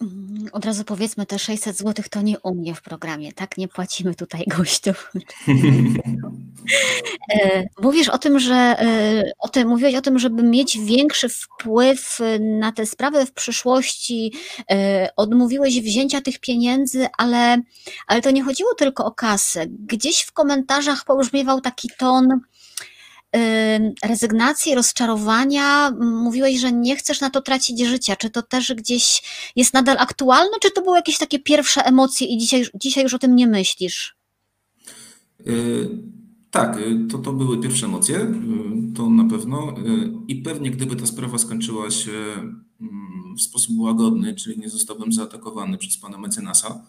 Mm, 0.02 0.48
od 0.52 0.64
razu 0.64 0.84
powiedzmy, 0.84 1.26
te 1.26 1.38
600 1.38 1.76
zł 1.76 2.04
to 2.10 2.22
nie 2.22 2.40
u 2.40 2.54
mnie 2.54 2.74
w 2.74 2.82
programie, 2.82 3.32
tak? 3.32 3.58
Nie 3.58 3.68
płacimy 3.68 4.14
tutaj 4.14 4.44
gościów. 4.58 5.10
E, 7.34 7.64
mówisz 7.82 8.08
o 8.08 8.18
tym, 8.18 8.38
że 8.38 8.54
e, 8.54 9.32
o 9.38 9.48
tym, 9.48 9.68
mówiłeś 9.68 9.94
o 9.94 10.00
tym, 10.00 10.18
żeby 10.18 10.42
mieć 10.42 10.78
większy 10.78 11.28
wpływ 11.28 12.18
na 12.40 12.72
te 12.72 12.86
sprawy 12.86 13.26
w 13.26 13.32
przyszłości. 13.32 14.32
E, 14.70 15.08
odmówiłeś 15.16 15.80
wzięcia 15.80 16.20
tych 16.20 16.38
pieniędzy, 16.38 17.06
ale, 17.18 17.62
ale 18.06 18.22
to 18.22 18.30
nie 18.30 18.42
chodziło 18.42 18.74
tylko 18.74 19.04
o 19.04 19.10
kasę. 19.10 19.66
Gdzieś 19.66 20.20
w 20.20 20.32
komentarzach 20.32 21.04
pobrzmiewał 21.04 21.60
taki 21.60 21.88
ton, 21.98 22.40
rezygnacji, 24.04 24.74
rozczarowania. 24.74 25.90
Mówiłeś, 26.00 26.60
że 26.60 26.72
nie 26.72 26.96
chcesz 26.96 27.20
na 27.20 27.30
to 27.30 27.42
tracić 27.42 27.80
życia. 27.80 28.16
Czy 28.16 28.30
to 28.30 28.42
też 28.42 28.74
gdzieś 28.74 29.22
jest 29.56 29.74
nadal 29.74 29.96
aktualne, 29.98 30.56
czy 30.62 30.70
to 30.70 30.82
były 30.82 30.96
jakieś 30.96 31.18
takie 31.18 31.38
pierwsze 31.38 31.84
emocje 31.84 32.26
i 32.26 32.38
dzisiaj, 32.38 32.66
dzisiaj 32.74 33.04
już 33.04 33.14
o 33.14 33.18
tym 33.18 33.36
nie 33.36 33.46
myślisz? 33.46 34.16
Y, 35.46 35.88
tak, 36.50 36.78
y, 36.78 37.06
to, 37.10 37.18
to 37.18 37.32
były 37.32 37.60
pierwsze 37.60 37.86
emocje, 37.86 38.16
y, 38.20 38.94
to 38.96 39.10
na 39.10 39.24
pewno. 39.24 39.74
I 40.28 40.36
pewnie 40.36 40.70
gdyby 40.70 40.96
ta 40.96 41.06
sprawa 41.06 41.38
skończyła 41.38 41.90
się 41.90 42.12
mm, 42.80 43.36
w 43.38 43.42
sposób 43.42 43.78
łagodny, 43.78 44.34
czyli 44.34 44.58
nie 44.58 44.70
zostałbym 44.70 45.12
zaatakowany 45.12 45.78
przez 45.78 45.98
pana 45.98 46.18
mecenasa, 46.18 46.86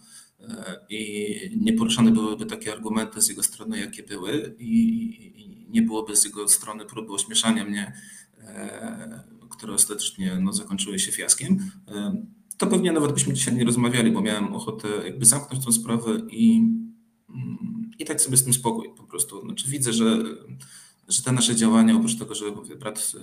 i 0.90 1.28
nie 1.62 1.74
poruszane 1.74 2.12
byłyby 2.12 2.46
takie 2.46 2.72
argumenty 2.72 3.22
z 3.22 3.30
jego 3.30 3.44
strony, 3.44 3.80
jakie 3.80 4.04
były, 4.04 4.56
i, 4.60 5.59
nie 5.70 5.82
byłoby 5.82 6.16
z 6.16 6.26
jego 6.26 6.48
strony 6.48 6.86
próby 6.86 7.14
ośmieszania 7.14 7.66
mnie, 7.66 7.94
e, 8.38 9.24
które 9.50 9.74
ostatecznie 9.74 10.38
no, 10.42 10.54
zakończyły 10.54 11.00
się 11.00 11.12
fiaskiem, 11.12 11.72
e, 11.88 12.26
to 12.58 12.68
pewnie 12.68 12.92
nawet 12.92 13.12
byśmy 13.12 13.34
dzisiaj 13.34 13.56
nie 13.56 13.66
rozmawiali, 13.66 14.12
bo 14.12 14.22
miałem 14.22 14.56
ochotę 14.56 14.88
jakby 15.06 15.26
zamknąć 15.26 15.66
tę 15.66 15.72
sprawę 15.72 16.22
i, 16.30 16.58
mm, 17.30 17.92
i 18.00 18.06
tak 18.06 18.22
sobie 18.22 18.38
z 18.38 18.44
tym 18.44 18.54
spokój 18.54 18.90
po 18.98 19.04
prostu. 19.04 19.42
Znaczy 19.42 19.70
widzę, 19.70 19.94
że, 19.94 20.24
że 21.08 21.22
te 21.22 21.32
nasze 21.32 21.56
działania, 21.56 21.96
oprócz 21.96 22.16
tego, 22.16 22.36
że 22.36 22.46
brat 22.80 23.12
e, 23.16 23.20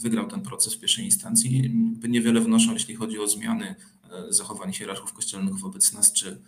wygrał 0.00 0.28
ten 0.28 0.40
proces 0.40 0.74
w 0.74 0.80
pierwszej 0.80 1.04
instancji, 1.04 1.74
niewiele 2.08 2.40
wnoszą, 2.40 2.72
jeśli 2.72 2.94
chodzi 2.94 3.18
o 3.18 3.28
zmiany 3.28 3.74
zachowań 4.28 4.72
hierarchów 4.72 5.12
kościelnych 5.12 5.58
wobec 5.58 5.92
nas, 5.92 6.12
czy, 6.12 6.42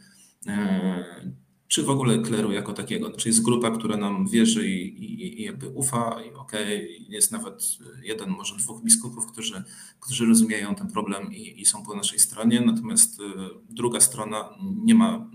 czy 1.70 1.82
w 1.82 1.90
ogóle 1.90 2.18
kleru 2.18 2.52
jako 2.52 2.72
takiego. 2.72 3.08
Znaczy 3.08 3.28
jest 3.28 3.42
grupa, 3.42 3.70
która 3.70 3.96
nam 3.96 4.28
wierzy 4.28 4.68
i, 4.68 5.04
i, 5.04 5.40
i 5.40 5.44
jakby 5.44 5.68
ufa 5.68 6.22
i 6.22 6.34
okay, 6.34 6.88
jest 7.08 7.32
nawet 7.32 7.62
jeden, 8.02 8.30
może 8.30 8.56
dwóch 8.56 8.82
biskupów, 8.82 9.26
którzy, 9.26 9.64
którzy 10.00 10.26
rozumieją 10.26 10.74
ten 10.74 10.90
problem 10.90 11.32
i, 11.32 11.60
i 11.60 11.66
są 11.66 11.82
po 11.84 11.94
naszej 11.94 12.18
stronie, 12.18 12.60
natomiast 12.60 13.20
y, 13.20 13.22
druga 13.68 14.00
strona 14.00 14.54
nie 14.84 14.94
ma 14.94 15.14
mm, 15.14 15.30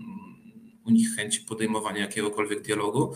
u 0.84 0.90
nich 0.90 1.14
chęci 1.14 1.40
podejmowania 1.40 2.00
jakiegokolwiek 2.00 2.62
dialogu. 2.62 3.14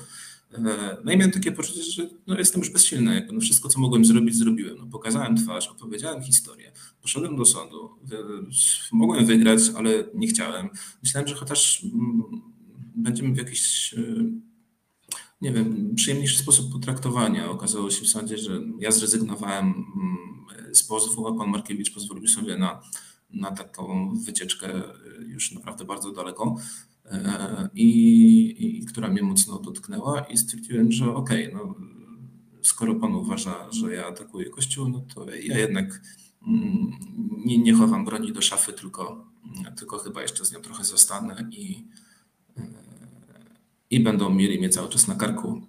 E, 0.55 0.97
no 1.05 1.13
i 1.13 1.17
miałem 1.17 1.33
takie 1.33 1.53
poczucie, 1.53 1.83
że 1.83 2.09
no 2.27 2.39
jestem 2.39 2.61
już 2.61 2.71
bezsilny. 2.71 3.15
Jakby 3.15 3.33
no 3.33 3.41
wszystko, 3.41 3.69
co 3.69 3.81
mogłem 3.81 4.05
zrobić, 4.05 4.37
zrobiłem. 4.37 4.79
No 4.79 4.87
pokazałem 4.87 5.37
twarz, 5.37 5.69
opowiedziałem 5.69 6.23
historię, 6.23 6.73
poszedłem 7.03 7.37
do 7.37 7.45
sądu. 7.45 7.91
Mogłem 8.93 9.27
wygrać, 9.27 9.61
ale 9.77 10.05
nie 10.15 10.27
chciałem. 10.27 10.69
Myślałem, 11.03 11.29
że 11.29 11.35
chociaż 11.35 11.85
mm, 11.85 12.50
będziemy 12.95 13.35
w 13.35 13.37
jakiś, 13.37 13.95
e, 13.95 14.03
nie 15.41 15.53
wiem, 15.53 15.95
przyjemniejszy 15.95 16.39
sposób 16.39 16.73
potraktowania. 16.73 17.51
Okazało 17.51 17.91
się 17.91 18.05
w 18.05 18.09
sądzie, 18.09 18.39
że 18.39 18.61
ja 18.79 18.91
zrezygnowałem 18.91 19.67
mm, 19.67 20.75
z 20.75 20.83
pozwu, 20.83 21.27
a 21.27 21.39
pan 21.39 21.51
Markiewicz 21.51 21.95
pozwolił 21.95 22.29
sobie 22.29 22.57
na, 22.57 22.81
na 23.31 23.51
taką 23.51 24.15
wycieczkę 24.25 24.83
już 25.27 25.53
naprawdę 25.53 25.85
bardzo 25.85 26.13
daleko. 26.13 26.57
E, 27.05 27.69
I, 27.75 28.79
i, 28.79 28.85
która 28.85 29.09
mnie 29.09 29.23
mocno 29.23 29.59
dotknęła 29.59 30.21
i 30.21 30.37
stwierdziłem, 30.37 30.93
że 30.93 31.15
okej, 31.15 31.55
okay, 31.55 31.65
no, 31.65 31.75
skoro 32.63 32.95
pan 32.95 33.15
uważa, 33.15 33.73
że 33.73 33.95
ja 33.95 34.07
atakuję 34.07 34.51
Kościół, 34.51 34.89
no 34.89 35.01
to 35.15 35.31
ja 35.31 35.59
jednak 35.59 36.03
mm, 36.47 36.91
nie, 37.45 37.59
nie 37.59 37.75
chowam 37.75 38.05
broni 38.05 38.33
do 38.33 38.43
szafy, 38.43 38.73
tylko, 38.73 39.27
tylko 39.77 39.99
chyba 39.99 40.23
jeszcze 40.23 40.45
z 40.45 40.53
nią 40.53 40.61
trochę 40.61 40.85
zostanę 40.85 41.49
i, 41.51 41.85
i 43.91 44.01
będą 44.01 44.31
mieli 44.31 44.59
mnie 44.59 44.69
cały 44.69 44.89
czas 44.89 45.09
na 45.09 45.15
karku. 45.15 45.61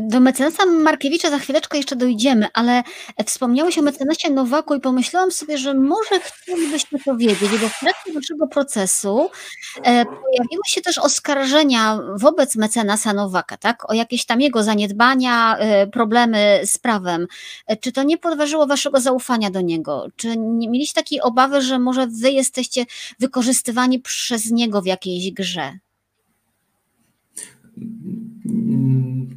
Do 0.00 0.20
mecenasa 0.20 0.66
Markiewicza 0.66 1.30
za 1.30 1.38
chwileczkę 1.38 1.76
jeszcze 1.76 1.96
dojdziemy, 1.96 2.46
ale 2.54 2.82
wspomniałeś 3.26 3.78
o 3.78 3.82
mecenasie 3.82 4.30
Nowaku 4.30 4.74
i 4.74 4.80
pomyślałam 4.80 5.30
sobie, 5.32 5.58
że 5.58 5.74
może 5.74 6.20
chcielibyśmy 6.20 6.98
to 6.98 7.16
wiedzieć, 7.16 7.50
bo 7.60 7.68
w 7.68 7.80
trakcie 7.80 8.12
naszego 8.12 8.46
procesu 8.46 9.30
e, 9.76 10.04
pojawiły 10.04 10.62
się 10.66 10.80
też 10.80 10.98
oskarżenia 10.98 11.98
wobec 12.16 12.56
mecenasa 12.56 13.12
Nowaka, 13.12 13.56
tak? 13.56 13.90
O 13.90 13.94
jakieś 13.94 14.24
tam 14.24 14.40
jego 14.40 14.62
zaniedbania, 14.62 15.56
e, 15.58 15.86
problemy 15.86 16.60
z 16.64 16.78
prawem. 16.78 17.26
E, 17.66 17.76
czy 17.76 17.92
to 17.92 18.02
nie 18.02 18.18
podważyło 18.18 18.66
waszego 18.66 19.00
zaufania 19.00 19.50
do 19.50 19.60
niego? 19.60 20.06
Czy 20.16 20.36
nie 20.36 20.68
mieliście 20.68 20.94
takiej 20.94 21.20
obawy, 21.20 21.62
że 21.62 21.78
może 21.78 22.06
wy 22.06 22.30
jesteście 22.30 22.86
wykorzystywani 23.18 24.00
przez 24.00 24.50
niego 24.50 24.82
w 24.82 24.86
jakiejś 24.86 25.32
grze? 25.32 25.78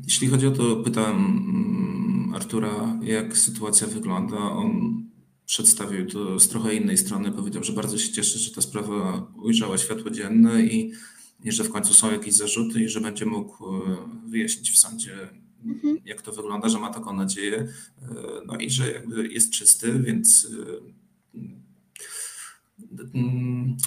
Jeśli 0.07 0.27
chodzi 0.27 0.47
o 0.47 0.51
to, 0.51 0.75
pytałem 0.75 1.15
mm, 1.15 2.33
Artura, 2.35 2.99
jak 3.03 3.37
sytuacja 3.37 3.87
wygląda. 3.87 4.37
On 4.37 5.03
przedstawił 5.45 6.05
to 6.05 6.39
z 6.39 6.49
trochę 6.49 6.75
innej 6.75 6.97
strony. 6.97 7.31
Powiedział, 7.31 7.63
że 7.63 7.73
bardzo 7.73 7.97
się 7.97 8.13
cieszy, 8.13 8.39
że 8.39 8.51
ta 8.51 8.61
sprawa 8.61 9.31
ujrzała 9.35 9.77
światło 9.77 10.11
dzienne 10.11 10.61
i, 10.61 10.91
i 11.43 11.51
że 11.51 11.63
w 11.63 11.69
końcu 11.69 11.93
są 11.93 12.11
jakieś 12.11 12.33
zarzuty 12.33 12.83
i 12.83 12.89
że 12.89 13.01
będzie 13.01 13.25
mógł 13.25 13.75
e, 13.75 13.97
wyjaśnić 14.27 14.71
w 14.71 14.77
sądzie, 14.77 15.29
mhm. 15.65 15.97
jak 16.05 16.21
to 16.21 16.31
wygląda, 16.31 16.69
że 16.69 16.79
ma 16.79 16.93
taką 16.93 17.13
nadzieję. 17.13 17.57
E, 17.57 18.15
no 18.45 18.57
i 18.57 18.69
że 18.69 18.91
jakby 18.91 19.27
jest 19.27 19.51
czysty, 19.51 19.99
więc 19.99 20.47
e, 20.51 20.94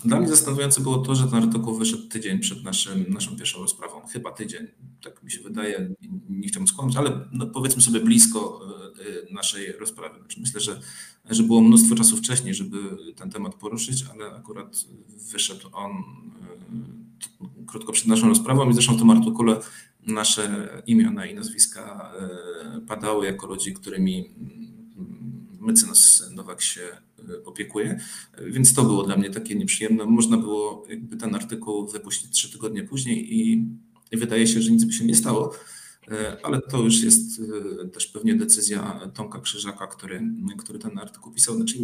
dla 0.04 0.18
mnie 0.18 0.28
zastanawiające 0.28 0.80
było 0.80 0.98
to, 0.98 1.14
że 1.14 1.26
ten 1.26 1.34
artykuł 1.34 1.74
wyszedł 1.74 2.08
tydzień 2.08 2.38
przed 2.38 2.64
naszym, 2.64 3.04
naszą 3.08 3.36
pierwszą 3.36 3.60
rozprawą. 3.60 4.06
Chyba 4.06 4.32
tydzień, 4.32 4.66
tak 5.02 5.22
mi 5.22 5.30
się 5.30 5.40
wydaje, 5.40 5.94
nie 6.28 6.48
chciałbym 6.48 6.68
skłamać, 6.68 6.96
ale 6.96 7.28
no 7.32 7.46
powiedzmy 7.46 7.82
sobie 7.82 8.00
blisko 8.00 8.60
e, 9.30 9.34
naszej 9.34 9.72
rozprawy. 9.72 10.18
Znaczy 10.18 10.40
myślę, 10.40 10.60
że, 10.60 10.80
że 11.30 11.42
było 11.42 11.60
mnóstwo 11.60 11.94
czasu 11.94 12.16
wcześniej, 12.16 12.54
żeby 12.54 12.78
ten 13.16 13.30
temat 13.30 13.54
poruszyć, 13.54 14.04
ale 14.12 14.32
akurat 14.32 14.84
wyszedł 15.32 15.68
on 15.72 15.92
e, 15.92 17.64
krótko 17.66 17.92
przed 17.92 18.06
naszą 18.06 18.28
rozprawą 18.28 18.70
i 18.70 18.74
zresztą 18.74 18.94
w 18.94 18.98
tym 18.98 19.10
artykule 19.10 19.60
nasze 20.06 20.68
imiona 20.86 21.26
i 21.26 21.34
nazwiska 21.34 22.12
e, 22.76 22.80
padały 22.80 23.26
jako 23.26 23.46
ludzi, 23.46 23.74
którymi 23.74 24.30
mecenas 25.60 26.30
Nowak 26.34 26.62
się 26.62 27.07
opiekuje, 27.44 28.00
więc 28.46 28.74
to 28.74 28.82
było 28.82 29.02
dla 29.02 29.16
mnie 29.16 29.30
takie 29.30 29.54
nieprzyjemne. 29.54 30.06
Można 30.06 30.36
było 30.36 30.84
jakby 30.88 31.16
ten 31.16 31.34
artykuł 31.34 31.88
wypuścić 31.88 32.30
trzy 32.30 32.52
tygodnie 32.52 32.84
później 32.84 33.34
i, 33.34 33.68
i 34.10 34.16
wydaje 34.16 34.46
się, 34.46 34.62
że 34.62 34.70
nic 34.70 34.84
by 34.84 34.92
się 34.92 35.04
nie 35.04 35.14
stało. 35.14 35.54
Ale 36.42 36.60
to 36.60 36.78
już 36.78 37.02
jest 37.02 37.42
też 37.92 38.06
pewnie 38.06 38.34
decyzja 38.34 39.00
Tomka 39.14 39.40
Krzyżaka, 39.40 39.86
który, 39.86 40.22
który 40.58 40.78
ten 40.78 40.98
artykuł 40.98 41.32
pisał. 41.32 41.56
Znaczy, 41.56 41.74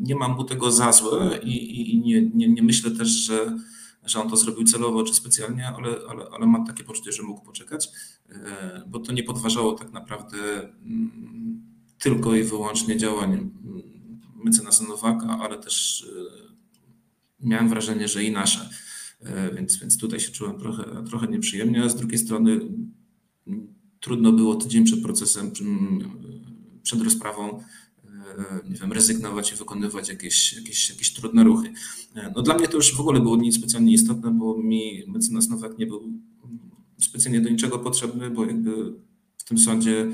nie 0.00 0.14
mam 0.14 0.32
mu 0.32 0.44
tego 0.44 0.70
za 0.70 0.92
złe 0.92 1.40
i, 1.42 1.92
i 1.94 2.00
nie, 2.00 2.30
nie, 2.34 2.48
nie 2.48 2.62
myślę 2.62 2.90
też, 2.90 3.08
że, 3.08 3.56
że 4.04 4.20
on 4.20 4.30
to 4.30 4.36
zrobił 4.36 4.64
celowo 4.64 5.02
czy 5.02 5.14
specjalnie, 5.14 5.68
ale, 5.68 5.96
ale, 6.08 6.24
ale 6.32 6.46
mam 6.46 6.66
takie 6.66 6.84
poczucie, 6.84 7.12
że 7.12 7.22
mógł 7.22 7.44
poczekać, 7.44 7.88
e, 8.28 8.82
bo 8.88 9.00
to 9.00 9.12
nie 9.12 9.22
podważało 9.22 9.72
tak 9.72 9.92
naprawdę 9.92 10.38
mm, 10.62 11.62
tylko 11.98 12.34
i 12.34 12.42
wyłącznie 12.42 12.96
działań 12.96 13.50
mecenasa 14.44 14.84
Nowaka, 14.84 15.38
ale 15.40 15.58
też 15.58 16.06
e, 17.42 17.46
miałem 17.46 17.68
wrażenie, 17.68 18.08
że 18.08 18.24
i 18.24 18.32
nasze. 18.32 18.70
E, 19.20 19.54
więc, 19.54 19.76
więc 19.76 19.98
tutaj 19.98 20.20
się 20.20 20.30
czułem 20.30 20.58
trochę, 20.58 21.04
trochę 21.08 21.26
nieprzyjemnie, 21.26 21.84
a 21.84 21.88
z 21.88 21.96
drugiej 21.96 22.18
strony 22.18 22.60
trudno 24.00 24.32
było 24.32 24.54
tydzień 24.54 24.84
przed 24.84 25.02
procesem, 25.02 25.52
przed 26.82 27.02
rozprawą 27.02 27.60
nie 28.70 28.76
wiem, 28.76 28.92
rezygnować 28.92 29.52
i 29.52 29.56
wykonywać 29.56 30.08
jakieś, 30.08 30.52
jakieś, 30.52 30.90
jakieś 30.90 31.12
trudne 31.12 31.44
ruchy. 31.44 31.72
No 32.36 32.42
dla 32.42 32.54
mnie 32.54 32.68
to 32.68 32.76
już 32.76 32.96
w 32.96 33.00
ogóle 33.00 33.20
było 33.20 33.36
nic 33.36 33.56
specjalnie 33.56 33.92
istotne, 33.92 34.30
bo 34.30 34.58
mi 34.58 35.04
mecenas 35.08 35.48
Nowak 35.48 35.78
nie 35.78 35.86
był 35.86 36.12
specjalnie 36.98 37.40
do 37.40 37.48
niczego 37.48 37.78
potrzebny, 37.78 38.30
bo 38.30 38.46
jakby 38.46 38.92
w 39.38 39.44
tym 39.44 39.58
sądzie 39.58 40.10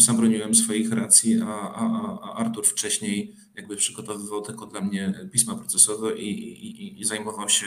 sam 0.00 0.16
broniłem 0.16 0.54
swoich 0.54 0.92
racji, 0.92 1.40
a, 1.40 1.46
a, 1.46 2.18
a 2.22 2.34
Artur 2.34 2.66
wcześniej 2.66 3.34
jakby 3.56 3.76
przygotowywał 3.76 4.42
tylko 4.42 4.66
dla 4.66 4.80
mnie 4.80 5.28
pisma 5.32 5.54
procesowe 5.54 6.18
i, 6.18 6.30
i, 6.66 7.00
i 7.00 7.04
zajmował 7.04 7.48
się 7.48 7.66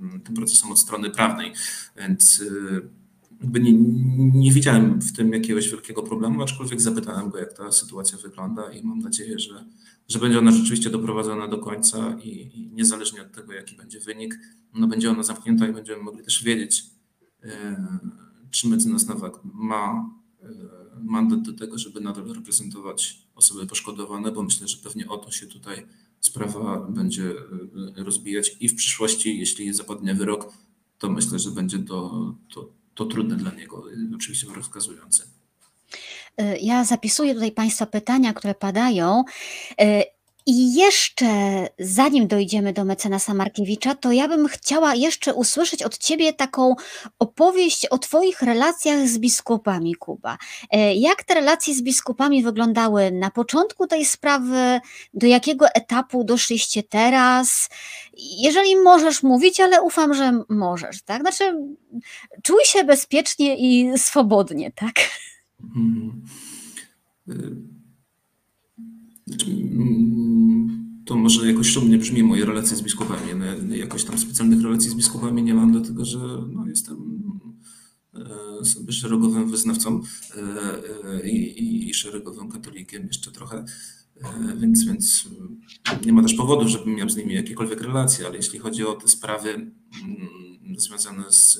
mm, 0.00 0.20
tym 0.20 0.34
procesem 0.34 0.70
od 0.70 0.78
strony 0.78 1.10
prawnej. 1.10 1.52
Więc 1.96 2.40
y, 2.40 2.88
jakby 3.40 3.60
nie, 3.60 3.72
nie 4.34 4.52
widziałem 4.52 5.00
w 5.00 5.12
tym 5.12 5.32
jakiegoś 5.32 5.70
wielkiego 5.70 6.02
problemu, 6.02 6.42
aczkolwiek 6.42 6.80
zapytałem 6.80 7.30
go, 7.30 7.38
jak 7.38 7.52
ta 7.52 7.72
sytuacja 7.72 8.18
wygląda 8.18 8.72
i 8.72 8.82
mam 8.82 8.98
nadzieję, 8.98 9.38
że, 9.38 9.64
że 10.08 10.18
będzie 10.18 10.38
ona 10.38 10.50
rzeczywiście 10.50 10.90
doprowadzona 10.90 11.48
do 11.48 11.58
końca 11.58 12.18
i, 12.24 12.28
i 12.28 12.72
niezależnie 12.72 13.22
od 13.22 13.32
tego, 13.32 13.52
jaki 13.52 13.76
będzie 13.76 14.00
wynik, 14.00 14.38
no 14.74 14.86
będzie 14.86 15.10
ona 15.10 15.22
zamknięta 15.22 15.68
i 15.68 15.72
będziemy 15.72 16.02
mogli 16.02 16.24
też 16.24 16.44
wiedzieć, 16.44 16.84
e, 17.42 17.86
czy 18.50 18.68
mecenas 18.68 19.06
Nowak 19.06 19.34
ma 19.44 20.10
e, 20.42 20.46
mandat 21.04 21.42
do 21.42 21.52
tego, 21.52 21.78
żeby 21.78 22.00
nadal 22.00 22.34
reprezentować 22.34 23.18
osoby 23.34 23.66
poszkodowane, 23.66 24.32
bo 24.32 24.42
myślę, 24.42 24.68
że 24.68 24.76
pewnie 24.76 25.08
o 25.08 25.18
to 25.18 25.30
się 25.30 25.46
tutaj 25.46 25.86
sprawa 26.20 26.80
będzie 26.80 27.30
e, 27.98 28.04
rozbijać 28.04 28.56
i 28.60 28.68
w 28.68 28.74
przyszłości, 28.74 29.38
jeśli 29.38 29.72
zapadnie 29.72 30.14
wyrok, 30.14 30.52
to 30.98 31.08
myślę, 31.08 31.38
że 31.38 31.50
będzie 31.50 31.78
to, 31.78 32.34
to 32.54 32.70
to 32.96 33.04
trudne 33.04 33.36
dla 33.36 33.50
niego, 33.50 33.84
oczywiście 34.14 34.46
rozkazujące. 34.54 35.24
Y, 36.40 36.58
ja 36.60 36.84
zapisuję 36.84 37.34
tutaj 37.34 37.52
Państwa 37.52 37.86
pytania, 37.86 38.32
które 38.32 38.54
padają. 38.54 39.24
I 40.48 40.74
jeszcze 40.74 41.26
zanim 41.78 42.26
dojdziemy 42.26 42.72
do 42.72 42.84
mecenasa 42.84 43.34
Markiewicza, 43.34 43.94
to 43.94 44.12
ja 44.12 44.28
bym 44.28 44.48
chciała 44.48 44.94
jeszcze 44.94 45.34
usłyszeć 45.34 45.82
od 45.82 45.98
Ciebie 45.98 46.32
taką 46.32 46.74
opowieść 47.18 47.86
o 47.86 47.98
Twoich 47.98 48.42
relacjach 48.42 49.08
z 49.08 49.18
biskupami, 49.18 49.94
Kuba. 49.94 50.34
Y, 50.34 50.94
jak 50.94 51.24
te 51.24 51.34
relacje 51.34 51.74
z 51.74 51.82
biskupami 51.82 52.42
wyglądały 52.42 53.12
na 53.12 53.30
początku 53.30 53.86
tej 53.86 54.04
sprawy? 54.04 54.80
Do 55.14 55.26
jakiego 55.26 55.66
etapu 55.68 56.24
doszliście 56.24 56.82
teraz? 56.82 57.68
Jeżeli 58.38 58.76
możesz 58.76 59.22
mówić, 59.22 59.60
ale 59.60 59.82
ufam, 59.82 60.14
że 60.14 60.40
możesz, 60.48 61.02
tak? 61.02 61.20
Znaczy, 61.20 61.54
czuj 62.42 62.64
się 62.64 62.84
bezpiecznie 62.84 63.56
i 63.56 63.98
swobodnie, 63.98 64.72
tak? 64.72 64.94
Mm, 65.76 66.22
to 71.06 71.16
może 71.16 71.52
jakoś 71.52 71.70
szumnie 71.70 71.98
brzmi 71.98 72.22
moje 72.22 72.44
relacje 72.44 72.76
z 72.76 72.82
biskupami. 72.82 73.34
No, 73.36 73.74
jakoś 73.74 74.04
tam 74.04 74.18
specjalnych 74.18 74.62
relacji 74.62 74.90
z 74.90 74.94
biskupami 74.94 75.42
nie 75.42 75.54
mam, 75.54 75.72
dlatego 75.72 76.04
że 76.04 76.18
no, 76.52 76.66
jestem 76.66 77.22
e, 78.14 78.64
sobie 78.64 78.92
szeregowym 78.92 79.50
wyznawcą 79.50 80.02
e, 80.36 80.40
e, 81.04 81.28
i, 81.28 81.88
i 81.90 81.94
szeregowym 81.94 82.50
katolikiem 82.50 83.06
jeszcze 83.06 83.32
trochę. 83.32 83.64
Więc, 84.56 84.84
więc 84.84 85.28
nie 86.06 86.12
ma 86.12 86.22
też 86.22 86.34
powodu, 86.34 86.68
żebym 86.68 86.94
miał 86.94 87.10
z 87.10 87.16
nimi 87.16 87.34
jakiekolwiek 87.34 87.80
relacje, 87.80 88.26
ale 88.26 88.36
jeśli 88.36 88.58
chodzi 88.58 88.84
o 88.84 88.94
te 88.94 89.08
sprawy 89.08 89.50
mm, 89.50 89.72
związane 90.76 91.32
z, 91.32 91.58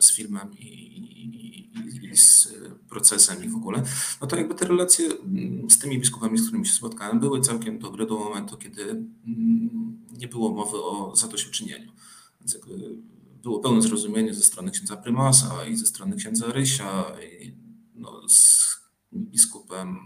z 0.00 0.12
filmem 0.16 0.48
i, 0.58 0.66
i, 0.66 2.10
i, 2.12 2.16
z 2.16 2.48
procesem 2.96 3.44
i 3.44 3.48
w 3.48 3.56
ogóle, 3.56 3.82
no 4.20 4.26
to 4.26 4.36
jakby 4.36 4.54
te 4.54 4.66
relacje 4.66 5.06
mm, 5.06 5.70
z 5.70 5.78
tymi 5.78 5.98
biskupami, 5.98 6.38
z 6.38 6.42
którymi 6.42 6.66
się 6.66 6.72
spotkałem, 6.72 7.20
były 7.20 7.40
całkiem 7.40 7.78
dobre 7.78 8.06
do 8.06 8.18
momentu, 8.18 8.56
kiedy 8.56 8.82
mm, 8.82 9.98
nie 10.18 10.28
było 10.28 10.50
mowy 10.50 10.76
o 10.76 11.16
zadośćuczynieniu. 11.16 11.92
Więc 12.40 12.54
jakby 12.54 12.96
było 13.42 13.60
pełne 13.60 13.82
zrozumienie 13.82 14.34
ze 14.34 14.42
strony 14.42 14.70
księdza 14.70 14.96
prymasa 14.96 15.66
i 15.66 15.76
ze 15.76 15.86
strony 15.86 16.16
księdza 16.16 16.46
Rysia, 16.52 17.04
i 17.40 17.54
no, 17.94 18.28
z 18.28 18.66
biskupem 19.12 19.96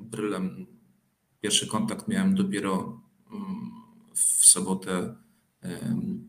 Brylem 0.00 0.66
Pierwszy 1.44 1.66
kontakt 1.66 2.08
miałem 2.08 2.34
dopiero 2.34 3.00
mm, 3.32 3.70
w 4.14 4.46
sobotę 4.46 5.14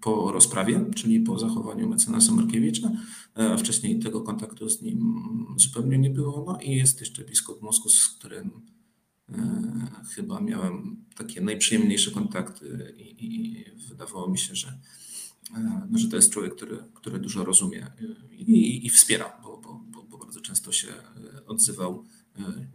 po 0.01 0.31
rozprawie, 0.31 0.85
czyli 0.95 1.19
po 1.19 1.39
zachowaniu 1.39 1.89
mecenasa 1.89 2.31
Markiewicza, 2.31 2.91
e, 3.37 3.53
a 3.53 3.57
wcześniej 3.57 3.99
tego 3.99 4.21
kontaktu 4.21 4.69
z 4.69 4.81
nim 4.81 5.15
zupełnie 5.57 5.97
nie 5.97 6.09
było. 6.09 6.43
No 6.47 6.59
i 6.61 6.71
jest 6.71 6.99
jeszcze 6.99 7.23
biskup 7.23 7.61
Moskus, 7.61 7.99
z 7.99 8.07
którym 8.07 8.51
e, 9.29 9.35
chyba 10.15 10.41
miałem 10.41 11.05
takie 11.15 11.41
najprzyjemniejsze 11.41 12.11
kontakty 12.11 12.95
i, 12.97 13.25
i 13.25 13.65
wydawało 13.87 14.29
mi 14.29 14.37
się, 14.37 14.55
że, 14.55 14.79
e, 15.55 15.87
no, 15.89 15.99
że 15.99 16.07
to 16.09 16.15
jest 16.15 16.31
człowiek, 16.31 16.55
który, 16.55 16.77
który 16.93 17.19
dużo 17.19 17.45
rozumie 17.45 17.87
i, 18.31 18.85
i 18.85 18.89
wspiera, 18.89 19.37
bo, 19.43 19.57
bo, 19.57 20.03
bo, 20.09 20.17
bardzo 20.17 20.41
często 20.41 20.71
się 20.71 20.87
odzywał 21.47 22.05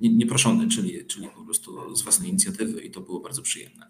nieproszony, 0.00 0.68
czyli, 0.68 1.06
czyli 1.06 1.28
po 1.28 1.44
prostu 1.44 1.96
z 1.96 2.02
własnej 2.02 2.30
inicjatywy 2.30 2.80
i 2.80 2.90
to 2.90 3.00
było 3.00 3.20
bardzo 3.20 3.42
przyjemne. 3.42 3.86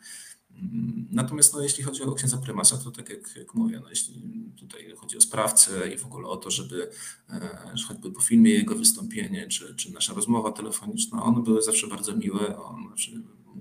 Natomiast 1.11 1.55
no, 1.55 1.63
jeśli 1.63 1.85
chodzi 1.85 2.03
o 2.03 2.13
księdza 2.13 2.39
prymasa, 2.39 2.79
to 2.79 2.91
tak 2.91 3.09
jak, 3.09 3.37
jak 3.37 3.55
mówię, 3.55 3.81
no, 3.83 3.91
jeśli 3.91 4.15
tutaj 4.59 4.95
chodzi 4.97 5.17
o 5.17 5.21
sprawcę 5.21 5.93
i 5.95 5.99
w 5.99 6.07
ogóle 6.07 6.29
o 6.29 6.37
to, 6.37 6.51
żeby 6.51 6.91
e, 7.31 7.75
choćby 7.89 8.13
po 8.13 8.21
filmie 8.21 8.51
jego 8.51 8.75
wystąpienie, 8.75 9.49
czy, 9.49 9.75
czy 9.75 9.93
nasza 9.93 10.15
rozmowa 10.15 10.53
telefoniczna, 10.53 11.23
one 11.23 11.43
były 11.43 11.63
zawsze 11.63 11.87
bardzo 11.87 12.17
miłe. 12.17 12.63
On 12.63 12.89
zawsze 12.91 13.13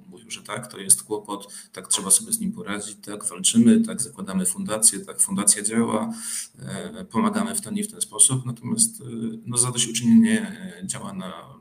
mówił, 0.07 0.31
że 0.31 0.43
tak, 0.43 0.71
to 0.71 0.77
jest 0.77 1.03
kłopot, 1.03 1.53
tak 1.73 1.87
trzeba 1.87 2.11
sobie 2.11 2.33
z 2.33 2.39
nim 2.39 2.51
poradzić, 2.51 2.97
tak 3.01 3.25
walczymy, 3.25 3.81
tak 3.81 4.01
zakładamy 4.01 4.45
fundację, 4.45 4.99
tak 4.99 5.21
fundacja 5.21 5.63
działa, 5.63 6.13
e, 6.59 7.05
pomagamy 7.05 7.55
w 7.55 7.61
ten 7.61 7.77
i 7.77 7.83
w 7.83 7.91
ten 7.91 8.01
sposób. 8.01 8.45
Natomiast 8.45 9.01
e, 9.01 9.05
no, 9.45 9.57
zadośćuczynienie 9.57 10.57
działa 10.85 11.13
na 11.13 11.59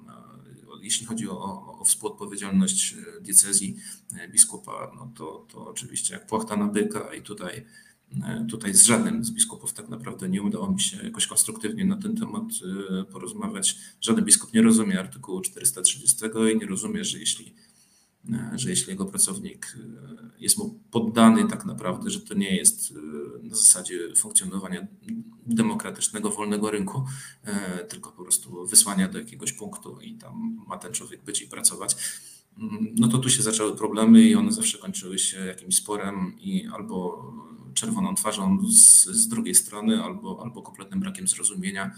jeśli 0.83 1.07
chodzi 1.07 1.29
o, 1.29 1.37
o 1.79 1.85
współodpowiedzialność 1.85 2.95
e, 2.95 3.21
diecezji 3.21 3.77
e, 4.19 4.29
biskupa, 4.29 4.93
no 4.97 5.13
to, 5.17 5.47
to 5.53 5.67
oczywiście 5.67 6.15
jak 6.15 6.27
płachta 6.27 6.57
na 6.57 6.69
byka 6.69 7.15
i 7.15 7.23
tutaj, 7.23 7.65
e, 8.23 8.47
tutaj 8.51 8.75
z 8.75 8.85
żadnym 8.85 9.25
z 9.25 9.31
biskupów 9.31 9.73
tak 9.73 9.89
naprawdę 9.89 10.29
nie 10.29 10.43
udało 10.43 10.73
mi 10.73 10.81
się 10.81 11.05
jakoś 11.05 11.27
konstruktywnie 11.27 11.85
na 11.85 11.97
ten 11.97 12.17
temat 12.17 12.45
porozmawiać. 13.13 13.79
Żaden 14.01 14.25
biskup 14.25 14.55
nie 14.55 14.63
rozumie 14.63 15.01
artykułu 15.01 15.41
430 15.41 16.17
i 16.55 16.59
nie 16.59 16.67
rozumie, 16.67 17.05
że 17.05 17.19
jeśli 17.19 17.55
że 18.55 18.71
jeśli 18.71 18.91
jego 18.91 19.07
pracownik 19.07 19.77
jest 20.39 20.59
mu 20.59 20.81
poddany 20.91 21.49
tak 21.49 21.65
naprawdę, 21.65 22.11
że 22.11 22.21
to 22.21 22.35
nie 22.35 22.57
jest 22.57 22.95
na 23.43 23.57
zasadzie 23.57 23.99
funkcjonowania 24.17 24.87
demokratycznego, 25.47 26.31
wolnego 26.31 26.71
rynku, 26.71 27.05
e, 27.45 27.85
tylko 27.85 28.13
po 28.13 28.23
prostu 28.23 28.67
wysłania 28.67 29.09
do 29.09 29.19
jakiegoś 29.19 29.53
punktu 29.53 30.01
i 30.01 30.15
tam 30.15 30.65
ma 30.69 30.79
ten 30.79 30.93
człowiek 30.93 31.25
być 31.25 31.43
i 31.43 31.49
pracować, 31.49 31.97
mm, 32.59 32.95
no 32.99 33.09
to 33.09 33.19
tu 33.19 33.31
się 33.31 33.43
zaczęły 33.43 33.77
problemy 33.77 34.23
i 34.23 34.35
one 34.35 34.53
zawsze 34.53 34.79
kończyły 34.79 35.19
się 35.19 35.39
jakimś 35.39 35.77
sporem 35.77 36.35
i 36.41 36.67
albo 36.67 37.25
czerwoną 37.75 38.15
twarzą 38.15 38.59
z, 38.71 39.05
z 39.05 39.29
drugiej 39.29 39.55
strony, 39.55 40.03
albo, 40.03 40.43
albo 40.43 40.63
kompletnym 40.63 41.01
brakiem 41.01 41.29
zrozumienia. 41.29 41.95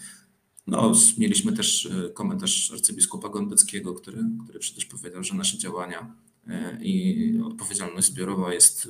No, 0.67 0.93
mieliśmy 1.19 1.53
też 1.53 1.87
e, 1.87 2.11
komentarz 2.11 2.71
arcybiskupa 2.73 3.29
Gondeckiego, 3.29 3.95
który, 3.95 4.25
który 4.45 4.59
przecież 4.59 4.85
powiedział, 4.85 5.25
że 5.25 5.35
nasze 5.35 5.59
działania 5.59 6.15
e, 6.49 6.79
i 6.83 7.41
odpowiedzialność 7.45 8.07
zbiorowa 8.07 8.55
jest 8.55 8.89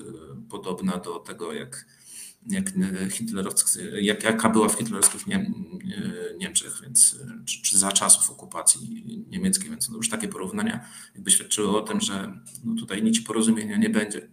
podobna 0.48 0.96
do 0.96 1.18
tego, 1.18 1.52
jak 1.52 1.87
jak, 2.46 2.72
jak, 4.00 4.24
jaka 4.24 4.48
była 4.48 4.68
w 4.68 4.74
hitlerowskich 4.74 5.26
Nie, 5.26 5.52
Niemczech, 6.38 6.80
więc, 6.83 7.18
czy, 7.46 7.62
czy, 7.62 7.78
za 7.78 7.92
czasów 7.92 8.30
okupacji 8.30 9.04
niemieckiej, 9.30 9.70
więc 9.70 9.88
no 9.88 9.96
już 9.96 10.09
takie 10.09 10.28
porównania 10.28 10.88
jakby 11.14 11.30
świadczyły 11.30 11.78
o 11.78 11.83
tym, 11.83 12.00
że 12.00 12.40
no 12.64 12.74
tutaj 12.74 13.02
nic 13.02 13.24
porozumienia 13.24 13.76
nie 13.76 13.90
będzie. 13.90 14.28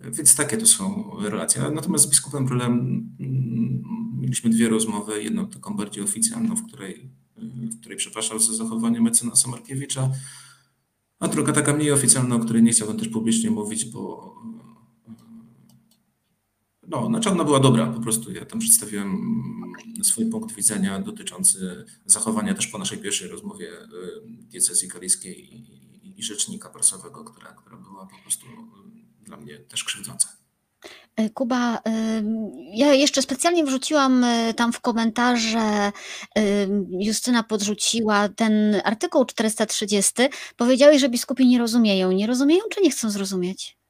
Więc 0.00 0.36
takie 0.36 0.56
to 0.56 0.66
są 0.66 1.12
relacje. 1.20 1.70
Natomiast 1.74 2.04
z 2.04 2.10
biskupem 2.10 2.46
Brylem 2.46 2.72
mm, 3.20 3.82
mieliśmy 4.20 4.50
dwie 4.50 4.68
rozmowy. 4.68 5.22
Jedną 5.22 5.46
taką 5.46 5.76
bardziej 5.76 6.04
oficjalną, 6.04 6.56
w 6.56 6.66
której, 6.66 7.10
w 7.36 7.80
której 7.80 7.98
przepraszał 7.98 8.38
za 8.38 8.54
zachowanie 8.54 9.00
mecenasa 9.00 9.50
Markiewicza, 9.50 10.10
a 11.18 11.28
druga 11.28 11.52
taka 11.52 11.72
mniej 11.72 11.92
oficjalna, 11.92 12.36
o 12.36 12.38
której 12.38 12.62
nie 12.62 12.72
chciałbym 12.72 12.98
też 12.98 13.08
publicznie 13.08 13.50
mówić, 13.50 13.84
bo 13.84 14.34
no, 16.88 17.06
znaczy 17.06 17.30
ona 17.30 17.44
była 17.44 17.60
dobra, 17.60 17.86
po 17.86 18.00
prostu 18.00 18.32
ja 18.32 18.44
tam 18.44 18.58
przedstawiłem 18.58 19.18
swój 20.02 20.30
punkt 20.30 20.54
widzenia 20.54 21.00
dotyczący 21.00 21.84
zachowania 22.06 22.54
też 22.54 22.66
po 22.66 22.78
naszej 22.78 22.98
pierwszej 22.98 23.28
rozmowie 23.28 23.68
y, 23.72 23.86
diecezji 24.26 24.88
kaliskiej 24.88 25.54
i, 25.54 26.20
i 26.20 26.22
rzecznika 26.22 26.68
prasowego, 26.68 27.24
która, 27.24 27.52
która 27.52 27.76
była 27.76 28.06
po 28.06 28.22
prostu 28.22 28.46
dla 29.30 29.38
mnie 29.38 29.58
też 29.58 29.84
krzywdząca. 29.84 30.28
E, 31.16 31.30
Kuba, 31.30 31.76
y, 31.76 31.80
ja 32.74 32.94
jeszcze 32.94 33.22
specjalnie 33.22 33.64
wrzuciłam 33.64 34.24
tam 34.56 34.72
w 34.72 34.80
komentarze, 34.80 35.92
Justyna 37.00 37.42
podrzuciła 37.42 38.28
ten 38.28 38.52
artykuł 38.84 39.24
430. 39.24 40.12
Powiedziałeś, 40.56 41.00
że 41.00 41.08
biskupi 41.08 41.46
nie 41.46 41.58
rozumieją. 41.58 42.12
Nie 42.12 42.26
rozumieją, 42.26 42.62
czy 42.70 42.80
nie 42.80 42.90
chcą 42.90 43.10
zrozumieć? 43.10 43.80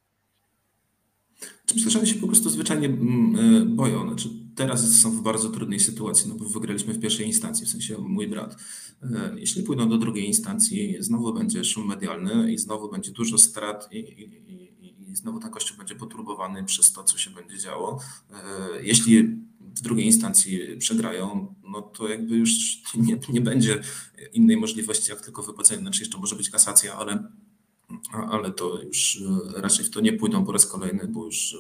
Myślę, 1.75 1.91
że 1.91 1.99
oni 1.99 2.09
się 2.09 2.15
po 2.15 2.27
prostu 2.27 2.51
zwyczajnie 2.51 2.87
mm, 2.87 3.63
e, 3.63 3.67
boją. 3.67 4.09
Znaczy, 4.09 4.29
teraz 4.55 5.01
są 5.01 5.11
w 5.11 5.23
bardzo 5.23 5.49
trudnej 5.49 5.81
sytuacji, 5.81 6.29
no 6.29 6.35
bo 6.35 6.45
wygraliśmy 6.45 6.95
w 6.95 7.01
pierwszej 7.01 7.27
instancji, 7.27 7.67
w 7.67 7.69
sensie 7.69 7.99
mój 7.99 8.29
brat. 8.29 8.57
E, 9.03 9.35
jeśli 9.37 9.63
pójdą 9.63 9.89
do 9.89 9.99
drugiej 9.99 10.27
instancji, 10.27 10.97
znowu 10.99 11.35
będzie 11.35 11.65
szum 11.65 11.87
medialny 11.87 12.53
i 12.53 12.59
znowu 12.59 12.91
będzie 12.91 13.11
dużo 13.11 13.39
strat 13.39 13.89
i, 13.93 13.99
i, 13.99 14.60
i 15.13 15.17
znowu 15.17 15.41
ten 15.41 15.51
kościół 15.51 15.77
będzie 15.77 15.95
poturbowany 15.95 16.65
przez 16.65 16.93
to, 16.93 17.05
co 17.05 17.19
się 17.19 17.31
będzie 17.31 17.59
działo. 17.59 18.01
E, 18.31 18.83
jeśli 18.83 19.23
w 19.61 19.81
drugiej 19.81 20.07
instancji 20.07 20.77
przegrają, 20.79 21.55
no 21.63 21.83
to 21.83 22.09
jakby 22.09 22.37
już 22.37 22.51
nie, 22.95 23.19
nie 23.29 23.41
będzie 23.41 23.83
innej 24.33 24.57
możliwości, 24.57 25.11
jak 25.11 25.21
tylko 25.21 25.43
wypłacenie, 25.43 25.81
znaczy 25.81 26.01
jeszcze 26.01 26.19
może 26.19 26.37
być 26.37 26.51
kasacja, 26.51 26.95
ale 26.95 27.31
ale 28.13 28.53
to 28.53 28.83
już 28.83 29.23
e, 29.57 29.61
raczej 29.61 29.85
w 29.85 29.91
to 29.91 30.01
nie 30.01 30.13
pójdą 30.13 30.45
po 30.45 30.53
raz 30.53 30.67
kolejny, 30.67 31.09
bo 31.09 31.25
już 31.25 31.57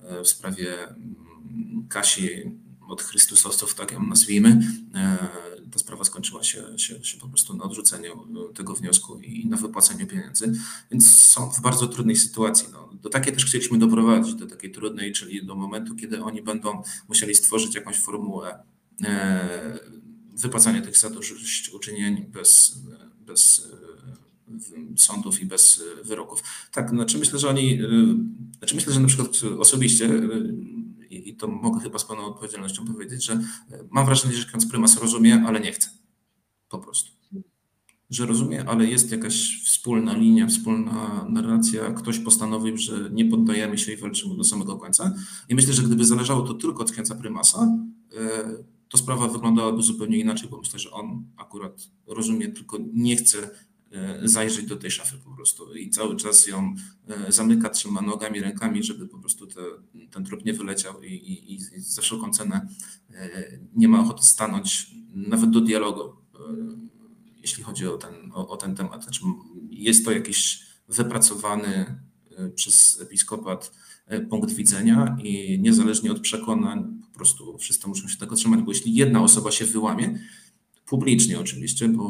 e, 0.00 0.24
w 0.24 0.28
sprawie 0.28 0.88
mm, 0.88 1.86
Kasi 1.88 2.50
od 2.90 3.02
Chrystusowców, 3.02 3.74
tak 3.74 3.92
ją 3.92 4.06
nazwijmy, 4.06 4.60
e, 4.94 5.28
ta 5.72 5.78
sprawa 5.78 6.04
skończyła 6.04 6.42
się, 6.44 6.78
się, 6.78 7.04
się 7.04 7.18
po 7.18 7.28
prostu 7.28 7.56
na 7.56 7.64
odrzuceniu 7.64 8.26
tego 8.54 8.74
wniosku 8.74 9.20
i 9.20 9.46
na 9.46 9.56
wypłaceniu 9.56 10.06
pieniędzy, 10.06 10.52
więc 10.90 11.20
są 11.20 11.50
w 11.50 11.60
bardzo 11.60 11.86
trudnej 11.86 12.16
sytuacji. 12.16 12.68
No, 12.72 12.90
do 13.02 13.08
takiej 13.08 13.32
też 13.32 13.44
chcieliśmy 13.44 13.78
doprowadzić, 13.78 14.34
do 14.34 14.46
takiej 14.46 14.72
trudnej, 14.72 15.12
czyli 15.12 15.46
do 15.46 15.54
momentu, 15.54 15.96
kiedy 15.96 16.22
oni 16.22 16.42
będą 16.42 16.82
musieli 17.08 17.34
stworzyć 17.34 17.74
jakąś 17.74 17.96
formułę 17.96 18.62
wypłacania 20.34 20.82
tych 20.82 20.96
zadośćuczynień 20.96 22.26
bez, 22.32 22.78
bez 23.26 23.68
sądów 24.96 25.40
i 25.40 25.46
bez 25.46 25.82
e, 26.00 26.04
wyroków. 26.04 26.42
Tak, 26.72 26.90
znaczy 26.90 27.18
myślę, 27.18 27.38
że 27.38 27.48
oni, 27.48 27.82
e, 27.82 27.88
znaczy 28.58 28.74
myślę, 28.74 28.92
że 28.92 29.00
na 29.00 29.08
przykład 29.08 29.40
osobiście 29.58 30.10
e, 31.10 31.14
i 31.14 31.36
to 31.36 31.48
mogę 31.48 31.80
chyba 31.80 31.98
z 31.98 32.04
pełną 32.04 32.24
odpowiedzialnością 32.24 32.84
powiedzieć, 32.86 33.24
że 33.24 33.40
mam 33.90 34.06
wrażenie, 34.06 34.34
że 34.34 34.46
ksiądz 34.46 34.66
prymas 34.66 35.00
rozumie, 35.00 35.44
ale 35.46 35.60
nie 35.60 35.72
chce. 35.72 35.90
Po 36.68 36.78
prostu. 36.78 37.10
Że 38.10 38.26
rozumie, 38.26 38.64
ale 38.68 38.86
jest 38.86 39.12
jakaś 39.12 39.62
wspólna 39.64 40.16
linia, 40.16 40.46
wspólna 40.46 41.26
narracja. 41.28 41.90
Ktoś 41.90 42.18
postanowił, 42.18 42.76
że 42.76 43.10
nie 43.12 43.24
poddajemy 43.24 43.78
się 43.78 43.92
i 43.92 43.96
walczymy 43.96 44.36
do 44.36 44.44
samego 44.44 44.76
końca. 44.76 45.14
I 45.48 45.54
myślę, 45.54 45.72
że 45.72 45.82
gdyby 45.82 46.04
zależało 46.04 46.42
to 46.42 46.54
tylko 46.54 46.82
od 46.82 46.92
księdza 46.92 47.14
prymasa, 47.14 47.76
to 48.88 48.98
sprawa 48.98 49.28
wyglądałaby 49.28 49.82
zupełnie 49.82 50.18
inaczej, 50.18 50.48
bo 50.48 50.58
myślę, 50.58 50.78
że 50.78 50.90
on 50.90 51.24
akurat 51.36 51.88
rozumie, 52.06 52.48
tylko 52.48 52.78
nie 52.92 53.16
chce 53.16 53.38
E, 53.38 53.69
zajrzeć 54.22 54.66
do 54.66 54.76
tej 54.76 54.90
szafy 54.90 55.18
po 55.24 55.30
prostu 55.30 55.74
i 55.74 55.90
cały 55.90 56.16
czas 56.16 56.46
ją 56.46 56.74
e, 57.08 57.32
zamyka, 57.32 57.68
trzyma 57.68 58.00
nogami, 58.00 58.40
rękami, 58.40 58.82
żeby 58.82 59.08
po 59.08 59.18
prostu 59.18 59.46
te, 59.46 59.60
ten 60.10 60.24
trup 60.24 60.44
nie 60.44 60.52
wyleciał 60.52 61.02
i, 61.02 61.12
i, 61.14 61.54
i 61.54 61.60
za 61.80 62.02
wszelką 62.02 62.30
cenę 62.30 62.68
e, 63.10 63.58
nie 63.74 63.88
ma 63.88 64.00
ochoty 64.00 64.26
stanąć 64.26 64.90
nawet 65.14 65.50
do 65.50 65.60
dialogu, 65.60 66.16
jeśli 67.36 67.64
chodzi 67.64 67.86
o 67.86 67.96
ten, 67.96 68.14
o, 68.32 68.48
o 68.48 68.56
ten 68.56 68.74
temat. 68.74 69.02
Znaczy 69.02 69.20
jest 69.70 70.04
to 70.04 70.12
jakiś 70.12 70.66
wypracowany 70.88 72.00
przez 72.54 73.00
episkopat 73.00 73.72
punkt 74.30 74.52
widzenia 74.52 75.16
i 75.22 75.58
niezależnie 75.60 76.12
od 76.12 76.20
przekonań, 76.20 77.00
po 77.12 77.18
prostu 77.18 77.58
wszyscy 77.58 77.88
muszą 77.88 78.08
się 78.08 78.16
tego 78.16 78.36
trzymać, 78.36 78.60
bo 78.60 78.72
jeśli 78.72 78.94
jedna 78.94 79.22
osoba 79.22 79.50
się 79.50 79.64
wyłamie, 79.64 80.18
publicznie 80.86 81.40
oczywiście, 81.40 81.88
bo, 81.88 82.04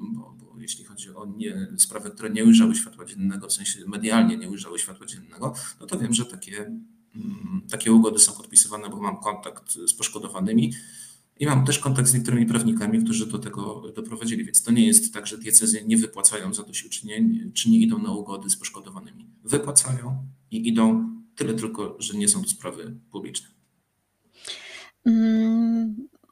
bo, 0.00 0.25
jeśli 0.66 0.84
chodzi 0.84 1.14
o 1.14 1.26
nie, 1.26 1.66
sprawy, 1.76 2.10
które 2.10 2.30
nie 2.30 2.44
ujrzały 2.44 2.74
światła 2.74 3.04
dziennego, 3.04 3.48
w 3.48 3.52
sensie 3.52 3.78
medialnie 3.86 4.36
nie 4.36 4.50
ujrzały 4.50 4.78
światła 4.78 5.06
dziennego, 5.06 5.54
no 5.80 5.86
to 5.86 5.98
wiem, 5.98 6.14
że 6.14 6.26
takie, 6.26 6.56
mm, 7.14 7.62
takie 7.70 7.92
ugody 7.92 8.18
są 8.18 8.32
podpisywane, 8.32 8.88
bo 8.88 9.00
mam 9.00 9.16
kontakt 9.20 9.72
z 9.72 9.94
poszkodowanymi 9.94 10.72
i 11.38 11.46
mam 11.46 11.66
też 11.66 11.78
kontakt 11.78 12.08
z 12.08 12.14
niektórymi 12.14 12.46
prawnikami, 12.46 13.04
którzy 13.04 13.26
do 13.26 13.38
tego 13.38 13.82
doprowadzili. 13.94 14.44
Więc 14.44 14.62
to 14.62 14.70
nie 14.70 14.86
jest 14.86 15.14
tak, 15.14 15.26
że 15.26 15.38
diecezje 15.38 15.84
nie 15.84 15.96
wypłacają 15.96 16.54
zadośćuczynień, 16.54 17.52
czy 17.54 17.70
nie 17.70 17.78
idą 17.78 17.98
na 17.98 18.12
ugody 18.12 18.50
z 18.50 18.56
poszkodowanymi. 18.56 19.30
Wypłacają 19.44 20.26
i 20.50 20.68
idą 20.68 21.10
tyle 21.36 21.54
tylko, 21.54 21.96
że 21.98 22.18
nie 22.18 22.28
są 22.28 22.42
to 22.42 22.48
sprawy 22.48 22.96
publiczne. 23.10 23.48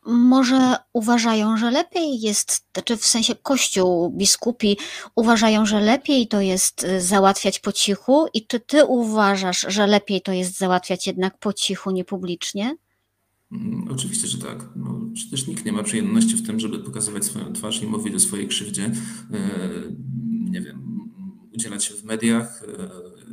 Może 0.06 0.76
uważają, 0.92 1.56
że 1.56 1.70
lepiej 1.70 2.20
jest, 2.20 2.66
znaczy 2.74 2.96
w 2.96 3.04
sensie 3.04 3.34
Kościół, 3.34 4.10
biskupi 4.10 4.76
uważają, 5.14 5.66
że 5.66 5.80
lepiej 5.80 6.28
to 6.28 6.40
jest 6.40 6.84
y, 6.84 7.00
załatwiać 7.00 7.58
po 7.58 7.72
cichu 7.72 8.26
i 8.34 8.46
czy 8.46 8.60
ty 8.60 8.84
uważasz, 8.84 9.66
że 9.68 9.86
lepiej 9.86 10.22
to 10.22 10.32
jest 10.32 10.58
załatwiać 10.58 11.06
jednak 11.06 11.38
po 11.38 11.52
cichu, 11.52 11.90
nie 11.90 12.04
publicznie? 12.04 12.76
Mm, 13.52 13.88
oczywiście, 13.90 14.28
że 14.28 14.38
tak. 14.38 14.68
No, 14.76 15.00
przecież 15.14 15.46
nikt 15.46 15.64
nie 15.64 15.72
ma 15.72 15.82
przyjemności 15.82 16.36
w 16.36 16.46
tym, 16.46 16.60
żeby 16.60 16.78
pokazywać 16.78 17.24
swoją 17.24 17.52
twarz 17.52 17.82
i 17.82 17.86
mówić 17.86 18.14
o 18.14 18.20
swojej 18.20 18.48
krzywdzie. 18.48 18.92
E, 19.32 19.70
nie 20.50 20.60
wiem, 20.60 21.10
udzielać 21.54 21.84
się 21.84 21.94
w 21.94 22.04
mediach, 22.04 22.62
e, 22.62 23.24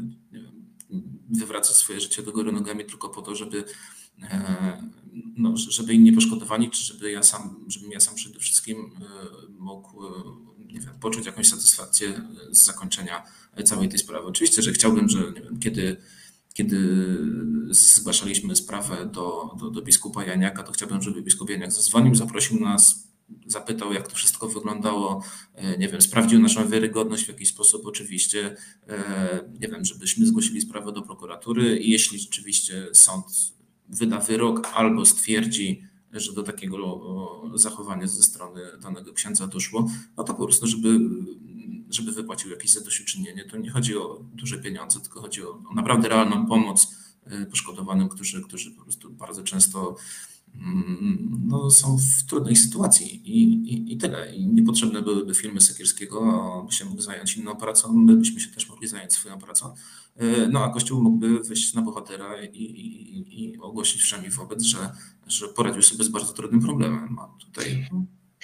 wywracać 1.29 1.75
swoje 1.75 1.99
życie 1.99 2.23
do 2.23 2.31
góry 2.31 2.51
nogami 2.51 2.85
tylko 2.85 3.09
po 3.09 3.21
to, 3.21 3.35
żeby 3.35 3.63
e, 4.23 4.83
no, 5.37 5.57
żeby 5.57 5.93
inni 5.93 6.11
poszkodowani, 6.11 6.69
czy 6.69 6.83
żeby 6.83 7.11
ja 7.11 7.23
sam, 7.23 7.65
żebym 7.67 7.91
ja 7.91 7.99
sam 7.99 8.15
przede 8.15 8.39
wszystkim 8.39 8.77
e, 8.77 9.05
mógł 9.59 10.05
e, 10.05 10.11
nie 10.73 10.79
wiem, 10.79 10.93
poczuć 10.99 11.25
jakąś 11.25 11.47
satysfakcję 11.47 12.21
z 12.51 12.63
zakończenia 12.63 13.23
całej 13.65 13.89
tej 13.89 13.99
sprawy. 13.99 14.27
Oczywiście, 14.27 14.61
że 14.61 14.71
chciałbym, 14.71 15.09
że 15.09 15.33
wiem, 15.33 15.59
kiedy, 15.59 15.97
kiedy 16.53 16.77
zgłaszaliśmy 17.69 18.55
sprawę 18.55 19.09
do, 19.13 19.55
do, 19.59 19.69
do 19.69 19.81
biskupa 19.81 20.25
Janiaka, 20.25 20.63
to 20.63 20.71
chciałbym, 20.71 21.01
żeby 21.01 21.21
biskup 21.21 21.49
Janiak 21.49 21.71
zadzwonił, 21.71 22.15
zaprosił 22.15 22.59
nas, 22.59 23.07
zapytał, 23.45 23.93
jak 23.93 24.07
to 24.07 24.15
wszystko 24.15 24.47
wyglądało, 24.47 25.23
e, 25.55 25.77
nie 25.77 25.87
wiem, 25.87 26.01
sprawdził 26.01 26.39
naszą 26.39 26.69
wiarygodność 26.69 27.25
w 27.25 27.29
jakiś 27.29 27.49
sposób, 27.49 27.85
oczywiście, 27.85 28.55
nie 29.59 29.67
wiem, 29.67 29.85
żebyśmy 29.85 30.25
zgłosili 30.25 30.61
sprawę 30.61 30.91
do 30.91 31.01
prokuratury 31.01 31.77
i 31.77 31.91
jeśli 31.91 32.19
rzeczywiście 32.19 32.87
sąd 32.93 33.25
wyda 33.91 34.19
wyrok 34.19 34.67
albo 34.73 35.05
stwierdzi, 35.05 35.83
że 36.11 36.33
do 36.33 36.43
takiego 36.43 37.01
zachowania 37.53 38.07
ze 38.07 38.23
strony 38.23 38.61
danego 38.81 39.13
księdza 39.13 39.47
doszło, 39.47 39.89
no 40.17 40.23
to 40.23 40.33
po 40.33 40.43
prostu, 40.43 40.67
żeby, 40.67 40.99
żeby 41.89 42.11
wypłacił 42.11 42.51
jakieś 42.51 42.71
zadośćuczynienie. 42.71 43.45
To 43.45 43.57
nie 43.57 43.69
chodzi 43.71 43.97
o 43.97 44.23
duże 44.33 44.57
pieniądze, 44.57 44.99
tylko 44.99 45.21
chodzi 45.21 45.43
o, 45.43 45.49
o 45.69 45.73
naprawdę 45.75 46.09
realną 46.09 46.45
pomoc 46.45 46.95
e, 47.25 47.45
poszkodowanym, 47.45 48.09
którzy, 48.09 48.41
którzy 48.43 48.71
po 48.71 48.83
prostu 48.83 49.09
bardzo 49.09 49.43
często 49.43 49.95
no, 51.47 51.71
są 51.71 51.97
w 51.97 52.23
trudnej 52.23 52.55
sytuacji 52.55 53.21
i, 53.25 53.43
i, 53.73 53.93
i 53.93 53.97
tyle. 53.97 54.35
I 54.35 54.47
niepotrzebne 54.47 55.01
byłyby 55.01 55.35
filmy 55.35 55.61
Sekierskiego, 55.61 56.63
by 56.67 56.73
się 56.73 56.85
mógł 56.85 57.01
zająć 57.01 57.37
inną 57.37 57.55
pracą, 57.55 57.93
my 57.93 58.15
byśmy 58.15 58.39
się 58.39 58.49
też 58.49 58.69
mogli 58.69 58.87
zająć 58.87 59.13
swoją 59.13 59.39
pracą. 59.39 59.73
E, 60.17 60.47
no 60.47 60.63
a 60.63 60.69
Kościół 60.69 61.01
mógłby 61.01 61.39
wyjść 61.39 61.73
na 61.73 61.81
bohatera 61.81 62.43
i, 62.43 62.63
i, 62.63 63.43
i 63.43 63.57
ogłosić 63.59 64.01
wszemi 64.01 64.29
wobec, 64.29 64.61
że, 64.61 64.77
że 65.27 65.47
poradził 65.47 65.81
sobie 65.81 66.03
z 66.03 66.09
bardzo 66.09 66.33
trudnym 66.33 66.61
problemem. 66.61 67.19
A 67.19 67.45
tutaj 67.45 67.87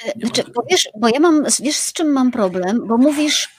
e, 0.06 0.20
znaczy, 0.20 0.44
bo, 0.56 0.64
wiesz, 0.72 0.90
bo 1.00 1.08
ja 1.10 1.20
mam, 1.20 1.44
wiesz 1.60 1.78
z 1.78 1.94
czym 1.94 2.12
mam 2.12 2.32
problem, 2.32 2.88
bo 2.88 2.98
mówisz, 2.98 3.50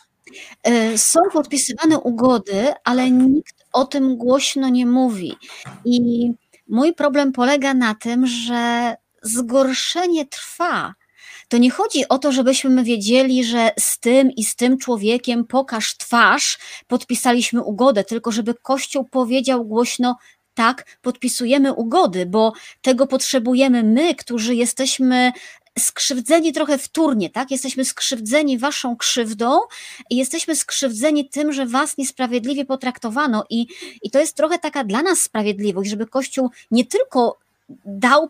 e, 0.62 0.98
są 0.98 1.20
podpisywane 1.32 1.98
ugody, 1.98 2.72
ale 2.84 3.10
nikt 3.10 3.64
o 3.72 3.84
tym 3.84 4.16
głośno 4.16 4.68
nie 4.68 4.86
mówi. 4.86 5.36
I 5.84 6.00
mój 6.68 6.94
problem 6.94 7.32
polega 7.32 7.74
na 7.74 7.94
tym, 7.94 8.26
że 8.26 8.94
zgorszenie 9.22 10.26
trwa. 10.26 10.94
To 11.48 11.58
nie 11.58 11.70
chodzi 11.70 12.08
o 12.08 12.18
to, 12.18 12.32
żebyśmy 12.32 12.84
wiedzieli, 12.84 13.44
że 13.44 13.70
z 13.78 14.00
tym 14.00 14.30
i 14.30 14.44
z 14.44 14.56
tym 14.56 14.78
człowiekiem 14.78 15.44
pokaż 15.44 15.96
twarz, 15.96 16.58
podpisaliśmy 16.86 17.62
ugodę, 17.62 18.04
tylko 18.04 18.32
żeby 18.32 18.54
Kościół 18.54 19.04
powiedział 19.04 19.64
głośno, 19.64 20.16
tak, 20.54 20.98
podpisujemy 21.02 21.72
ugody, 21.72 22.26
bo 22.26 22.52
tego 22.82 23.06
potrzebujemy 23.06 23.82
my, 23.82 24.14
którzy 24.14 24.54
jesteśmy 24.54 25.32
skrzywdzeni 25.78 26.52
trochę 26.52 26.78
wtórnie, 26.78 27.30
tak? 27.30 27.50
Jesteśmy 27.50 27.84
skrzywdzeni 27.84 28.58
waszą 28.58 28.96
krzywdą 28.96 29.60
i 30.10 30.16
jesteśmy 30.16 30.56
skrzywdzeni 30.56 31.28
tym, 31.28 31.52
że 31.52 31.66
was 31.66 31.98
niesprawiedliwie 31.98 32.64
potraktowano 32.64 33.44
i, 33.50 33.66
i 34.02 34.10
to 34.10 34.18
jest 34.18 34.36
trochę 34.36 34.58
taka 34.58 34.84
dla 34.84 35.02
nas 35.02 35.20
sprawiedliwość, 35.20 35.90
żeby 35.90 36.06
Kościół 36.06 36.50
nie 36.70 36.86
tylko 36.86 37.38
dał 37.84 38.28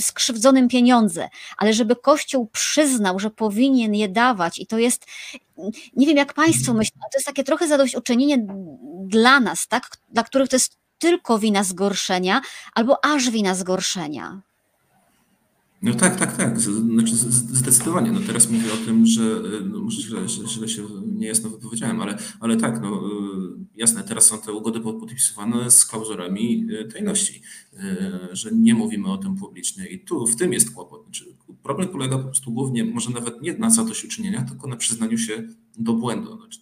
skrzywdzonym 0.00 0.68
pieniądze, 0.68 1.28
ale 1.56 1.74
żeby 1.74 1.96
Kościół 1.96 2.48
przyznał, 2.52 3.18
że 3.18 3.30
powinien 3.30 3.94
je 3.94 4.08
dawać 4.08 4.58
i 4.58 4.66
to 4.66 4.78
jest, 4.78 5.06
nie 5.96 6.06
wiem 6.06 6.16
jak 6.16 6.34
Państwo 6.34 6.74
myślą, 6.74 7.00
to 7.00 7.18
jest 7.18 7.26
takie 7.26 7.44
trochę 7.44 7.68
zadośćuczynienie 7.68 8.46
dla 9.04 9.40
nas, 9.40 9.68
tak? 9.68 9.90
Dla 10.08 10.24
których 10.24 10.48
to 10.48 10.56
jest 10.56 10.76
tylko 10.98 11.38
wina 11.38 11.64
zgorszenia 11.64 12.40
albo 12.74 13.04
aż 13.04 13.30
wina 13.30 13.54
zgorszenia. 13.54 14.40
No 15.82 15.94
tak, 15.94 16.16
tak, 16.16 16.36
tak. 16.36 16.60
Znaczy 16.60 17.16
zdecydowanie. 17.16 18.12
No 18.12 18.20
teraz 18.26 18.50
mówię 18.50 18.72
o 18.72 18.86
tym, 18.86 19.06
że 19.06 19.22
no 19.64 19.80
może 19.80 20.02
źle, 20.02 20.28
źle 20.28 20.68
się 20.68 20.82
niejasno 21.06 21.50
wypowiedziałem, 21.50 22.00
ale, 22.00 22.18
ale 22.40 22.56
tak, 22.56 22.82
no 22.82 23.02
jasne, 23.76 24.04
teraz 24.04 24.26
są 24.26 24.38
te 24.38 24.52
ugody 24.52 24.80
podpisywane 24.80 25.70
z 25.70 25.84
klauzurami 25.84 26.66
e, 26.78 26.84
tajności, 26.84 27.42
e, 27.74 28.28
że 28.32 28.50
nie 28.52 28.74
mówimy 28.74 29.12
o 29.12 29.18
tym 29.18 29.36
publicznie 29.36 29.86
i 29.86 30.04
tu 30.04 30.26
w 30.26 30.36
tym 30.36 30.52
jest 30.52 30.74
kłopot. 30.74 31.02
Znaczy, 31.04 31.24
problem 31.62 31.88
polega 31.88 32.18
po 32.18 32.24
prostu 32.24 32.52
głównie, 32.52 32.84
może 32.84 33.10
nawet 33.10 33.42
nie 33.42 33.58
na 33.58 33.70
zadośćuczynienia, 33.70 34.42
tylko 34.42 34.68
na 34.68 34.76
przyznaniu 34.76 35.18
się 35.18 35.42
do 35.78 35.92
błędu. 35.92 36.36
Znaczy, 36.36 36.60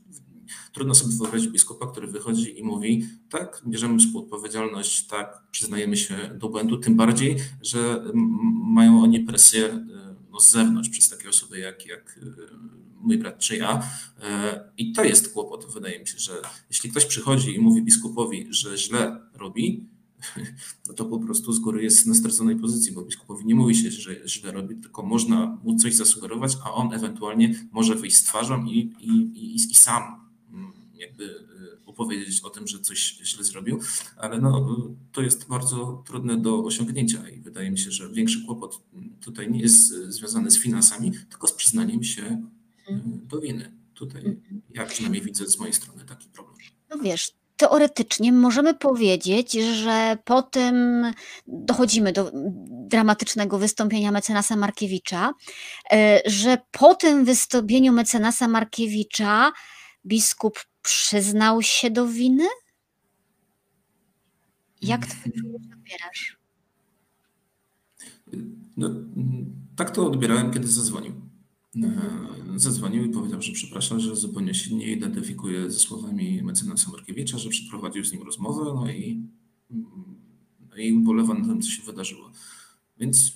Trudno 0.78 0.94
sobie 0.94 1.16
wyobrazić 1.16 1.50
biskupa, 1.50 1.86
który 1.86 2.06
wychodzi 2.06 2.58
i 2.58 2.64
mówi, 2.64 3.08
tak, 3.30 3.62
bierzemy 3.66 3.98
współodpowiedzialność, 3.98 5.06
tak, 5.06 5.42
przyznajemy 5.50 5.96
się 5.96 6.30
do 6.34 6.48
błędu, 6.48 6.76
tym 6.76 6.96
bardziej, 6.96 7.36
że 7.62 8.04
mają 8.74 9.02
oni 9.02 9.20
presję 9.20 9.66
e, 9.66 9.80
no, 10.30 10.40
z 10.40 10.50
zewnątrz 10.50 10.88
przez 10.88 11.08
takie 11.08 11.28
osoby 11.28 11.58
jak, 11.58 11.86
jak 11.86 12.20
e, 12.22 12.56
mój 13.00 13.18
brat 13.18 13.38
czy 13.38 13.56
ja. 13.56 13.82
E, 14.22 14.70
I 14.76 14.92
to 14.92 15.04
jest 15.04 15.32
kłopot, 15.32 15.72
wydaje 15.74 16.00
mi 16.00 16.06
się, 16.06 16.18
że 16.18 16.32
jeśli 16.70 16.90
ktoś 16.90 17.04
przychodzi 17.06 17.54
i 17.54 17.60
mówi 17.60 17.82
biskupowi, 17.82 18.46
że 18.50 18.78
źle 18.78 19.20
robi, 19.34 19.88
no 20.88 20.94
to 20.94 21.04
po 21.04 21.18
prostu 21.18 21.52
z 21.52 21.58
góry 21.58 21.82
jest 21.82 22.06
na 22.06 22.14
straconej 22.14 22.56
pozycji, 22.56 22.92
bo 22.92 23.02
biskupowi 23.02 23.46
nie 23.46 23.54
mówi 23.54 23.74
się, 23.74 23.90
że 23.90 24.28
źle 24.28 24.52
robi, 24.52 24.76
tylko 24.76 25.02
można 25.02 25.58
mu 25.64 25.76
coś 25.76 25.94
zasugerować, 25.94 26.56
a 26.64 26.72
on 26.72 26.92
ewentualnie 26.92 27.68
może 27.72 27.94
wyjść 27.94 28.16
z 28.16 28.24
twarzą 28.24 28.64
i, 28.64 28.78
i, 29.00 29.10
i, 29.10 29.54
i 29.54 29.74
sam 29.74 30.27
jakby 30.98 31.24
y, 31.24 31.38
opowiedzieć 31.86 32.40
o 32.40 32.50
tym, 32.50 32.66
że 32.66 32.80
coś 32.80 32.98
źle 33.22 33.44
zrobił, 33.44 33.80
ale 34.16 34.38
no, 34.38 34.78
to 35.12 35.22
jest 35.22 35.48
bardzo 35.48 36.02
trudne 36.06 36.40
do 36.40 36.64
osiągnięcia 36.64 37.28
i 37.28 37.40
wydaje 37.40 37.70
mi 37.70 37.78
się, 37.78 37.90
że 37.90 38.10
większy 38.10 38.44
kłopot 38.46 38.80
tutaj 39.20 39.50
nie 39.50 39.60
jest 39.60 39.88
związany 39.88 40.50
z 40.50 40.58
finansami, 40.58 41.12
tylko 41.30 41.46
z 41.46 41.52
przyznaniem 41.52 42.04
się 42.04 42.22
y, 42.90 43.00
do 43.04 43.40
winy. 43.40 43.72
Tutaj 43.94 44.36
ja 44.74 44.86
przynajmniej 44.86 45.22
widzę 45.22 45.46
z 45.46 45.58
mojej 45.58 45.74
strony 45.74 46.04
taki 46.04 46.28
problem. 46.28 46.56
No 46.90 46.98
wiesz, 46.98 47.32
teoretycznie 47.58 48.32
możemy 48.32 48.74
powiedzieć, 48.74 49.52
że 49.52 50.18
po 50.24 50.42
tym 50.42 51.04
dochodzimy 51.46 52.12
do 52.12 52.30
dramatycznego 52.88 53.58
wystąpienia 53.58 54.12
mecenasa 54.12 54.56
Markiewicza, 54.56 55.32
y, 55.92 55.96
że 56.26 56.58
po 56.70 56.94
tym 56.94 57.24
wystąpieniu 57.24 57.92
mecenasa 57.92 58.48
Markiewicza 58.48 59.52
biskup 60.06 60.58
przyznał 60.82 61.62
się 61.62 61.90
do 61.90 62.06
winy? 62.06 62.46
Jak 64.82 65.06
to 65.06 65.12
odbierasz? 65.72 66.38
No, 68.76 68.90
tak 69.76 69.90
to 69.90 70.06
odbierałem, 70.06 70.52
kiedy 70.52 70.68
zadzwonił. 70.68 71.12
E, 71.76 72.58
zadzwonił 72.60 73.04
i 73.04 73.08
powiedział, 73.08 73.42
że 73.42 73.52
przepraszam, 73.52 74.00
że 74.00 74.16
zupełnie 74.16 74.54
się 74.54 74.74
nie 74.74 74.92
identyfikuje 74.92 75.70
ze 75.70 75.78
słowami 75.78 76.42
mecenasa 76.42 76.90
Markiewicza, 76.90 77.38
że 77.38 77.48
przeprowadził 77.48 78.04
z 78.04 78.12
nim 78.12 78.22
rozmowę, 78.22 78.72
no 78.74 78.90
i, 78.90 79.28
no 80.70 80.76
i 80.76 80.92
ubolewa 80.92 81.34
na 81.34 81.46
tym, 81.46 81.62
co 81.62 81.70
się 81.70 81.82
wydarzyło. 81.82 82.30
Więc 82.98 83.32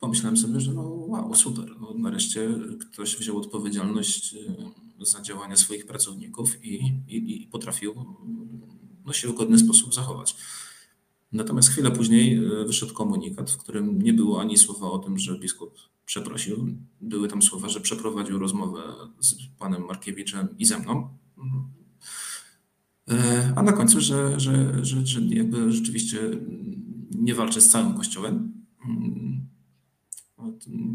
pomyślałem 0.00 0.36
sobie, 0.36 0.60
że 0.60 0.74
no 0.74 0.82
wow, 0.82 1.34
super, 1.34 1.76
no, 1.80 1.94
nareszcie 1.98 2.48
ktoś 2.80 3.16
wziął 3.16 3.38
odpowiedzialność 3.38 4.34
e, 4.34 4.85
za 5.00 5.20
działania 5.22 5.56
swoich 5.56 5.86
pracowników 5.86 6.64
i, 6.64 6.74
i, 7.08 7.42
i 7.42 7.46
potrafił 7.46 7.94
no, 9.04 9.12
się 9.12 9.28
w 9.28 9.34
godny 9.34 9.58
sposób 9.58 9.94
zachować. 9.94 10.36
Natomiast 11.32 11.68
chwilę 11.68 11.90
później 11.90 12.34
e, 12.34 12.64
wyszedł 12.64 12.94
komunikat, 12.94 13.50
w 13.50 13.56
którym 13.56 14.02
nie 14.02 14.12
było 14.12 14.40
ani 14.40 14.56
słowa 14.56 14.90
o 14.90 14.98
tym, 14.98 15.18
że 15.18 15.38
biskup 15.38 15.78
przeprosił. 16.04 16.76
Były 17.00 17.28
tam 17.28 17.42
słowa, 17.42 17.68
że 17.68 17.80
przeprowadził 17.80 18.38
rozmowę 18.38 18.82
z 19.20 19.34
panem 19.58 19.86
Markiewiczem 19.86 20.48
i 20.58 20.64
ze 20.64 20.78
mną. 20.78 21.08
E, 23.10 23.52
a 23.56 23.62
na 23.62 23.72
końcu, 23.72 24.00
że, 24.00 24.40
że, 24.40 24.84
że, 24.84 25.06
że 25.06 25.20
jakby 25.20 25.72
rzeczywiście 25.72 26.20
nie 27.10 27.34
walczy 27.34 27.60
z 27.60 27.68
całym 27.68 27.94
kościołem, 27.94 28.52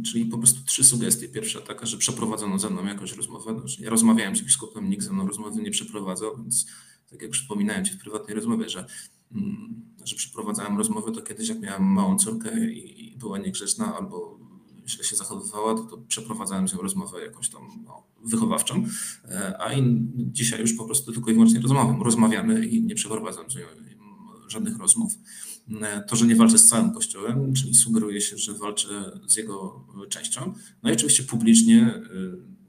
Czyli 0.05 0.25
po 0.25 0.37
prostu 0.37 0.65
trzy 0.65 0.83
sugestie. 0.83 1.29
Pierwsza 1.29 1.61
taka, 1.61 1.85
że 1.85 1.97
przeprowadzono 1.97 2.59
ze 2.59 2.69
mną 2.69 2.85
jakąś 2.85 3.13
rozmowę. 3.13 3.53
No, 3.53 3.63
ja 3.79 3.89
rozmawiałem 3.89 4.35
z 4.35 4.41
biskupem, 4.41 4.89
nikt 4.89 5.03
ze 5.03 5.13
mną 5.13 5.27
rozmowy 5.27 5.61
nie 5.61 5.71
przeprowadzał, 5.71 6.37
więc 6.37 6.65
tak 7.09 7.21
jak 7.21 7.31
przypominałem 7.31 7.85
Ci 7.85 7.93
w 7.93 7.97
prywatnej 7.97 8.35
rozmowie, 8.35 8.69
że, 8.69 8.85
mm, 9.31 9.81
że 10.05 10.15
przeprowadzałem 10.15 10.77
rozmowę, 10.77 11.11
to 11.11 11.21
kiedyś 11.21 11.49
jak 11.49 11.59
miałem 11.59 11.83
małą 11.83 12.17
córkę 12.17 12.65
i 12.69 13.15
była 13.17 13.37
niegrzeczna 13.37 13.95
albo 13.95 14.39
źle 14.87 15.03
się 15.03 15.15
zachowywała, 15.15 15.75
to, 15.75 15.83
to 15.83 15.97
przeprowadzałem 15.97 16.67
z 16.67 16.73
nią 16.73 16.81
rozmowę 16.81 17.21
jakąś 17.21 17.49
tam 17.49 17.61
no, 17.85 18.03
wychowawczą, 18.23 18.85
e, 19.25 19.61
a 19.61 19.73
in, 19.73 20.11
dzisiaj 20.15 20.61
już 20.61 20.73
po 20.73 20.85
prostu 20.85 21.11
tylko 21.11 21.31
i 21.31 21.33
wyłącznie 21.33 21.59
rozmawiam. 21.59 22.01
Rozmawiamy 22.01 22.67
i 22.67 22.83
nie 22.83 22.95
przeprowadzam 22.95 23.51
z 23.51 23.55
nią 23.55 23.61
żadnych 24.47 24.77
rozmów. 24.77 25.13
E, 25.81 26.01
to, 26.01 26.15
że 26.15 26.25
nie 26.25 26.35
walczę 26.35 26.57
z 26.57 26.67
całym 26.67 26.91
Kościołem, 26.91 27.53
czyli 27.53 27.75
sugeruje 27.75 28.21
się, 28.21 28.37
że 28.37 28.53
walczę 28.53 29.19
z 29.25 29.35
jego 29.35 29.85
częścią. 30.09 30.53
No 30.83 30.89
i 30.89 30.93
oczywiście 30.93 31.23
publicznie 31.23 31.81
e, 31.81 32.01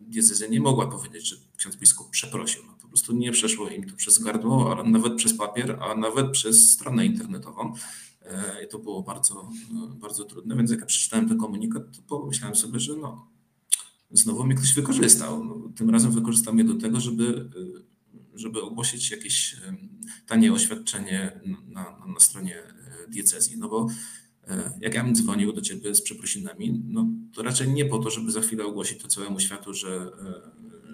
diecezja 0.01 0.47
nie 0.47 0.61
mogła 0.61 0.86
powiedzieć, 0.86 1.28
że 1.28 1.36
ksiądz 1.57 1.76
biskup 1.76 2.11
przeprosił. 2.11 2.62
No, 2.66 2.72
po 2.82 2.88
prostu 2.88 3.12
nie 3.12 3.32
przeszło 3.32 3.68
im 3.68 3.90
to 3.90 3.97
przez 3.97 4.18
gardło, 4.18 4.72
ale 4.72 4.90
nawet 4.90 5.14
przez 5.14 5.36
papier, 5.36 5.78
a 5.80 5.95
nawet 5.95 6.30
przez 6.30 6.70
stronę 6.70 7.07
internetową. 7.07 7.74
E, 8.22 8.64
I 8.64 8.68
to 8.68 8.78
było 8.78 9.03
bardzo, 9.03 9.51
bardzo 9.95 10.24
trudne, 10.24 10.57
więc 10.57 10.70
jak 10.70 10.80
ja 10.80 10.86
przeczytałem 10.86 11.28
ten 11.28 11.38
komunikat, 11.38 11.82
to 11.97 12.03
pomyślałem 12.03 12.57
sobie, 12.57 12.80
że 12.80 12.97
no, 12.97 13.30
znowu 14.11 14.45
mnie 14.45 14.55
ktoś 14.55 14.74
wykorzystał. 14.74 15.45
No, 15.45 15.72
tym 15.76 15.90
razem 15.90 16.12
wykorzystał 16.12 16.55
mnie 16.55 16.64
do 16.64 16.74
tego, 16.74 17.01
żeby 17.01 17.51
żeby 18.34 18.62
ogłosić 18.62 19.11
jakieś 19.11 19.57
tanie 20.26 20.53
oświadczenie 20.53 21.40
na, 21.68 21.82
na, 21.99 22.07
na 22.07 22.20
stronie 22.20 22.59
e, 22.59 22.82
diecezji. 23.11 23.59
No 23.59 23.68
bo 23.68 23.86
e, 24.48 24.78
jak 24.80 24.94
ja 24.94 25.05
bym 25.05 25.14
dzwonił 25.14 25.53
do 25.53 25.61
ciebie 25.61 25.94
z 25.94 26.03
przeprosinami, 26.03 26.82
no 26.88 27.09
to 27.34 27.42
raczej 27.42 27.68
nie 27.68 27.84
po 27.84 27.98
to, 27.98 28.11
żeby 28.11 28.32
za 28.32 28.40
chwilę 28.40 28.64
ogłosić 28.64 29.03
to 29.03 29.09
całemu 29.09 29.40
światu, 29.40 29.74
że, 29.74 30.11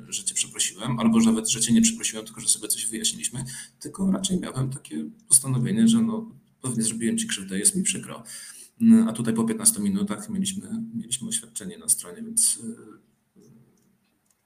e, 0.08 0.12
że 0.12 0.24
cię 0.24 0.34
przeprosiłem, 0.34 1.00
albo 1.00 1.20
nawet, 1.20 1.48
że 1.48 1.60
cię 1.60 1.72
nie 1.72 1.82
przeprosiłem, 1.82 2.24
tylko 2.24 2.40
że 2.40 2.48
sobie 2.48 2.68
coś 2.68 2.86
wyjaśniliśmy, 2.86 3.44
tylko 3.80 4.10
raczej 4.10 4.40
miałem 4.40 4.70
takie 4.70 5.10
postanowienie, 5.28 5.88
że 5.88 6.02
no 6.02 6.34
pewnie 6.62 6.82
zrobiłem 6.82 7.18
ci 7.18 7.26
krzywdę, 7.26 7.58
jest 7.58 7.76
mi 7.76 7.82
przykro. 7.82 8.22
No, 8.80 9.06
a 9.08 9.12
tutaj 9.12 9.34
po 9.34 9.44
15 9.44 9.80
minutach 9.80 10.28
mieliśmy, 10.30 10.82
mieliśmy 10.94 11.28
oświadczenie 11.28 11.78
na 11.78 11.88
stronie, 11.88 12.22
więc 12.22 12.58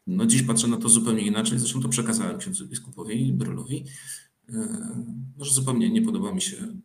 no 0.06 0.26
dziś 0.26 0.42
patrzę 0.42 0.68
na 0.68 0.76
to 0.76 0.88
zupełnie 0.88 1.22
inaczej. 1.22 1.58
Zresztą 1.58 1.82
to 1.82 1.88
przekazałem 1.88 2.38
księdzu 2.38 2.68
biskupowi 2.68 3.32
Brylowi. 3.32 3.84
Może 5.36 5.50
e, 5.50 5.54
zupełnie 5.54 5.90
nie 5.90 6.02
podoba 6.02 6.34
mi 6.34 6.42
się 6.42 6.56
e, 6.56 6.76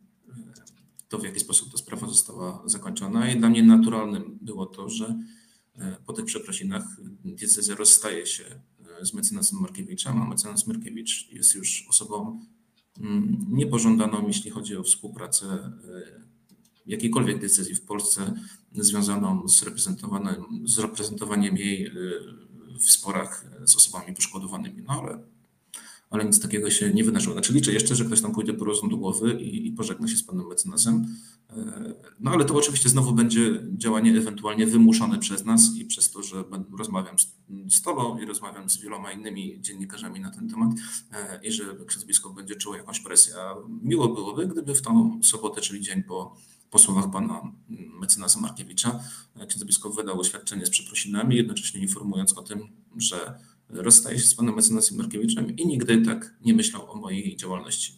to, 1.08 1.18
w 1.18 1.24
jaki 1.24 1.40
sposób 1.40 1.72
ta 1.72 1.78
sprawa 1.78 2.08
została 2.08 2.62
zakończona. 2.66 3.32
I 3.32 3.38
dla 3.38 3.48
mnie 3.48 3.62
naturalnym 3.62 4.38
było 4.40 4.66
to, 4.66 4.88
że 4.88 5.18
e, 5.76 5.96
po 6.06 6.12
tych 6.12 6.24
przeprosinach 6.24 6.84
diecezja 7.24 7.74
rozstaje 7.74 8.26
się 8.26 8.44
z 9.02 9.14
mecenasem 9.14 9.60
Markiewiczem, 9.60 10.22
a 10.22 10.28
mecenas 10.28 10.66
Markiewicz 10.66 11.28
jest 11.32 11.54
już 11.54 11.86
osobą 11.88 12.40
mm, 13.00 13.46
niepożądaną, 13.48 14.26
jeśli 14.26 14.50
chodzi 14.50 14.76
o 14.76 14.82
współpracę 14.82 15.72
jakiejkolwiek 16.86 17.40
decyzji 17.40 17.74
w 17.74 17.84
Polsce 17.84 18.34
związaną 18.72 19.48
z, 19.48 19.64
z 20.64 20.78
reprezentowaniem 20.78 21.56
jej 21.56 21.90
w 22.78 22.90
sporach 22.90 23.46
z 23.64 23.76
osobami 23.76 24.14
poszkodowanymi. 24.14 24.82
No 24.82 25.02
ale, 25.02 25.18
ale 26.10 26.24
nic 26.24 26.40
takiego 26.40 26.70
się 26.70 26.94
nie 26.94 27.04
wydarzyło. 27.04 27.32
Znaczy 27.32 27.52
liczę 27.52 27.72
jeszcze, 27.72 27.96
że 27.96 28.04
ktoś 28.04 28.20
tam 28.20 28.32
pójdzie 28.32 28.54
po 28.54 28.64
rozum 28.64 28.88
do 28.90 28.96
głowy 28.96 29.40
i, 29.40 29.66
i 29.66 29.72
pożegna 29.72 30.08
się 30.08 30.16
z 30.16 30.22
panem 30.22 30.46
mecenasem. 30.46 31.06
No 32.20 32.30
ale 32.30 32.44
to 32.44 32.54
oczywiście 32.54 32.88
znowu 32.88 33.12
będzie 33.12 33.62
działanie 33.76 34.18
ewentualnie 34.18 34.66
wymuszone 34.66 35.18
przez 35.18 35.44
nas 35.44 35.76
i 35.76 35.84
przez 35.84 36.10
to, 36.10 36.22
że 36.22 36.44
rozmawiam 36.78 37.18
z, 37.18 37.34
z 37.68 37.82
tobą 37.82 38.18
i 38.18 38.26
rozmawiam 38.26 38.70
z 38.70 38.80
wieloma 38.80 39.12
innymi 39.12 39.60
dziennikarzami 39.60 40.20
na 40.20 40.30
ten 40.30 40.48
temat 40.48 40.70
i 41.42 41.52
że 41.52 41.64
ksiądz 41.86 42.06
będzie 42.36 42.56
czuł 42.56 42.74
jakąś 42.74 43.00
presję. 43.00 43.34
Miło 43.82 44.08
byłoby, 44.08 44.46
gdyby 44.46 44.74
w 44.74 44.82
tą 44.82 45.20
sobotę, 45.22 45.60
czyli 45.60 45.80
dzień 45.80 46.02
po 46.02 46.36
po 46.70 46.78
słowach 46.78 47.10
pana 47.10 47.52
mecenasa 48.00 48.40
Markiewicza, 48.40 49.00
ksiądz 49.48 49.64
biskup 49.64 49.96
wydał 49.96 50.20
oświadczenie 50.20 50.66
z 50.66 50.70
przeprosinami, 50.70 51.36
jednocześnie 51.36 51.80
informując 51.80 52.38
o 52.38 52.42
tym, 52.42 52.68
że 52.96 53.38
rozstaje 53.70 54.18
się 54.18 54.26
z 54.26 54.34
panem 54.34 54.54
mecenasem 54.54 54.96
Markiewiczem 54.96 55.56
i 55.56 55.66
nigdy 55.66 56.02
tak 56.02 56.34
nie 56.40 56.54
myślał 56.54 56.90
o 56.90 56.94
mojej 56.94 57.36
działalności. 57.36 57.92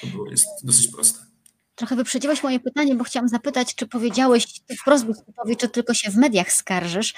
To 0.00 0.06
było, 0.06 0.30
jest 0.30 0.46
dosyć 0.62 0.88
proste. 0.88 1.28
Trochę 1.78 1.96
wyprzedziłeś 1.96 2.42
moje 2.42 2.60
pytanie, 2.60 2.94
bo 2.94 3.04
chciałam 3.04 3.28
zapytać, 3.28 3.74
czy 3.74 3.86
powiedziałeś 3.86 4.46
wprost 4.80 5.06
biskupowi, 5.06 5.56
czy 5.56 5.68
tylko 5.68 5.94
się 5.94 6.10
w 6.10 6.16
mediach 6.16 6.52
skarżysz, 6.52 7.14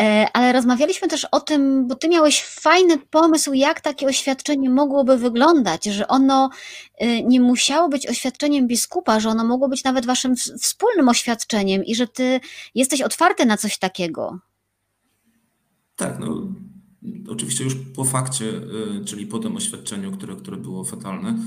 e, 0.00 0.26
ale 0.32 0.52
rozmawialiśmy 0.52 1.08
też 1.08 1.24
o 1.24 1.40
tym, 1.40 1.86
bo 1.86 1.94
ty 1.94 2.08
miałeś 2.08 2.44
fajny 2.44 2.98
pomysł, 2.98 3.52
jak 3.52 3.80
takie 3.80 4.06
oświadczenie 4.06 4.70
mogłoby 4.70 5.16
wyglądać, 5.16 5.84
że 5.84 6.08
ono 6.08 6.50
e, 6.98 7.22
nie 7.22 7.40
musiało 7.40 7.88
być 7.88 8.06
oświadczeniem 8.06 8.66
biskupa, 8.66 9.20
że 9.20 9.28
ono 9.28 9.44
mogło 9.44 9.68
być 9.68 9.84
nawet 9.84 10.06
waszym 10.06 10.36
wspólnym 10.36 11.08
oświadczeniem 11.08 11.84
i 11.84 11.94
że 11.94 12.06
ty 12.06 12.40
jesteś 12.74 13.02
otwarty 13.02 13.46
na 13.46 13.56
coś 13.56 13.78
takiego. 13.78 14.38
Tak, 15.96 16.18
no 16.18 16.48
oczywiście 17.28 17.64
już 17.64 17.74
po 17.74 18.04
fakcie, 18.04 18.56
e, 18.56 19.04
czyli 19.04 19.26
po 19.26 19.38
tym 19.38 19.56
oświadczeniu, 19.56 20.12
które, 20.12 20.36
które 20.36 20.56
było 20.56 20.84
fatalne, 20.84 21.38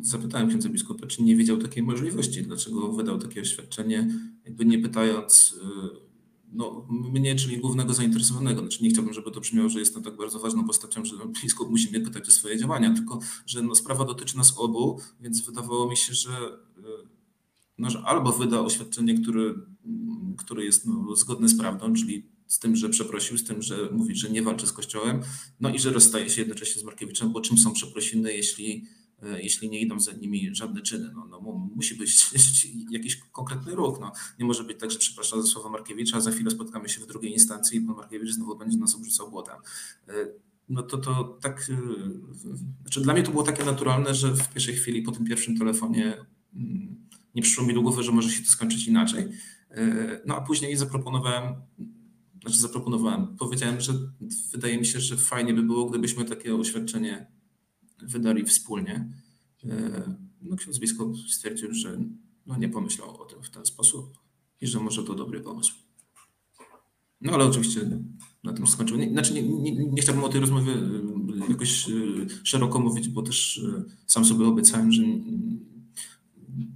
Zapytałem 0.00 0.48
księdza 0.48 0.68
biskupa, 0.68 1.06
czy 1.06 1.22
nie 1.22 1.36
wiedział 1.36 1.56
takiej 1.56 1.82
możliwości, 1.82 2.42
dlaczego 2.42 2.92
wydał 2.92 3.18
takie 3.18 3.40
oświadczenie, 3.40 4.08
jakby 4.44 4.64
nie 4.64 4.78
pytając 4.78 5.52
y, 5.52 6.08
no, 6.52 6.86
mnie, 6.88 7.36
czyli 7.36 7.58
głównego 7.58 7.94
zainteresowanego. 7.94 8.60
Znaczy 8.60 8.84
nie 8.84 8.90
chciałbym, 8.90 9.14
żeby 9.14 9.30
to 9.30 9.40
brzmiało, 9.40 9.68
że 9.68 9.78
jestem 9.78 10.02
tak 10.02 10.16
bardzo 10.16 10.38
ważną 10.38 10.64
postacią, 10.64 11.04
że 11.04 11.16
biskup 11.42 11.70
musi 11.70 11.90
mnie 11.90 12.00
pytać 12.00 12.28
o 12.28 12.32
swoje 12.32 12.58
działania, 12.58 12.94
tylko 12.94 13.18
że 13.46 13.62
no, 13.62 13.74
sprawa 13.74 14.04
dotyczy 14.04 14.36
nas 14.36 14.58
obu, 14.58 15.00
więc 15.20 15.40
wydawało 15.40 15.90
mi 15.90 15.96
się, 15.96 16.14
że, 16.14 16.30
y, 16.78 16.82
no, 17.78 17.90
że 17.90 18.02
albo 18.02 18.32
wyda 18.32 18.60
oświadczenie, 18.60 19.14
które, 19.14 19.54
które 20.36 20.64
jest 20.64 20.86
no, 20.86 21.16
zgodne 21.16 21.48
z 21.48 21.58
prawdą, 21.58 21.92
czyli 21.92 22.26
z 22.48 22.58
tym, 22.58 22.76
że 22.76 22.88
przeprosił, 22.88 23.38
z 23.38 23.44
tym, 23.44 23.62
że 23.62 23.88
mówi, 23.92 24.16
że 24.16 24.30
nie 24.30 24.42
walczy 24.42 24.66
z 24.66 24.72
Kościołem, 24.72 25.20
no 25.60 25.74
i 25.74 25.78
że 25.78 25.90
rozstaje 25.90 26.30
się 26.30 26.40
jednocześnie 26.40 26.82
z 26.82 26.84
Markiewiczem, 26.84 27.32
bo 27.32 27.40
czym 27.40 27.58
są 27.58 27.72
przeprosiny, 27.72 28.34
jeśli 28.34 28.84
E, 29.22 29.42
jeśli 29.42 29.70
nie 29.70 29.80
idą 29.80 30.00
za 30.00 30.12
nimi 30.12 30.48
żadne 30.52 30.82
czyny. 30.82 31.10
No, 31.14 31.26
no, 31.30 31.40
musi 31.74 31.94
być 31.94 32.26
jakiś 32.90 33.16
konkretny 33.16 33.74
ruch. 33.74 33.98
No. 34.00 34.12
Nie 34.38 34.44
może 34.44 34.64
być 34.64 34.80
tak, 34.80 34.90
że 34.90 34.98
przepraszam 34.98 35.42
za 35.42 35.48
słowa 35.48 35.70
Markiewicza, 35.70 36.16
a 36.16 36.20
za 36.20 36.30
chwilę 36.30 36.50
spotkamy 36.50 36.88
się 36.88 37.00
w 37.00 37.06
drugiej 37.06 37.32
instancji 37.32 37.78
i 37.78 37.80
pan 37.80 37.96
Markiewicz 37.96 38.30
znowu 38.30 38.56
będzie 38.56 38.78
nas 38.78 38.94
obrzucał 38.94 39.30
błotem. 39.30 39.56
E, 40.08 40.12
no 40.68 40.82
to, 40.82 40.98
to 40.98 41.38
tak, 41.40 41.70
e, 41.70 41.76
znaczy 42.82 43.00
dla 43.00 43.12
mnie 43.12 43.22
to 43.22 43.30
było 43.30 43.42
takie 43.42 43.64
naturalne, 43.64 44.14
że 44.14 44.34
w 44.34 44.48
pierwszej 44.48 44.74
chwili 44.74 45.02
po 45.02 45.12
tym 45.12 45.24
pierwszym 45.24 45.58
telefonie 45.58 46.24
mm, 46.54 47.06
nie 47.34 47.42
przyszło 47.42 47.66
mi 47.66 47.74
do 47.74 47.82
głowy, 47.82 48.02
że 48.02 48.12
może 48.12 48.30
się 48.30 48.42
to 48.42 48.48
skończyć 48.48 48.86
inaczej. 48.86 49.28
No 50.26 50.36
a 50.36 50.40
później 50.40 50.76
zaproponowałem, 50.76 51.54
znaczy 52.48 52.62
zaproponowałem, 52.62 53.36
powiedziałem, 53.36 53.80
że 53.80 53.92
wydaje 54.52 54.78
mi 54.78 54.86
się, 54.86 55.00
że 55.00 55.16
fajnie 55.16 55.54
by 55.54 55.62
było, 55.62 55.86
gdybyśmy 55.86 56.24
takie 56.24 56.54
oświadczenie 56.54 57.26
wydali 58.02 58.44
wspólnie. 58.44 59.12
E, 59.64 60.14
no, 60.42 60.56
ksiądz 60.56 60.78
biskup 60.78 61.18
stwierdził, 61.28 61.74
że 61.74 62.00
no, 62.46 62.58
nie 62.58 62.68
pomyślał 62.68 63.22
o 63.22 63.24
tym 63.24 63.42
w 63.42 63.50
ten 63.50 63.66
sposób 63.66 64.18
i 64.60 64.66
że 64.66 64.80
może 64.80 65.04
to 65.04 65.14
dobry 65.14 65.40
pomysł. 65.40 65.72
No 67.20 67.32
ale 67.32 67.44
oczywiście 67.44 67.90
na 68.44 68.52
tym 68.52 68.66
skończył. 68.66 68.98
Znaczy 69.12 69.34
nie, 69.34 69.42
nie, 69.42 69.72
nie 69.72 70.02
chciałbym 70.02 70.24
o 70.24 70.28
tej 70.28 70.40
rozmowie 70.40 70.72
e, 70.72 71.50
jakoś 71.50 71.88
e, 71.88 71.92
szeroko 72.44 72.80
mówić, 72.80 73.08
bo 73.08 73.22
też 73.22 73.60
sam 74.06 74.24
sobie 74.24 74.46
obiecałem, 74.46 74.92
że 74.92 75.02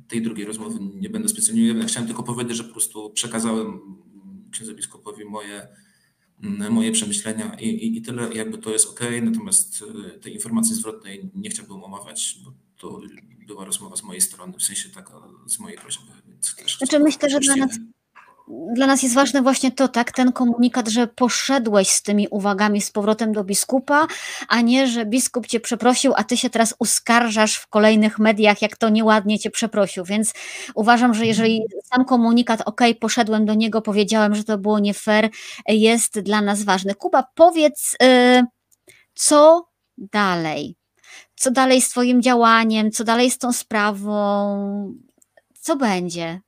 tej 0.08 0.22
drugiej 0.22 0.46
rozmowy 0.46 0.78
nie 1.00 1.10
będę 1.10 1.28
specjalnie. 1.28 1.84
Chciałem 1.86 2.06
tylko 2.06 2.22
powiedzieć, 2.22 2.56
że 2.56 2.64
po 2.64 2.72
prostu 2.72 3.10
przekazałem 3.10 3.80
księdzu 4.53 4.74
biskupowi 4.74 5.24
moje 5.24 5.68
moje 6.70 6.92
przemyślenia 6.92 7.57
i, 7.61 7.68
i, 7.68 7.98
i, 7.98 8.03
tyle, 8.03 8.34
jakby 8.34 8.59
to 8.59 8.70
jest 8.70 8.88
ok, 8.88 9.00
natomiast 9.22 9.84
y, 10.16 10.20
tej 10.20 10.34
informacji 10.34 10.74
zwrotnej 10.74 11.30
nie 11.34 11.50
chciałbym 11.50 11.84
omawiać, 11.84 12.38
bo 12.44 12.53
to 12.76 13.00
była 13.46 13.64
rozmowa 13.64 13.96
z 13.96 14.03
mojej 14.03 14.20
strony, 14.20 14.53
w 14.59 14.62
sensie 14.62 14.88
taka 14.88 15.22
z 15.46 15.59
mojej 15.59 15.78
prośby. 15.78 16.12
Więc 16.28 16.55
też 16.55 16.78
znaczy 16.78 16.98
myślę, 16.98 17.30
że 17.30 17.40
dla 17.40 17.57
nas, 17.57 17.78
dla 18.49 18.86
nas 18.86 19.03
jest 19.03 19.14
ważne 19.14 19.43
właśnie 19.43 19.72
to, 19.72 19.88
tak, 19.88 20.12
ten 20.12 20.32
komunikat, 20.32 20.88
że 20.88 21.07
poszedłeś 21.07 21.88
z 21.88 22.03
tymi 22.03 22.28
uwagami 22.28 22.80
z 22.80 22.90
powrotem 22.90 23.32
do 23.32 23.45
biskupa, 23.45 24.07
a 24.49 24.61
nie, 24.61 24.86
że 24.86 25.07
biskup 25.07 25.47
cię 25.47 25.61
przeprosił, 25.61 26.12
a 26.16 26.24
ty 26.24 26.36
się 26.36 26.51
teraz 26.51 26.74
uskarżasz 26.78 27.57
w 27.57 27.66
kolejnych 27.66 28.18
mediach, 28.18 28.62
jak 28.62 28.76
to 28.76 28.88
nieładnie 28.88 29.38
cię 29.38 29.51
przeprosił. 29.51 30.05
Więc 30.05 30.32
uważam, 30.74 31.14
że 31.14 31.26
jeżeli 31.26 31.62
sam 31.84 32.05
komunikat, 32.05 32.62
ok, 32.66 32.80
poszedłem 33.01 33.47
do 33.47 33.55
niego, 33.55 33.82
powiedziałem, 33.82 34.34
że 34.34 34.45
to 34.45 34.59
było 34.59 34.78
nie 34.78 34.95
fair, 34.95 35.30
jest 35.68 36.20
dla 36.20 36.40
nas 36.40 36.62
ważny. 36.62 36.95
Kuba, 36.95 37.24
powiedz, 37.34 37.97
yy, 38.01 38.43
co 39.14 39.68
dalej? 39.99 40.76
Co 41.34 41.51
dalej 41.51 41.80
z 41.82 41.88
Twoim 41.88 42.22
działaniem? 42.22 42.90
Co 42.90 43.05
dalej 43.05 43.30
z 43.30 43.38
tą 43.38 43.53
sprawą? 43.53 44.95
Co 45.61 45.76
będzie? 45.76 46.40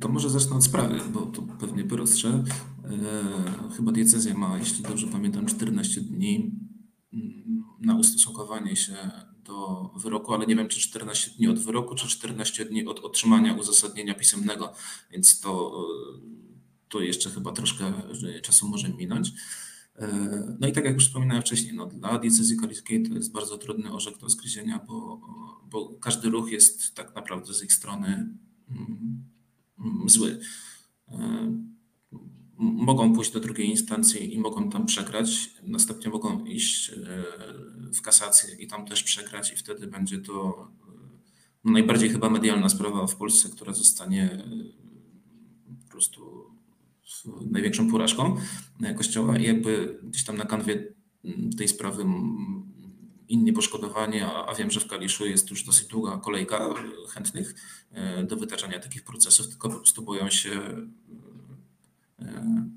To 0.00 0.08
może 0.08 0.30
zacznę 0.30 0.56
od 0.56 0.64
sprawy, 0.64 1.00
bo 1.12 1.20
to 1.20 1.42
pewnie 1.42 1.84
prostsze. 1.84 2.28
E, 2.28 3.72
chyba 3.76 3.92
diecezja 3.92 4.34
ma, 4.34 4.58
jeśli 4.58 4.82
dobrze 4.82 5.06
pamiętam, 5.06 5.46
14 5.46 6.00
dni 6.00 6.52
mm, 7.12 7.64
na 7.80 7.96
ustosunkowanie 7.96 8.76
się 8.76 9.10
do 9.44 9.90
wyroku, 9.96 10.34
ale 10.34 10.46
nie 10.46 10.56
wiem, 10.56 10.68
czy 10.68 10.80
14 10.80 11.30
dni 11.30 11.48
od 11.48 11.58
wyroku, 11.58 11.94
czy 11.94 12.08
14 12.08 12.64
dni 12.64 12.86
od 12.86 13.00
otrzymania 13.00 13.54
uzasadnienia 13.54 14.14
pisemnego, 14.14 14.72
więc 15.10 15.40
to, 15.40 15.84
to 16.88 17.00
jeszcze 17.00 17.30
chyba 17.30 17.52
troszkę 17.52 17.92
czasu 18.42 18.68
może 18.68 18.88
minąć. 18.88 19.32
E, 19.96 20.56
no 20.60 20.68
i 20.68 20.72
tak 20.72 20.84
jak 20.84 20.94
już 20.94 21.06
wspominałem 21.06 21.42
wcześniej, 21.42 21.74
no, 21.74 21.86
dla 21.86 22.18
diecezji 22.18 22.56
kaliskiej 22.56 23.08
to 23.08 23.14
jest 23.14 23.32
bardzo 23.32 23.58
trudny 23.58 23.92
orzek 23.92 24.18
do 24.18 24.28
zgryzienia, 24.28 24.80
bo, 24.88 25.20
bo 25.70 25.88
każdy 26.00 26.30
ruch 26.30 26.52
jest 26.52 26.94
tak 26.94 27.14
naprawdę 27.14 27.54
z 27.54 27.62
ich 27.62 27.72
strony 27.72 28.34
Mm, 28.70 29.24
zły. 30.06 30.38
E, 31.08 31.52
mogą 32.58 33.14
pójść 33.14 33.32
do 33.32 33.40
drugiej 33.40 33.70
instancji 33.70 34.34
i 34.34 34.38
mogą 34.38 34.70
tam 34.70 34.86
przegrać, 34.86 35.50
następnie 35.62 36.10
mogą 36.10 36.44
iść 36.44 36.90
e, 36.90 36.96
w 37.94 38.02
kasację 38.02 38.56
i 38.58 38.66
tam 38.66 38.86
też 38.86 39.02
przegrać, 39.02 39.52
i 39.52 39.56
wtedy 39.56 39.86
będzie 39.86 40.18
to 40.18 40.68
no, 41.64 41.72
najbardziej 41.72 42.10
chyba 42.10 42.30
medialna 42.30 42.68
sprawa 42.68 43.06
w 43.06 43.16
Polsce, 43.16 43.48
która 43.48 43.72
zostanie 43.72 44.44
po 45.84 45.90
prostu 45.90 46.54
największą 47.50 47.90
porażką 47.90 48.36
Kościoła. 48.96 49.38
I 49.38 49.42
jakby 49.42 50.00
gdzieś 50.02 50.24
tam 50.24 50.36
na 50.36 50.44
kanwie 50.44 50.94
tej 51.58 51.68
sprawy 51.68 52.04
inni 53.28 53.52
poszkodowani, 53.52 54.20
a, 54.20 54.46
a 54.46 54.54
wiem, 54.54 54.70
że 54.70 54.80
w 54.80 54.86
Kaliszu 54.86 55.26
jest 55.26 55.50
już 55.50 55.64
dosyć 55.64 55.88
długa 55.88 56.16
kolejka 56.16 56.74
chętnych 57.08 57.54
e, 57.92 58.24
do 58.24 58.36
wytaczania 58.36 58.78
takich 58.78 59.04
procesów, 59.04 59.48
tylko 59.48 59.68
po 59.68 59.76
prostu 59.76 60.02
boją 60.02 60.30
się 60.30 60.50
e, 62.18 62.68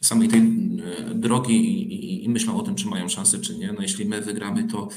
samej 0.00 0.28
tej 0.28 0.40
e, 0.40 1.14
drogi 1.14 1.54
i, 1.54 1.94
i, 1.94 2.24
i, 2.24 2.28
myślą 2.28 2.56
o 2.56 2.62
tym, 2.62 2.74
czy 2.74 2.86
mają 2.86 3.08
szansę, 3.08 3.38
czy 3.38 3.58
nie. 3.58 3.72
No 3.72 3.82
jeśli 3.82 4.04
my 4.04 4.20
wygramy, 4.20 4.64
to, 4.64 4.88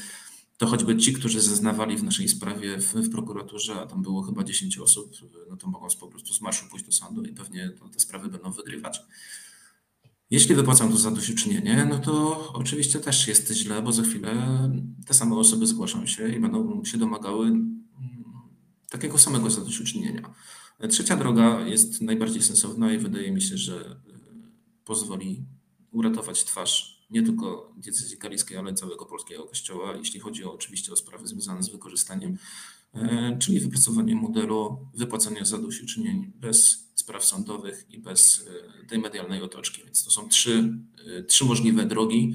to 0.58 0.66
choćby 0.66 0.96
ci, 0.96 1.12
którzy 1.12 1.40
zeznawali 1.40 1.96
w 1.96 2.04
naszej 2.04 2.28
sprawie 2.28 2.78
w, 2.78 2.94
w 2.94 3.10
prokuraturze, 3.10 3.74
a 3.74 3.86
tam 3.86 4.02
było 4.02 4.22
chyba 4.22 4.44
10 4.44 4.78
osób, 4.78 5.12
no 5.50 5.56
to 5.56 5.68
mogą 5.68 5.86
po 6.00 6.08
prostu 6.08 6.34
z 6.34 6.40
marszu 6.40 6.66
pójść 6.70 6.86
do 6.86 6.92
sądu 6.92 7.24
i 7.24 7.32
pewnie 7.32 7.70
te 7.92 8.00
sprawy 8.00 8.28
będą 8.28 8.52
wygrywać. 8.52 9.00
Jeśli 10.32 10.54
wypłacam 10.54 10.92
to 10.92 10.98
zadośćuczynienie, 10.98 11.86
no 11.90 11.98
to 11.98 12.52
oczywiście 12.52 12.98
też 12.98 13.28
jest 13.28 13.52
źle, 13.52 13.82
bo 13.82 13.92
za 13.92 14.02
chwilę 14.02 14.32
te 15.06 15.14
same 15.14 15.36
osoby 15.36 15.66
zgłaszą 15.66 16.06
się 16.06 16.28
i 16.28 16.40
będą 16.40 16.84
się 16.84 16.98
domagały 16.98 17.46
mm, 17.46 17.74
takiego 18.90 19.18
samego 19.18 19.50
zadośćuczynienia. 19.50 20.34
Trzecia 20.90 21.16
droga 21.16 21.60
jest 21.60 22.00
najbardziej 22.02 22.42
sensowna 22.42 22.92
i 22.92 22.98
wydaje 22.98 23.32
mi 23.32 23.42
się, 23.42 23.56
że 23.56 23.80
y, 23.80 24.84
pozwoli 24.84 25.44
uratować 25.90 26.44
twarz 26.44 27.06
nie 27.10 27.22
tylko 27.22 27.74
diecezji 27.76 28.18
kaliskiej, 28.18 28.56
ale 28.56 28.74
całego 28.74 29.06
polskiego 29.06 29.44
kościoła, 29.44 29.96
jeśli 29.96 30.20
chodzi 30.20 30.44
oczywiście 30.44 30.92
o 30.92 30.96
sprawy 30.96 31.26
związane 31.26 31.62
z 31.62 31.68
wykorzystaniem 31.68 32.38
czyli 33.38 33.60
wypracowanie 33.60 34.14
modelu 34.14 34.88
wypłacania 34.94 35.44
zadośćuczynień 35.44 36.32
bez 36.36 36.88
spraw 36.94 37.24
sądowych 37.24 37.86
i 37.90 37.98
bez 37.98 38.44
tej 38.88 38.98
medialnej 38.98 39.42
otoczki. 39.42 39.84
Więc 39.84 40.04
to 40.04 40.10
są 40.10 40.28
trzy, 40.28 40.74
trzy 41.28 41.44
możliwe 41.44 41.86
drogi. 41.86 42.34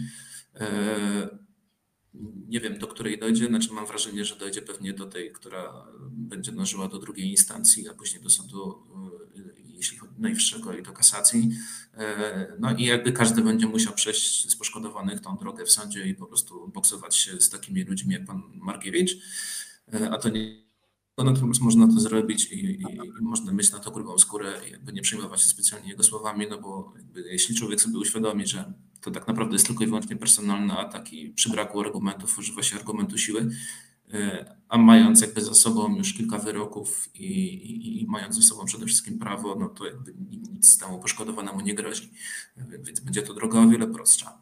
Nie 2.48 2.60
wiem, 2.60 2.80
do 2.80 2.88
której 2.88 3.20
dojdzie, 3.20 3.48
znaczy 3.48 3.74
mam 3.74 3.88
wrażenie, 3.88 4.26
że 4.26 4.36
dojdzie 4.36 4.62
pewnie 4.62 4.94
do 4.94 5.06
tej, 5.06 5.32
która 5.32 5.88
będzie 6.12 6.52
dążyła 6.52 6.88
do 6.88 7.00
drugiej 7.00 7.30
instancji, 7.30 7.90
a 7.90 7.94
później 7.94 8.24
do 8.24 8.30
sądu, 8.30 8.84
jeśli 9.66 9.98
chodzi 9.98 10.14
najwyższego 10.18 10.78
i 10.78 10.84
do 10.84 10.92
kasacji. 10.92 11.50
No 12.60 12.76
i 12.78 12.84
jakby 12.84 13.12
każdy 13.12 13.42
będzie 13.42 13.68
musiał 13.68 13.94
przejść 13.94 14.52
z 14.52 14.56
poszkodowanych 14.56 15.20
tą 15.20 15.38
drogę 15.38 15.66
w 15.66 15.72
sądzie 15.72 16.08
i 16.08 16.16
po 16.16 16.26
prostu 16.26 16.68
boksować 16.68 17.16
się 17.16 17.42
z 17.42 17.50
takimi 17.50 17.84
ludźmi 17.84 18.14
jak 18.14 18.26
pan 18.26 18.44
Markiewicz, 18.54 19.18
a 20.12 20.18
to 20.18 20.30
nie 20.30 20.68
Natomiast 21.24 21.62
można 21.62 21.88
to 21.88 22.00
zrobić 22.00 22.52
i, 22.52 22.56
i, 22.56 22.82
i, 22.82 23.22
można 23.22 23.52
mieć 23.52 23.72
na 23.72 23.80
to 23.80 23.92
grubą 23.92 24.18
skórę 24.18 24.62
i 24.68 24.72
jakby 24.72 24.94
nie 24.94 25.02
przejmować 25.02 25.42
się 25.42 25.48
specjalnie 25.48 25.90
jego 25.90 26.04
słowami, 26.04 26.48
no 26.50 26.62
bo 26.62 26.94
jeśli 27.16 27.56
człowiek 27.56 27.82
sobie 27.82 27.98
uświadomi, 27.98 28.48
że 28.48 28.74
to 29.02 29.12
tak 29.12 29.28
naprawdę 29.28 29.56
jest 29.56 29.68
tylko 29.68 29.84
i 29.84 29.88
wyłącznie 29.88 30.16
personalny 30.16 30.74
atak 30.74 31.14
i 31.14 31.30
przy 31.30 31.50
braku 31.50 31.80
argumentów 31.80 32.38
używa 32.38 32.64
się 32.64 32.76
argumentu 32.76 33.18
siły, 33.18 33.50
e, 34.14 34.56
a 34.70 34.78
mając 34.78 35.22
jakby 35.22 35.42
za 35.42 35.54
sobą 35.54 35.96
już 35.96 36.14
kilka 36.14 36.38
wyroków 36.38 37.10
i, 37.14 38.02
i, 38.02 38.08
mając 38.08 38.36
za 38.36 38.42
sobą 38.42 38.66
przede 38.66 38.86
wszystkim 38.86 39.20
prawo, 39.20 39.56
no 39.56 39.70
to 39.70 39.86
jakby 39.86 40.14
nic 40.54 40.78
temu 40.78 41.00
poszkodowanemu 41.00 41.62
nie 41.62 41.76
grozi. 41.76 42.12
Więc 42.58 43.00
będzie 43.00 43.22
to 43.22 43.34
droga 43.34 43.60
o 43.60 43.68
wiele 43.68 43.88
prostsza. 43.88 44.38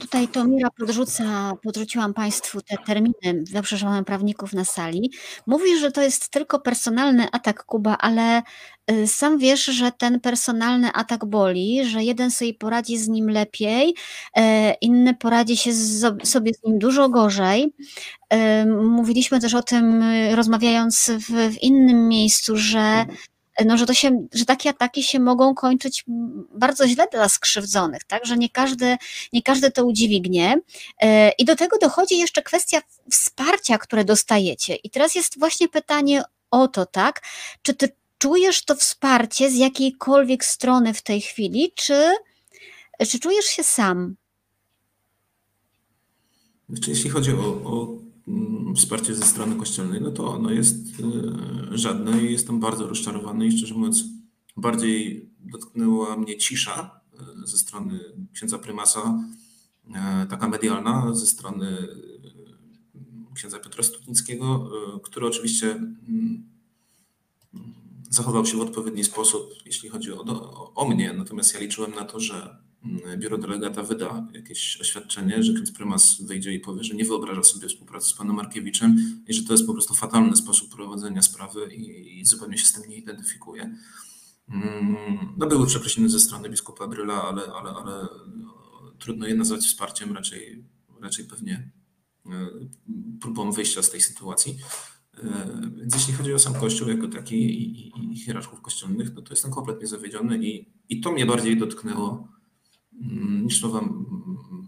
Tutaj 0.00 0.28
to 0.28 0.44
Mira 0.44 0.70
podrzuca, 0.70 1.52
podrzuciłam 1.62 2.14
Państwu 2.14 2.60
te 2.62 2.76
terminy, 2.86 3.44
dobrze, 3.52 3.76
że 3.76 3.86
mamy 3.86 4.04
prawników 4.04 4.52
na 4.52 4.64
sali. 4.64 5.10
Mówi, 5.46 5.78
że 5.78 5.92
to 5.92 6.02
jest 6.02 6.28
tylko 6.28 6.60
personalny 6.60 7.26
atak 7.32 7.64
Kuba, 7.64 7.96
ale 7.98 8.42
y, 8.90 9.06
sam 9.06 9.38
wiesz, 9.38 9.64
że 9.64 9.92
ten 9.92 10.20
personalny 10.20 10.92
atak 10.92 11.24
boli, 11.24 11.84
że 11.84 12.04
jeden 12.04 12.30
sobie 12.30 12.54
poradzi 12.54 12.98
z 12.98 13.08
nim 13.08 13.30
lepiej, 13.30 13.94
e, 14.36 14.74
inny 14.80 15.14
poradzi 15.14 15.56
się 15.56 15.72
z, 15.72 16.28
sobie 16.28 16.52
z 16.54 16.62
nim 16.64 16.78
dużo 16.78 17.08
gorzej. 17.08 17.74
E, 18.30 18.66
mówiliśmy 18.66 19.40
też 19.40 19.54
o 19.54 19.62
tym, 19.62 20.02
y, 20.02 20.36
rozmawiając 20.36 21.10
w, 21.10 21.50
w 21.54 21.62
innym 21.62 22.08
miejscu, 22.08 22.56
że 22.56 23.06
no, 23.64 23.76
że, 23.78 23.86
to 23.86 23.94
się, 23.94 24.26
że 24.32 24.44
takie 24.44 24.70
ataki 24.70 25.02
się 25.02 25.20
mogą 25.20 25.54
kończyć 25.54 26.04
bardzo 26.54 26.88
źle 26.88 27.06
dla 27.12 27.28
skrzywdzonych, 27.28 28.04
tak? 28.04 28.26
że 28.26 28.36
nie 28.36 28.48
każdy, 28.48 28.96
nie 29.32 29.42
każdy 29.42 29.70
to 29.70 29.84
udźwignie. 29.84 30.60
E, 31.02 31.30
I 31.30 31.44
do 31.44 31.56
tego 31.56 31.78
dochodzi 31.78 32.18
jeszcze 32.18 32.42
kwestia 32.42 32.82
wsparcia, 33.10 33.78
które 33.78 34.04
dostajecie. 34.04 34.74
I 34.74 34.90
teraz 34.90 35.14
jest 35.14 35.38
właśnie 35.38 35.68
pytanie 35.68 36.22
o 36.50 36.68
to, 36.68 36.86
tak? 36.86 37.22
Czy 37.62 37.74
ty 37.74 37.88
czujesz 38.18 38.64
to 38.64 38.74
wsparcie 38.74 39.50
z 39.50 39.56
jakiejkolwiek 39.56 40.44
strony 40.44 40.94
w 40.94 41.02
tej 41.02 41.20
chwili, 41.20 41.72
czy, 41.74 42.14
czy 43.08 43.18
czujesz 43.18 43.44
się 43.44 43.64
sam? 43.64 44.16
Znaczy, 46.68 46.90
jeśli 46.90 47.10
chodzi 47.10 47.32
o, 47.32 47.44
o 47.44 47.88
wsparcie 48.76 49.14
ze 49.14 49.22
strony 49.24 49.56
kościelnej, 49.56 50.00
no 50.00 50.10
to 50.10 50.28
ono 50.28 50.50
jest 50.50 50.76
e, 50.76 51.78
żadne 51.78 52.22
i 52.22 52.32
jestem 52.32 52.60
bardzo 52.60 52.88
rozczarowany 52.88 53.46
i 53.46 53.58
szczerze 53.58 53.74
mówiąc 53.74 54.04
bardziej 54.56 55.30
dotknęła 55.40 56.16
mnie 56.16 56.36
cisza 56.38 57.00
e, 57.42 57.46
ze 57.46 57.58
strony 57.58 58.00
księdza 58.32 58.58
prymasa, 58.58 59.18
e, 59.94 60.26
taka 60.30 60.48
medialna, 60.48 61.14
ze 61.14 61.26
strony 61.26 61.88
księdza 63.34 63.58
Piotra 63.58 63.82
Stutnickiego, 63.82 64.70
który 65.02 65.26
oczywiście 65.26 65.70
mm, 65.70 66.48
zachował 68.10 68.46
się 68.46 68.56
w 68.56 68.60
odpowiedni 68.60 69.04
sposób, 69.04 69.54
jeśli 69.66 69.88
chodzi 69.88 70.12
o, 70.12 70.20
o, 70.20 70.74
o 70.74 70.88
mnie, 70.88 71.12
natomiast 71.12 71.54
ja 71.54 71.60
liczyłem 71.60 71.94
na 71.94 72.04
to, 72.04 72.20
że 72.20 72.34
Mm, 72.34 72.71
biuro 73.18 73.38
delegata 73.38 73.82
wyda 73.82 74.26
jakieś 74.34 74.80
oświadczenie, 74.80 75.42
że 75.42 75.52
ksiądz 75.52 75.72
prymas 75.72 76.22
wyjdzie 76.22 76.52
i 76.52 76.60
powie, 76.60 76.84
że 76.84 76.94
nie 76.94 77.04
wyobraża 77.04 77.42
sobie 77.42 77.68
współpracy 77.68 78.08
z 78.08 78.14
panem 78.14 78.36
Markiewiczem 78.36 78.96
i 79.28 79.34
że 79.34 79.42
to 79.42 79.52
jest 79.52 79.66
po 79.66 79.72
prostu 79.72 79.94
fatalny 79.94 80.36
sposób 80.36 80.74
prowadzenia 80.74 81.22
sprawy 81.22 81.74
i, 81.74 82.20
i 82.20 82.24
zupełnie 82.24 82.58
się 82.58 82.66
z 82.66 82.72
tym 82.72 82.90
nie 82.90 82.96
identyfikuje. 82.96 83.76
Mm, 84.48 85.34
no 85.36 85.46
były 85.46 85.66
przeprosiny 85.66 86.08
ze 86.08 86.20
strony 86.20 86.50
biskupa 86.50 86.86
Bryla, 86.86 87.22
ale, 87.22 87.42
ale, 87.42 87.70
ale 87.70 88.08
no, 88.36 88.54
trudno 88.98 89.26
je 89.26 89.34
nazwać 89.34 89.60
wsparciem, 89.60 90.12
raczej, 90.12 90.64
raczej 91.00 91.24
pewnie 91.24 91.72
e, 92.26 92.30
próbą 93.20 93.52
wyjścia 93.52 93.82
z 93.82 93.90
tej 93.90 94.00
sytuacji. 94.00 94.58
E, 95.18 95.60
więc 95.76 95.94
jeśli 95.94 96.12
chodzi 96.12 96.34
o 96.34 96.38
sam 96.38 96.54
Kościół 96.54 96.88
jako 96.88 97.08
taki 97.08 97.36
i, 97.36 97.88
i, 97.88 98.12
i 98.12 98.16
hierarchów 98.16 98.60
kościelnych, 98.60 99.14
no 99.14 99.22
to 99.22 99.32
jestem 99.32 99.50
kompletnie 99.50 99.86
zawiedziony 99.86 100.38
i, 100.38 100.72
i 100.88 101.00
to 101.00 101.12
mnie 101.12 101.26
bardziej 101.26 101.56
dotknęło 101.56 102.31
niż 103.42 103.60
słowa 103.60 103.88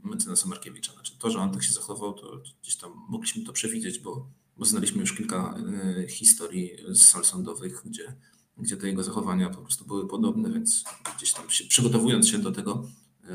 mecenasa 0.05 0.49
Markiewicza. 0.49 0.93
Znaczy 0.93 1.19
to, 1.19 1.31
że 1.31 1.39
on 1.39 1.53
tak 1.53 1.63
się 1.63 1.73
zachował, 1.73 2.13
to 2.13 2.41
gdzieś 2.63 2.77
tam 2.77 2.91
mogliśmy 3.09 3.45
to 3.45 3.53
przewidzieć, 3.53 3.99
bo, 3.99 4.29
bo 4.57 4.65
znaliśmy 4.65 5.01
już 5.01 5.13
kilka 5.13 5.59
y, 5.99 6.09
historii 6.09 6.71
z 6.89 7.03
sal 7.03 7.25
sądowych, 7.25 7.83
gdzie, 7.85 8.15
gdzie 8.59 8.77
te 8.77 8.87
jego 8.87 9.03
zachowania 9.03 9.51
po 9.51 9.63
prostu 9.63 9.85
były 9.85 10.09
podobne, 10.09 10.53
więc 10.53 10.85
gdzieś 11.17 11.33
tam 11.33 11.51
się, 11.51 11.65
przygotowując 11.65 12.29
się 12.29 12.39
do 12.39 12.53
tego, 12.53 12.89
y, 13.25 13.29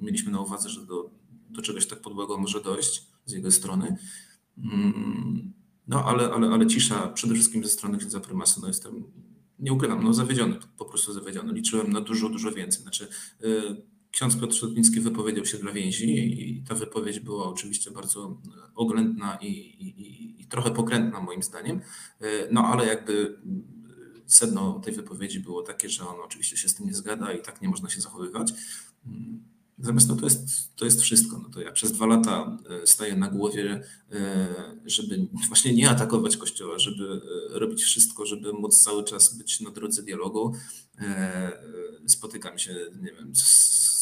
mieliśmy 0.00 0.32
na 0.32 0.40
uwadze, 0.40 0.68
że 0.68 0.86
do, 0.86 1.10
do 1.50 1.62
czegoś 1.62 1.86
tak 1.86 2.00
podłego 2.00 2.38
może 2.38 2.60
dojść 2.60 3.06
z 3.24 3.32
jego 3.32 3.50
strony. 3.50 3.96
Mm, 4.58 5.52
no 5.86 6.04
ale, 6.04 6.32
ale, 6.32 6.48
ale 6.48 6.66
cisza 6.66 7.08
przede 7.08 7.34
wszystkim 7.34 7.64
ze 7.64 7.70
strony 7.70 7.98
księdza 7.98 8.20
prymasa, 8.20 8.60
no 8.60 8.68
jestem, 8.68 9.04
nie 9.58 9.72
ukrywam, 9.72 10.04
no 10.04 10.14
zawiedziony, 10.14 10.56
po 10.76 10.84
prostu 10.84 11.12
zawiedziony. 11.12 11.52
Liczyłem 11.52 11.92
na 11.92 12.00
dużo, 12.00 12.28
dużo 12.28 12.52
więcej. 12.52 12.82
Znaczy, 12.82 13.08
y, 13.42 13.93
ksiądz 14.14 14.36
Piotr 14.36 14.54
Szotnicki 14.54 15.00
wypowiedział 15.00 15.46
się 15.46 15.58
dla 15.58 15.72
więzi 15.72 16.16
i 16.42 16.62
ta 16.62 16.74
wypowiedź 16.74 17.20
była 17.20 17.44
oczywiście 17.48 17.90
bardzo 17.90 18.40
oględna 18.74 19.38
i, 19.42 19.48
i, 19.48 20.40
i 20.42 20.46
trochę 20.46 20.70
pokrętna 20.70 21.20
moim 21.20 21.42
zdaniem, 21.42 21.80
no 22.50 22.64
ale 22.64 22.86
jakby 22.86 23.38
sedno 24.26 24.80
tej 24.80 24.94
wypowiedzi 24.94 25.40
było 25.40 25.62
takie, 25.62 25.88
że 25.88 26.08
on 26.08 26.16
oczywiście 26.24 26.56
się 26.56 26.68
z 26.68 26.74
tym 26.74 26.86
nie 26.86 26.94
zgadza 26.94 27.32
i 27.32 27.42
tak 27.42 27.62
nie 27.62 27.68
można 27.68 27.90
się 27.90 28.00
zachowywać. 28.00 28.52
Zamiast 29.78 30.08
no 30.08 30.16
to 30.16 30.26
jest, 30.26 30.76
to 30.76 30.84
jest 30.84 31.02
wszystko. 31.02 31.38
No 31.38 31.48
to 31.48 31.60
ja 31.60 31.72
przez 31.72 31.92
dwa 31.92 32.06
lata 32.06 32.58
e, 32.82 32.86
staję 32.86 33.16
na 33.16 33.28
głowie, 33.28 33.82
e, 34.12 34.46
żeby 34.84 35.26
właśnie 35.48 35.74
nie 35.74 35.90
atakować 35.90 36.36
Kościoła, 36.36 36.78
żeby 36.78 37.20
e, 37.54 37.58
robić 37.58 37.82
wszystko, 37.82 38.26
żeby 38.26 38.52
móc 38.52 38.82
cały 38.82 39.04
czas 39.04 39.38
być 39.38 39.60
na 39.60 39.70
drodze 39.70 40.02
dialogu. 40.02 40.54
Spotykam 42.06 42.58
się, 42.58 42.74
nie 43.02 43.12
wiem, 43.12 43.36
z 43.36 43.93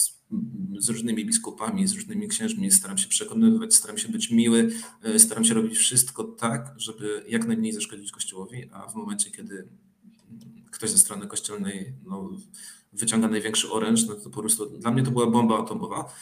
z 0.79 0.89
różnymi 0.89 1.27
biskupami, 1.27 1.89
z 1.89 1.93
różnymi 1.93 2.29
księżmi, 2.29 2.71
staram 2.71 2.99
się 2.99 3.09
przekonywać, 3.09 3.75
staram 3.75 3.99
się 3.99 4.09
być 4.09 4.31
miły, 4.31 4.71
e, 5.03 5.19
staram 5.19 5.45
się 5.45 5.55
robić 5.55 5.79
wszystko 5.79 6.25
tak, 6.25 6.75
żeby 6.77 7.25
jak 7.29 7.47
najmniej 7.47 7.73
zaszkodzić 7.73 8.13
Kościołowi, 8.13 8.69
a 8.73 8.89
w 8.89 8.95
momencie, 8.95 9.31
kiedy 9.31 9.69
ktoś 10.71 10.91
ze 10.91 10.99
strony 10.99 11.27
kościelnej 11.27 11.93
no, 12.05 12.31
wyciąga 12.93 13.29
największy 13.29 13.71
oręż, 13.71 14.07
no 14.07 14.15
to 14.15 14.31
po 14.31 14.41
prostu 14.41 14.79
dla 14.79 14.91
mnie 14.91 15.03
to 15.03 15.11
była 15.11 15.27
bomba 15.27 15.59
atomowa. 15.59 16.15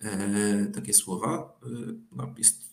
E, 0.00 0.66
takie 0.66 0.94
słowa. 0.94 1.58
E, 1.62 1.68
no, 2.12 2.34
jest 2.38 2.66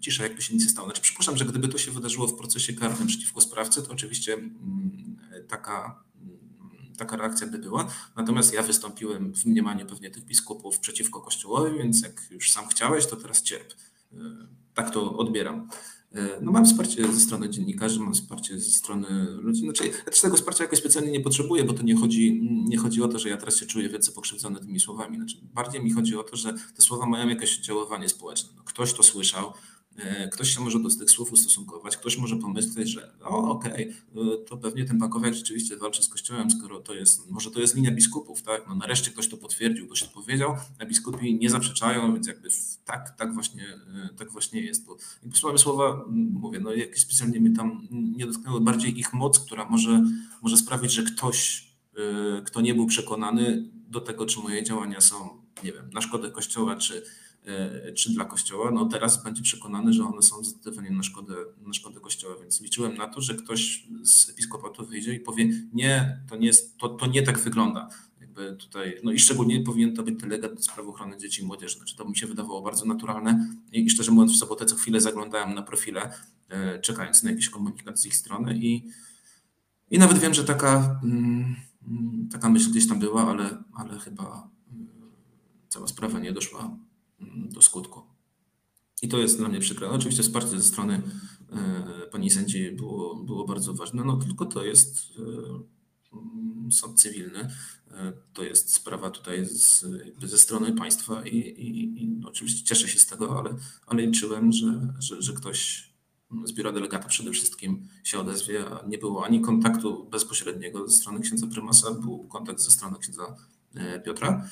cisza, 0.00 0.22
jakby 0.22 0.42
się 0.42 0.54
nic 0.54 0.64
nie 0.64 0.70
stało. 0.70 0.88
Znaczy, 0.88 1.02
przypuszczam, 1.02 1.36
że 1.36 1.44
gdyby 1.44 1.68
to 1.68 1.78
się 1.78 1.90
wydarzyło 1.90 2.26
w 2.26 2.34
procesie 2.34 2.72
karnym 2.72 3.08
przeciwko 3.08 3.40
sprawcy, 3.40 3.82
to 3.82 3.92
oczywiście 3.92 4.34
mm, 4.34 5.16
taka 5.48 6.03
taka 6.98 7.16
reakcja 7.16 7.46
by 7.46 7.58
była. 7.58 7.88
Natomiast 8.16 8.54
ja 8.54 8.62
wystąpiłem 8.62 9.34
w 9.34 9.44
mniemaniu 9.44 9.86
pewnie 9.86 10.10
tych 10.10 10.24
biskupów 10.24 10.78
przeciwko 10.78 11.20
Kościołowi, 11.20 11.78
więc 11.78 12.02
jak 12.02 12.22
już 12.30 12.52
sam 12.52 12.66
chciałeś, 12.68 13.06
to 13.06 13.16
teraz 13.16 13.42
cierp. 13.42 13.72
E, 14.12 14.16
tak 14.74 14.90
to 14.90 15.16
odbieram. 15.16 15.68
E, 16.14 16.40
no 16.40 16.52
mam 16.52 16.66
wsparcie 16.66 17.12
ze 17.12 17.20
strony 17.20 17.50
dziennikarzy, 17.50 18.00
mam 18.00 18.14
wsparcie 18.14 18.60
ze 18.60 18.70
strony 18.70 19.24
ludzi. 19.30 19.60
Znaczy, 19.60 19.86
ja 19.86 20.10
też 20.10 20.20
tego 20.20 20.36
wsparcia 20.36 20.64
jakoś 20.64 20.78
specjalnie 20.78 21.10
nie 21.10 21.20
potrzebuję, 21.20 21.64
bo 21.64 21.72
to 21.72 21.82
nie 21.82 21.96
chodzi, 21.96 22.40
nie 22.68 22.78
chodzi 22.78 23.02
o 23.02 23.08
to, 23.08 23.18
że 23.18 23.28
ja 23.28 23.36
teraz 23.36 23.56
się 23.56 23.66
czuję 23.66 23.88
wielce 23.88 24.12
pokrzywdzony 24.12 24.60
tymi 24.60 24.80
słowami. 24.80 25.16
Znaczy, 25.16 25.36
bardziej 25.42 25.84
mi 25.84 25.92
chodzi 25.92 26.16
o 26.16 26.22
to, 26.22 26.36
że 26.36 26.54
te 26.76 26.82
słowa 26.82 27.06
mają 27.06 27.28
jakieś 27.28 27.58
oddziaływanie 27.58 28.08
społeczne. 28.08 28.50
No, 28.56 28.62
ktoś 28.64 28.92
to 28.92 29.02
słyszał, 29.02 29.52
ktoś 30.32 30.54
się 30.54 30.60
może 30.60 30.80
do 30.80 30.88
tych 30.90 31.10
słów 31.10 31.32
ustosunkować, 31.32 31.96
ktoś 31.96 32.18
może 32.18 32.36
pomyśleć, 32.36 32.88
że 32.88 33.12
o 33.22 33.50
okej, 33.50 33.94
okay, 34.12 34.44
to 34.46 34.56
pewnie 34.56 34.84
ten 34.84 34.98
Pakowiak 34.98 35.34
rzeczywiście 35.34 35.76
walczy 35.76 36.02
z 36.02 36.08
Kościołem, 36.08 36.50
skoro 36.50 36.80
to 36.80 36.94
jest, 36.94 37.30
może 37.30 37.50
to 37.50 37.60
jest 37.60 37.74
linia 37.74 37.90
biskupów, 37.90 38.42
tak? 38.42 38.62
No 38.68 38.74
nareszcie 38.74 39.10
ktoś 39.10 39.28
to 39.28 39.36
potwierdził, 39.36 39.86
ktoś 39.86 40.02
to 40.02 40.08
powiedział, 40.08 40.56
a 40.78 40.86
biskupi 40.86 41.34
nie 41.34 41.50
zaprzeczają, 41.50 42.14
więc 42.14 42.26
jakby 42.26 42.48
tak, 42.84 43.16
tak, 43.18 43.34
właśnie, 43.34 43.64
e, 44.04 44.08
tak 44.18 44.30
właśnie 44.30 44.60
jest. 44.60 44.86
Bo 44.86 44.96
jakby 45.22 45.58
słowa, 45.58 46.04
mówię, 46.32 46.60
no 46.60 46.72
jakieś 46.72 47.00
specjalnie 47.00 47.40
mnie 47.40 47.56
tam 47.56 47.88
nie 47.90 48.26
dotknęły, 48.26 48.60
bardziej 48.60 48.98
ich 48.98 49.12
moc, 49.12 49.38
która 49.38 49.64
może, 49.70 50.02
może 50.42 50.56
sprawić, 50.56 50.92
że 50.92 51.02
ktoś, 51.02 51.68
e, 51.96 52.42
kto 52.42 52.60
nie 52.60 52.74
był 52.74 52.86
przekonany 52.86 53.68
do 53.88 54.00
tego, 54.00 54.26
czy 54.26 54.40
moje 54.40 54.62
działania 54.62 55.00
są, 55.00 55.42
nie 55.64 55.72
wiem, 55.72 55.90
na 55.92 56.00
szkodę 56.00 56.30
Kościoła, 56.30 56.76
czy 56.76 57.04
czy 57.94 58.12
dla 58.12 58.24
Kościoła, 58.24 58.70
no 58.70 58.84
teraz 58.84 59.24
będzie 59.24 59.42
przekonany, 59.42 59.92
że 59.92 60.04
one 60.04 60.22
są 60.22 60.44
zdecydowanie 60.44 60.90
na 60.90 61.02
szkodę, 61.02 61.34
na 61.66 61.72
szkodę 61.72 62.00
Kościoła, 62.00 62.34
więc 62.40 62.60
liczyłem 62.60 62.96
na 62.96 63.08
to, 63.08 63.20
że 63.20 63.34
ktoś 63.34 63.86
z 64.02 64.30
episkopatu 64.30 64.86
wyjdzie 64.86 65.14
i 65.14 65.20
powie, 65.20 65.48
nie, 65.72 66.22
to 66.28 66.36
nie, 66.36 66.46
jest, 66.46 66.78
to, 66.78 66.88
to 66.88 67.06
nie 67.06 67.22
tak 67.22 67.38
wygląda. 67.38 67.88
Jakby 68.20 68.56
tutaj, 68.56 69.00
no 69.02 69.12
i 69.12 69.18
szczególnie 69.18 69.60
powinien 69.60 69.96
to 69.96 70.02
być 70.02 70.20
delegat 70.20 70.54
do 70.54 70.62
spraw 70.62 70.86
ochrony 70.86 71.18
dzieci 71.18 71.42
i 71.42 71.46
młodzieży. 71.46 71.76
Znaczy, 71.76 71.96
to 71.96 72.04
mi 72.04 72.16
się 72.16 72.26
wydawało 72.26 72.62
bardzo 72.62 72.84
naturalne 72.84 73.48
i 73.72 73.90
szczerze 73.90 74.12
mówiąc 74.12 74.32
w 74.32 74.36
sobotę 74.36 74.66
co 74.66 74.76
chwilę 74.76 75.00
zaglądałem 75.00 75.54
na 75.54 75.62
profile, 75.62 76.12
czekając 76.82 77.22
na 77.22 77.30
jakiś 77.30 77.48
komunikat 77.50 78.00
z 78.00 78.06
ich 78.06 78.16
strony 78.16 78.58
i, 78.58 78.88
i 79.90 79.98
nawet 79.98 80.18
wiem, 80.18 80.34
że 80.34 80.44
taka, 80.44 81.00
mm, 81.04 81.56
taka 82.32 82.48
myśl 82.48 82.70
gdzieś 82.70 82.88
tam 82.88 82.98
była, 82.98 83.30
ale, 83.30 83.62
ale 83.74 83.98
chyba 83.98 84.50
mm, 84.72 84.88
cała 85.68 85.86
sprawa 85.86 86.18
nie 86.18 86.32
doszła 86.32 86.60
mm, 86.60 86.83
do 87.34 87.62
skutku. 87.62 88.14
I 89.02 89.08
to 89.08 89.18
jest 89.18 89.38
dla 89.38 89.48
mnie 89.48 89.60
przykre. 89.60 89.90
Oczywiście 89.90 90.22
wsparcie 90.22 90.50
ze 90.50 90.62
strony 90.62 91.02
e, 91.52 92.06
pani 92.12 92.30
sędzi 92.30 92.70
było, 92.70 93.16
było 93.16 93.44
bardzo 93.44 93.74
ważne, 93.74 94.04
no 94.04 94.16
tylko 94.16 94.46
to 94.46 94.64
jest 94.64 94.96
e, 96.16 96.72
sąd 96.72 97.00
cywilny. 97.00 97.48
E, 97.90 98.12
to 98.32 98.42
jest 98.42 98.74
sprawa 98.74 99.10
tutaj 99.10 99.46
z, 99.46 99.86
ze 100.22 100.38
strony 100.38 100.72
państwa 100.72 101.26
i, 101.26 101.36
i, 101.36 102.02
i 102.02 102.08
no, 102.08 102.28
oczywiście 102.28 102.64
cieszę 102.64 102.88
się 102.88 102.98
z 102.98 103.06
tego, 103.06 103.38
ale, 103.38 103.56
ale 103.86 104.02
liczyłem, 104.06 104.52
że, 104.52 104.94
że, 104.98 105.22
że 105.22 105.32
ktoś 105.32 105.90
z 106.44 106.52
biura 106.52 106.72
delegata 106.72 107.08
przede 107.08 107.30
wszystkim 107.30 107.88
się 108.04 108.18
odezwie. 108.18 108.64
Nie 108.88 108.98
było 108.98 109.24
ani 109.24 109.40
kontaktu 109.40 110.08
bezpośredniego 110.10 110.88
ze 110.88 110.96
strony 110.96 111.20
księdza 111.20 111.46
prymasa, 111.46 111.90
był 111.90 112.28
kontakt 112.28 112.60
ze 112.60 112.70
strony 112.70 112.98
księdza 112.98 113.36
Piotra 114.04 114.48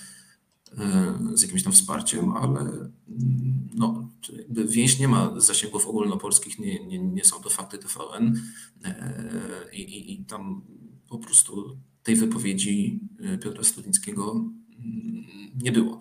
z 1.35 1.43
jakimś 1.43 1.63
tam 1.63 1.73
wsparciem, 1.73 2.33
ale 2.33 2.61
mm, 2.61 3.69
no, 3.75 4.09
więź 4.49 4.99
nie 4.99 5.09
ma 5.09 5.41
zasięgów 5.41 5.87
ogólnopolskich, 5.87 6.59
nie, 6.59 6.87
nie, 6.87 6.99
nie 6.99 7.25
są 7.25 7.41
to 7.41 7.51
fakty 7.51 7.79
TVN 7.79 8.41
e, 8.85 9.65
i, 9.73 9.81
i, 9.81 10.13
i 10.13 10.25
tam 10.25 10.63
po 11.09 11.19
prostu 11.19 11.79
tej 12.03 12.17
wypowiedzi 12.17 13.01
Piotra 13.43 13.65
Studińskiego 13.65 14.33
mm, 14.33 15.25
nie 15.63 15.73
było. 15.73 16.01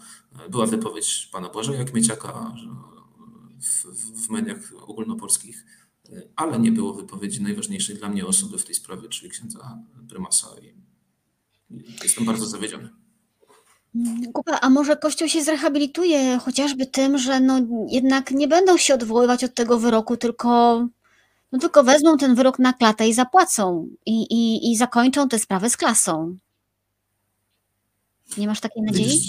Była 0.52 0.66
wypowiedź 0.66 1.30
pana 1.32 1.50
Błażeja 1.50 1.86
Kmieciaka, 1.86 2.56
w, 3.62 3.86
w 4.26 4.30
mediach 4.30 4.74
ogólnopolskich, 4.82 5.66
ale 6.36 6.60
nie 6.60 6.72
było 6.72 6.94
wypowiedzi 6.94 7.44
najważniejszej 7.44 7.98
dla 7.98 8.10
mnie 8.10 8.26
osoby 8.26 8.58
w 8.58 8.66
tej 8.66 8.76
sprawie, 8.76 9.10
czyli 9.10 9.32
księdza 9.32 9.78
prymasa. 10.10 10.48
I 10.62 10.74
jestem 12.04 12.26
bardzo 12.26 12.46
zawiedziony. 12.46 12.90
Kuba, 14.34 14.60
a 14.62 14.70
może 14.70 14.98
Kościół 14.98 15.28
się 15.28 15.44
zrehabilituje 15.44 16.38
chociażby 16.38 16.86
tym, 16.86 17.18
że 17.18 17.40
no 17.40 17.60
jednak 17.88 18.32
nie 18.32 18.48
będą 18.48 18.78
się 18.78 18.94
odwoływać 18.94 19.44
od 19.44 19.54
tego 19.54 19.80
wyroku, 19.80 20.18
tylko, 20.18 20.80
no 21.52 21.60
tylko 21.60 21.84
wezmą 21.84 22.18
ten 22.18 22.36
wyrok 22.36 22.60
na 22.60 22.74
klatę 22.74 23.08
i 23.08 23.14
zapłacą 23.14 23.88
i, 24.06 24.22
i, 24.22 24.72
i 24.72 24.78
zakończą 24.78 25.30
tę 25.30 25.40
sprawę 25.40 25.70
z 25.70 25.78
klasą. 25.78 26.38
Nie 28.38 28.48
masz 28.48 28.62
takiej 28.62 28.84
nadziei? 28.84 29.20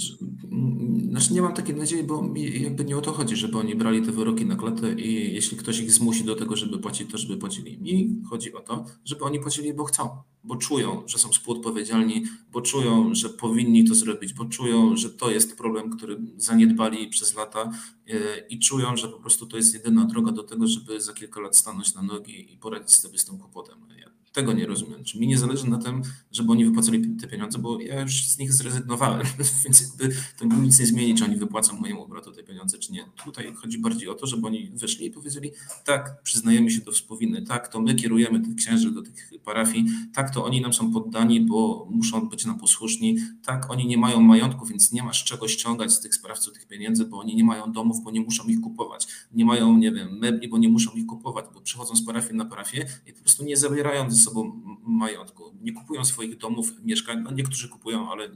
Znaczy 1.11 1.35
nie 1.35 1.43
mam 1.43 1.55
takiej 1.55 1.75
nadziei, 1.77 2.05
bo 2.05 2.25
jakby 2.37 2.85
nie 2.85 2.97
o 2.97 3.01
to 3.01 3.13
chodzi, 3.13 3.37
żeby 3.37 3.59
oni 3.59 3.75
brali 3.75 4.03
te 4.03 4.13
wyroki 4.13 4.47
na 4.47 4.57
klatę 4.57 4.93
i 4.93 5.35
jeśli 5.35 5.57
ktoś 5.57 5.81
ich 5.81 5.93
zmusi 5.93 6.25
do 6.25 6.35
tego, 6.35 6.57
żeby 6.57 6.79
płacić, 6.79 7.11
to 7.11 7.19
żeby 7.19 7.37
płacili. 7.37 7.79
Mi 7.79 8.23
chodzi 8.31 8.53
o 8.53 8.61
to, 8.61 8.85
żeby 9.05 9.25
oni 9.25 9.41
płacili, 9.41 9.75
bo 9.75 9.85
chcą, 9.85 10.09
bo 10.45 10.57
czują, 10.57 11.03
że 11.07 11.19
są 11.19 11.29
współodpowiedzialni, 11.29 12.25
bo 12.53 12.61
czują, 12.61 13.15
że 13.15 13.29
powinni 13.29 13.85
to 13.85 13.95
zrobić, 13.95 14.33
bo 14.33 14.45
czują, 14.45 14.97
że 14.97 15.11
to 15.11 15.31
jest 15.31 15.57
problem, 15.57 15.97
który 15.97 16.19
zaniedbali 16.37 17.09
przez 17.09 17.35
lata 17.35 17.71
e, 18.09 18.47
i 18.49 18.59
czują, 18.59 18.97
że 18.97 19.09
po 19.09 19.21
prostu 19.21 19.47
to 19.47 19.57
jest 19.57 19.75
jedyna 19.75 20.05
droga 20.05 20.33
do 20.33 20.43
tego, 20.43 20.67
żeby 20.67 21.01
za 21.01 21.13
kilka 21.13 21.41
lat 21.41 21.57
stanąć 21.57 21.95
na 21.95 22.03
nogi 22.03 22.53
i 22.55 22.59
poradzić 22.59 22.95
sobie 22.95 23.19
z 23.19 23.25
tym 23.25 23.39
kłopotem. 23.39 23.79
Ja 24.01 24.12
tego 24.33 24.53
nie 24.53 24.67
rozumiem. 24.67 25.05
Czy 25.05 25.19
mi 25.19 25.27
nie 25.27 25.39
zależy 25.39 25.71
na 25.71 25.79
tym, 25.79 26.03
żeby 26.33 26.53
oni 26.53 26.65
wypłacali 26.65 27.17
te 27.17 27.29
pieniądze, 27.29 27.59
bo 27.59 27.81
ja 27.81 28.01
już 28.01 28.29
z 28.29 28.39
nich 28.39 28.53
zrezygnowałem, 28.53 29.27
więc 29.65 29.81
jakby 29.81 30.17
to 30.39 30.45
nic 30.45 30.81
nie 30.81 30.87
zmieni, 30.87 31.15
czy 31.15 31.25
oni 31.25 31.37
wypłacą 31.37 31.81
mojemu 31.81 32.09
bratu 32.09 32.33
te 32.33 32.43
pieniądze, 32.43 32.79
czy 32.79 32.93
nie. 32.93 33.05
Tutaj 33.25 33.55
chodzi 33.55 33.79
bardziej 33.79 34.09
o 34.09 34.15
to, 34.15 34.27
żeby 34.27 34.47
oni 34.47 34.71
wyszli 34.75 35.07
i 35.07 35.11
powiedzieli, 35.11 35.51
tak, 35.85 36.23
przyznajemy 36.23 36.71
się 36.71 36.81
do 36.81 36.93
wspowiny, 36.93 37.43
tak, 37.43 37.69
to 37.69 37.81
my 37.81 37.95
kierujemy 37.95 38.41
tych 38.41 38.55
księży 38.55 38.91
do 38.91 39.03
tych 39.03 39.31
parafii, 39.45 39.87
tak, 40.15 40.35
to 40.35 40.45
oni 40.45 40.61
nam 40.61 40.73
są 40.73 40.93
poddani, 40.93 41.41
bo 41.41 41.89
muszą 41.91 42.29
być 42.29 42.45
nam 42.45 42.59
posłuszni, 42.59 43.17
tak, 43.43 43.71
oni 43.71 43.87
nie 43.87 43.99
mają 43.99 44.21
majątku, 44.21 44.67
więc 44.67 44.93
nie 44.93 45.03
masz 45.03 45.25
czego 45.25 45.49
ściągać 45.49 45.93
z 45.93 46.01
tych 46.01 46.15
sprawców 46.15 46.55
tych 46.55 46.67
pieniędzy, 46.67 47.05
bo 47.05 47.19
oni 47.19 47.37
nie 47.37 47.45
mają 47.45 47.73
domów, 47.73 48.03
bo 48.05 48.11
nie 48.11 48.21
muszą 48.21 48.45
ich 48.45 48.61
kupować, 48.61 49.07
nie 49.33 49.45
mają, 49.45 49.77
nie 49.77 49.93
wiem, 49.93 50.19
mebli, 50.19 50.49
bo 50.49 50.59
nie 50.59 50.69
muszą 50.69 50.91
ich 50.93 51.07
kupować, 51.07 51.45
bo 51.55 51.61
przychodzą 51.61 51.97
z 51.97 52.05
parafii 52.05 52.35
na 52.35 52.45
parafię 52.45 52.87
i 53.07 53.13
po 53.13 53.21
prostu 53.21 53.45
nie 53.45 53.57
zabierają 53.57 54.11
sobą 54.23 54.63
majątku. 54.83 55.55
Nie 55.61 55.73
kupują 55.73 56.05
swoich 56.05 56.39
domów, 56.39 56.73
mieszkań. 56.85 57.23
No 57.23 57.31
niektórzy 57.31 57.69
kupują, 57.69 58.11
ale, 58.11 58.29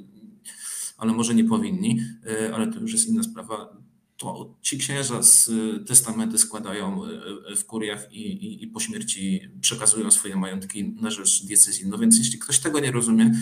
ale 0.97 1.12
może 1.12 1.34
nie 1.34 1.45
powinni, 1.45 2.01
e, 2.26 2.55
ale 2.55 2.72
to 2.72 2.80
już 2.80 2.93
jest 2.93 3.09
inna 3.09 3.22
sprawa. 3.22 3.76
To 4.16 4.55
ci 4.62 4.78
księża 4.78 5.22
z 5.22 5.51
testamenty 5.89 6.39
składają 6.39 7.05
e, 7.05 7.57
w 7.57 7.64
kuriach 7.66 8.12
i, 8.12 8.20
i, 8.20 8.64
i 8.64 8.66
po 8.66 8.80
śmierci 8.80 9.41
przekazują 9.61 10.11
swoje 10.11 10.37
majątki 10.37 10.84
na 10.84 11.11
rzecz 11.11 11.45
diecezji. 11.47 11.89
No 11.89 11.99
więc 11.99 12.18
jeśli 12.18 12.39
ktoś 12.39 12.59
tego 12.59 12.80
nie 12.80 12.93
rozumie, 12.93 13.32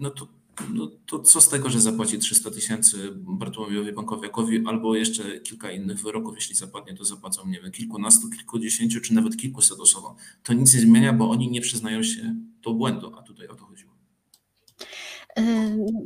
no 0.00 0.10
to 0.10 0.41
no 0.74 0.90
to 1.06 1.18
co 1.18 1.40
z 1.40 1.48
tego, 1.48 1.70
że 1.70 1.80
zapłaci 1.80 2.18
300 2.18 2.50
tysięcy 2.50 3.12
Bartłomiejowi 3.14 3.92
Bankowiakowi 3.92 4.62
albo 4.66 4.96
jeszcze 4.96 5.40
kilka 5.40 5.70
innych 5.70 6.02
wyroków, 6.02 6.34
jeśli 6.34 6.54
zapadnie, 6.54 6.96
to 6.96 7.04
zapłacą, 7.04 7.46
nie 7.46 7.60
wiem, 7.60 7.72
kilkunastu, 7.72 8.30
kilkudziesięciu, 8.30 9.00
czy 9.00 9.14
nawet 9.14 9.36
kilkuset 9.36 9.80
osobom. 9.80 10.14
To 10.42 10.52
nic 10.52 10.74
nie 10.74 10.80
zmienia, 10.80 11.12
bo 11.12 11.30
oni 11.30 11.50
nie 11.50 11.60
przyznają 11.60 12.02
się 12.02 12.34
do 12.62 12.74
błędu, 12.74 13.12
a 13.18 13.22
tutaj 13.22 13.48
o 13.48 13.54
to 13.54 13.64
chodziło. 13.64 13.92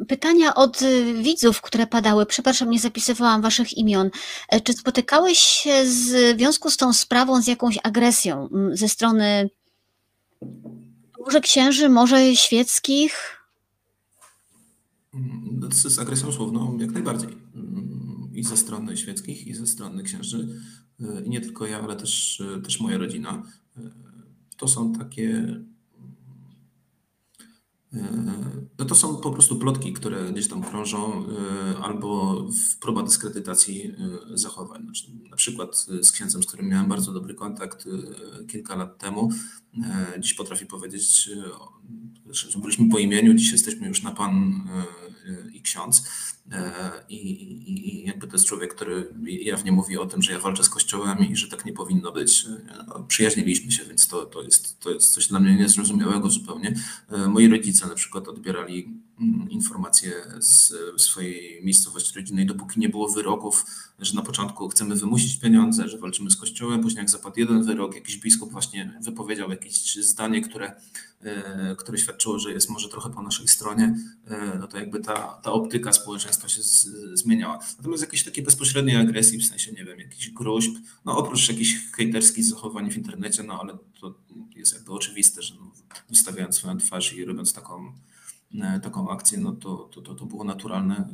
Pytania 0.09 0.55
od 0.55 0.80
widzów, 1.22 1.61
które 1.61 1.86
padały. 1.86 2.26
Przepraszam, 2.26 2.70
nie 2.70 2.80
zapisywałam 2.80 3.42
waszych 3.42 3.78
imion. 3.78 4.11
E, 4.49 4.61
czy 4.61 4.72
spotykałeś 4.72 5.38
się 5.38 5.84
w 5.84 6.36
związku 6.38 6.70
z 6.70 6.76
tą 6.76 6.92
sprawą 6.92 7.42
z 7.42 7.47
jakąś 7.47 7.78
agresją 7.82 8.49
ze 8.72 8.88
strony 8.88 9.51
może 11.26 11.40
księży, 11.40 11.88
może 11.88 12.36
świeckich? 12.36 13.42
Z 15.71 15.99
agresją 15.99 16.33
słowną 16.33 16.79
jak 16.79 16.93
najbardziej. 16.93 17.31
I 18.33 18.43
ze 18.43 18.57
strony 18.57 18.97
świeckich, 18.97 19.47
i 19.47 19.55
ze 19.55 19.67
strony 19.67 20.03
księży. 20.03 20.61
I 21.25 21.31
nie 21.31 21.41
tylko 21.41 21.67
ja, 21.67 21.83
ale 21.83 21.97
też, 21.97 22.43
też 22.64 22.81
moja 22.81 22.99
rodzina. 22.99 23.43
To 24.57 24.69
są 24.69 24.93
takie. 24.93 25.57
No 28.79 28.85
to 28.85 28.95
są 28.95 29.17
po 29.17 29.31
prostu 29.31 29.57
plotki, 29.57 29.93
które 29.93 30.33
gdzieś 30.33 30.49
tam 30.49 30.62
krążą, 30.62 31.27
albo 31.83 32.45
próba 32.81 33.03
dyskredytacji 33.03 33.95
zachowań. 34.35 34.83
Znaczy, 34.83 35.07
na 35.31 35.37
przykład 35.37 35.87
z 36.03 36.12
księdzem, 36.12 36.43
z 36.43 36.47
którym 36.47 36.69
miałem 36.69 36.89
bardzo 36.89 37.12
dobry 37.12 37.35
kontakt 37.35 37.89
kilka 38.49 38.77
lat 38.77 38.99
temu, 38.99 39.31
dziś 40.21 40.35
potrafi 40.35 40.67
powiedzieć, 40.67 41.31
że 42.31 42.59
byliśmy 42.59 42.89
po 42.89 42.99
imieniu, 42.99 43.35
dziś 43.35 43.53
jesteśmy 43.53 43.89
już 43.89 44.03
na 44.03 44.11
pan 44.11 44.62
i 45.53 45.62
ksiądz. 45.62 46.09
E, 46.53 46.93
I, 47.09 47.16
i, 47.72 48.07
jakby 48.07 48.27
to 48.27 48.33
jest 48.33 48.47
człowiek, 48.47 48.74
który 48.74 49.14
jawnie 49.27 49.72
mówi 49.72 49.99
o 49.99 50.07
tym, 50.07 50.22
że 50.22 50.33
ja 50.33 50.39
walczę 50.39 50.64
z 50.64 50.68
kościołem 50.68 51.18
i 51.18 51.37
że 51.37 51.49
tak 51.49 51.64
nie 51.64 51.72
powinno 51.72 52.12
być. 52.12 52.47
No, 52.89 53.05
przyjaźniliśmy 53.09 53.72
się, 53.72 53.85
więc 53.85 54.09
to, 54.09 54.27
to, 54.27 54.43
jest, 54.43 54.81
to 54.81 54.91
jest 54.91 55.14
coś 55.14 55.29
dla 55.29 55.41
mnie 55.41 55.57
niezrozumiałego 55.57 56.31
zupełnie. 56.31 56.74
E, 57.11 57.29
moi 57.29 57.49
rodzice 57.49 57.87
na 57.87 57.95
przykład 57.95 58.29
odbierali 58.29 59.06
informacje 59.51 60.12
z 60.39 60.73
swojej 61.01 61.64
miejscowości 61.64 62.19
rodzinnej, 62.19 62.47
dopóki 62.47 62.81
nie 62.81 62.89
było 62.89 63.09
wyroków, 63.09 63.64
że 63.99 64.14
na 64.14 64.23
początku 64.23 64.69
chcemy 64.69 64.97
wymusić 64.97 65.37
pieniądze, 65.37 65.89
że 65.89 65.99
walczymy 65.99 66.31
z 66.31 66.37
kościołem, 66.37 66.81
później 66.81 66.99
jak 66.99 67.11
zapadł 67.11 67.41
jeden 67.41 67.62
wyrok, 67.62 67.95
jakiś 67.95 68.19
biskup 68.19 68.53
właśnie 68.53 69.01
wypowiedział 69.03 69.51
jakieś 69.51 69.95
zdanie, 69.95 70.41
które, 70.41 70.81
e, 71.21 71.77
które 71.79 71.99
świadczyło, 71.99 72.39
że 72.39 72.53
jest 72.53 72.71
może 72.71 72.89
trochę 72.89 73.11
po 73.11 73.23
naszej 73.23 73.49
stronie, 73.49 73.99
no 74.61 74.67
to 74.67 74.79
jakby 74.79 75.01
ta, 75.01 75.41
ta 75.43 75.53
optyka 75.53 75.93
społeczeństwa 75.93 76.49
się 76.49 76.62
z, 76.62 76.89
zmieniała. 77.14 77.59
Natomiast 77.79 78.03
jakiejś 78.03 78.25
takiej 78.25 78.45
bezpośredniej 78.45 78.97
agresji, 78.97 79.39
w 79.39 79.47
sensie, 79.47 79.73
nie 79.73 79.85
wiem, 79.85 79.99
jakichś 79.99 80.31
gruźb, 80.31 80.77
no 81.05 81.19
oprócz 81.19 81.49
jakichś 81.49 81.93
hejterskich 81.93 82.45
zachowań 82.45 82.91
w 82.91 82.97
internecie, 82.97 83.43
no 83.43 83.61
ale 83.61 83.79
to 84.01 84.14
jest 84.57 84.75
jakby 84.75 84.93
oczywiste, 84.93 85.43
że 85.43 85.55
no, 85.55 85.73
wystawiając 86.09 86.57
swoją 86.57 86.79
twarz 86.79 87.12
i 87.12 87.25
robiąc 87.25 87.53
taką, 87.53 87.87
e, 87.87 87.93
taką 88.83 89.11
akcję, 89.11 89.39
no 89.39 89.53
to, 89.53 89.77
to, 89.77 90.01
to, 90.01 90.15
to 90.15 90.27
było 90.27 90.45
naturalne. 90.45 91.09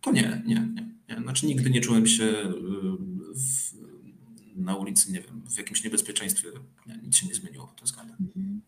To 0.00 0.12
nie, 0.12 0.42
nie, 0.46 0.54
nie, 0.74 0.94
nie. 1.08 1.22
Znaczy 1.22 1.46
nigdy 1.46 1.70
nie 1.70 1.80
czułem 1.80 2.06
się 2.06 2.24
e, 2.24 2.52
w, 3.34 3.74
na 4.56 4.76
ulicy, 4.76 5.12
nie 5.12 5.20
wiem, 5.20 5.42
w 5.50 5.58
jakimś 5.58 5.84
niebezpieczeństwie. 5.84 6.48
Nie, 6.86 6.98
nic 7.02 7.16
się 7.16 7.26
nie 7.26 7.34
zmieniło 7.34 7.66
pod 7.66 7.76
tym 7.76 7.86
względem. 7.86 8.16
Mhm. 8.20 8.62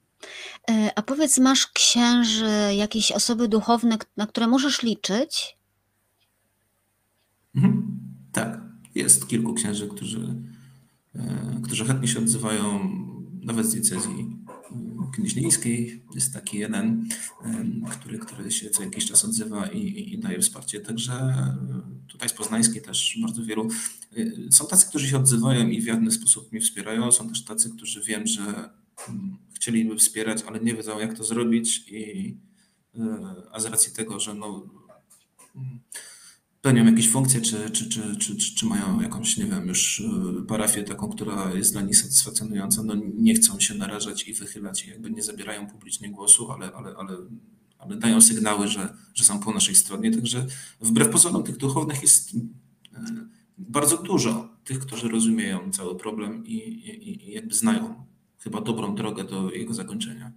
E, 0.71 0.99
a 0.99 1.03
powiedz, 1.03 1.39
masz 1.39 1.67
księży, 1.67 2.75
jakieś 2.77 3.13
osoby 3.13 3.49
duchowne, 3.49 3.99
na 4.17 4.27
które 4.27 4.47
możesz 4.47 4.83
liczyć? 4.83 5.57
Mhm. 7.55 8.01
Tak, 8.33 8.61
jest 8.95 9.29
kilku 9.29 9.55
księży, 9.55 9.89
którzy, 9.89 10.35
którzy 11.65 11.85
chętnie 11.85 12.09
się 12.09 12.19
odzywają, 12.19 12.91
nawet 13.43 13.67
z 13.67 13.73
diecezji 13.73 14.36
Gnieźnieńskiej. 15.13 16.03
Jest 16.15 16.35
taki 16.35 16.59
jeden, 16.59 17.09
który, 17.91 18.19
który 18.19 18.51
się 18.51 18.71
co 18.71 18.83
jakiś 18.83 19.07
czas 19.07 19.25
odzywa 19.25 19.67
i, 19.67 20.13
i 20.15 20.19
daje 20.19 20.39
wsparcie. 20.39 20.81
Także 20.81 21.35
tutaj 22.07 22.29
z 22.29 22.33
Poznańskiej 22.33 22.83
też 22.83 23.19
bardzo 23.23 23.45
wielu. 23.45 23.69
Są 24.51 24.67
tacy, 24.67 24.87
którzy 24.89 25.09
się 25.09 25.17
odzywają 25.17 25.69
i 25.69 25.83
w 25.83 25.87
jawny 25.87 26.11
sposób 26.11 26.53
mnie 26.53 26.61
wspierają. 26.61 27.13
Są 27.13 27.29
też 27.29 27.45
tacy, 27.45 27.71
którzy 27.71 28.03
wiem, 28.03 28.27
że 28.27 28.71
chcieliby 29.55 29.97
wspierać, 29.97 30.43
ale 30.47 30.61
nie 30.61 30.75
wiedzą 30.75 30.99
jak 30.99 31.17
to 31.17 31.25
zrobić 31.25 31.89
i 31.89 32.37
a 33.53 33.61
z 33.61 33.65
racji 33.65 33.93
tego, 33.93 34.21
że 34.21 34.35
no, 34.35 34.71
pełnią 36.67 36.85
jakieś 36.85 37.11
funkcje, 37.11 37.41
czy, 37.41 37.71
czy, 37.71 37.89
czy, 37.89 38.17
czy, 38.17 38.55
czy, 38.55 38.67
mają 38.67 39.01
jakąś, 39.01 39.37
nie 39.37 39.45
wiem, 39.45 39.69
już 39.69 40.01
y, 40.01 40.47
parafię 40.49 40.83
taką, 40.83 41.09
która 41.09 41.55
jest 41.55 41.73
dla 41.73 41.83
nich 41.83 41.97
satysfakcjonująca, 41.97 42.83
no 42.83 42.95
nie 43.15 43.35
chcą 43.35 43.61
się 43.61 43.75
narażać 43.75 44.29
i 44.29 44.35
wychylać 44.35 44.87
i 44.87 44.91
jakby 44.91 45.11
nie 45.11 45.23
zabierają 45.23 45.67
publicznie 45.67 46.11
głosu, 46.11 46.53
ale, 46.53 46.73
ale, 46.73 46.95
ale, 46.97 47.17
ale 47.79 47.97
dają 47.97 48.21
sygnały, 48.21 48.69
że, 48.69 48.95
że 49.15 49.25
są 49.25 49.41
po 49.41 49.53
naszej 49.53 49.75
stronie. 49.75 50.11
Także 50.11 50.47
wbrew 50.81 51.09
pozorom 51.09 51.43
tych 51.43 51.57
duchownych 51.57 52.03
jest 52.03 52.35
y, 52.35 52.39
bardzo 53.59 53.97
dużo 53.97 54.49
tych, 54.65 54.79
którzy 54.79 55.09
rozumieją 55.09 55.71
cały 55.73 55.97
problem 55.97 56.47
i, 56.47 56.57
i, 56.57 57.29
i 57.29 57.33
jakby 57.33 57.55
znają 57.55 58.05
chyba 58.39 58.61
dobrą 58.61 58.95
drogę 58.95 59.25
do 59.25 59.51
jego 59.51 59.75
zakończenia. 59.75 60.33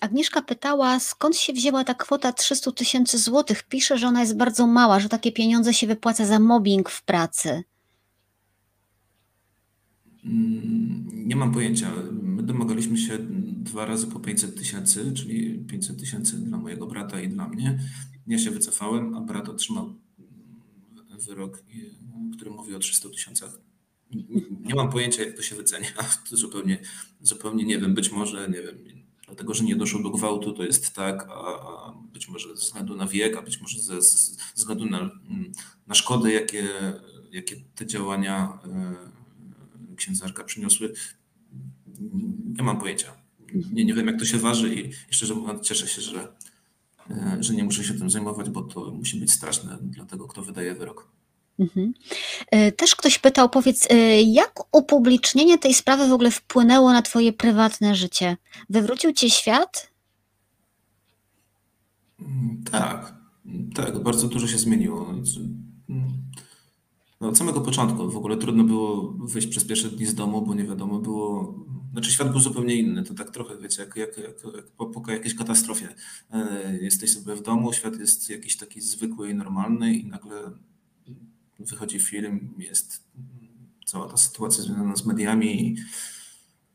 Agnieszka 0.00 0.42
pytała, 0.42 1.00
skąd 1.00 1.36
się 1.36 1.52
wzięła 1.52 1.84
ta 1.84 1.94
kwota 1.94 2.32
300 2.32 2.72
tysięcy 2.72 3.18
złotych. 3.18 3.62
Pisze, 3.62 3.98
że 3.98 4.06
ona 4.06 4.20
jest 4.20 4.36
bardzo 4.36 4.66
mała, 4.66 5.00
że 5.00 5.08
takie 5.08 5.32
pieniądze 5.32 5.74
się 5.74 5.86
wypłaca 5.86 6.26
za 6.26 6.38
mobbing 6.38 6.90
w 6.90 7.02
pracy. 7.02 7.62
Mm, 10.24 11.28
nie 11.28 11.36
mam 11.36 11.52
pojęcia. 11.52 11.90
My 12.22 12.42
domagaliśmy 12.42 12.98
się 12.98 13.18
dwa 13.64 13.86
razy 13.86 14.06
po 14.06 14.20
500 14.20 14.58
tysięcy, 14.58 15.12
czyli 15.12 15.58
500 15.58 16.00
tysięcy 16.00 16.36
dla 16.36 16.58
mojego 16.58 16.86
brata 16.86 17.20
i 17.20 17.28
dla 17.28 17.48
mnie. 17.48 17.78
Ja 18.26 18.38
się 18.38 18.50
wycofałem, 18.50 19.16
a 19.16 19.20
brat 19.20 19.48
otrzymał 19.48 19.94
wyrok, 21.26 21.64
który 22.36 22.50
mówi 22.50 22.74
o 22.74 22.78
300 22.78 23.08
tysiącach. 23.08 23.58
Nie 24.60 24.74
mam 24.74 24.90
pojęcia, 24.90 25.22
jak 25.24 25.36
to 25.36 25.42
się 25.42 25.56
wycenia. 25.56 25.88
To 26.30 26.36
zupełnie, 26.36 26.78
zupełnie 27.20 27.64
nie 27.64 27.78
wiem. 27.78 27.94
Być 27.94 28.12
może, 28.12 28.48
nie 28.48 28.62
wiem, 28.62 29.03
dlatego 29.34 29.54
że 29.54 29.64
nie 29.64 29.76
doszło 29.76 30.02
do 30.02 30.10
gwałtu, 30.10 30.52
to 30.52 30.62
jest 30.62 30.94
tak, 30.94 31.28
a 31.30 31.92
być 32.12 32.28
może 32.28 32.48
ze 32.48 32.54
względu 32.54 32.96
na 32.96 33.06
wiek, 33.06 33.36
a 33.36 33.42
być 33.42 33.60
może 33.60 33.80
ze, 33.80 34.02
ze 34.02 34.36
względu 34.54 34.86
na, 34.86 34.98
mm, 34.98 35.52
na 35.86 35.94
szkody, 35.94 36.32
jakie, 36.32 36.68
jakie 37.32 37.56
te 37.74 37.86
działania 37.86 38.58
e, 39.92 39.96
księdzarka 39.96 40.44
przyniosły. 40.44 40.92
Nie 42.58 42.62
mam 42.62 42.80
pojęcia. 42.80 43.12
Nie, 43.72 43.84
nie 43.84 43.94
wiem, 43.94 44.06
jak 44.06 44.18
to 44.18 44.24
się 44.24 44.38
waży 44.38 44.74
i, 44.74 44.90
szczerze 45.10 45.34
mówiąc 45.34 45.66
cieszę 45.66 45.88
się, 45.88 46.02
że, 46.02 46.28
e, 47.10 47.36
że 47.40 47.54
nie 47.54 47.64
muszę 47.64 47.84
się 47.84 47.94
tym 47.94 48.10
zajmować, 48.10 48.50
bo 48.50 48.62
to 48.62 48.90
musi 48.90 49.20
być 49.20 49.32
straszne 49.32 49.78
dla 49.82 50.04
tego, 50.04 50.28
kto 50.28 50.42
wydaje 50.42 50.74
wyrok. 50.74 51.08
Mhm. 51.58 51.94
E, 52.50 52.72
też 52.72 52.96
ktoś 52.96 53.18
pytał, 53.18 53.48
powiedz, 53.48 53.90
e, 53.90 54.22
jak 54.22 54.52
upublicznienie 54.72 55.58
tej 55.58 55.74
sprawy 55.74 56.08
w 56.08 56.12
ogóle 56.12 56.30
wpłynęło 56.30 56.92
na 56.92 57.02
Twoje 57.02 57.32
prywatne 57.32 57.94
życie? 57.94 58.36
Wywrócił 58.70 59.12
Cię 59.12 59.30
świat? 59.30 59.90
Tak, 62.72 63.14
tak, 63.74 64.02
bardzo 64.02 64.28
dużo 64.28 64.46
się 64.46 64.58
zmieniło. 64.58 65.14
No, 67.20 67.28
od 67.28 67.38
samego 67.38 67.60
początku 67.60 68.10
w 68.10 68.16
ogóle 68.16 68.36
trudno 68.36 68.64
było 68.64 69.12
wyjść 69.12 69.48
przez 69.48 69.64
pierwsze 69.64 69.88
dni 69.88 70.06
z 70.06 70.14
domu, 70.14 70.42
bo 70.42 70.54
nie 70.54 70.64
wiadomo 70.64 70.98
było. 70.98 71.54
Znaczy, 71.92 72.12
świat 72.12 72.30
był 72.30 72.40
zupełnie 72.40 72.74
inny. 72.74 73.02
To 73.02 73.14
tak 73.14 73.30
trochę, 73.30 73.58
wiecie, 73.58 73.82
jak, 73.82 73.96
jak, 73.96 74.18
jak, 74.18 74.54
jak 74.56 74.66
po, 74.66 74.86
po 74.86 75.10
jakiejś 75.10 75.34
katastrofie. 75.34 75.94
E, 76.30 76.78
jesteś 76.80 77.12
sobie 77.12 77.36
w 77.36 77.42
domu, 77.42 77.72
świat 77.72 77.98
jest 77.98 78.30
jakiś 78.30 78.56
taki 78.56 78.80
zwykły 78.80 79.30
i 79.30 79.34
normalny, 79.34 79.94
i 79.94 80.06
nagle 80.06 80.50
wychodzi 81.64 82.00
film, 82.00 82.54
jest 82.58 83.04
cała 83.86 84.08
ta 84.08 84.16
sytuacja 84.16 84.64
związana 84.64 84.96
z 84.96 85.06
mediami, 85.06 85.76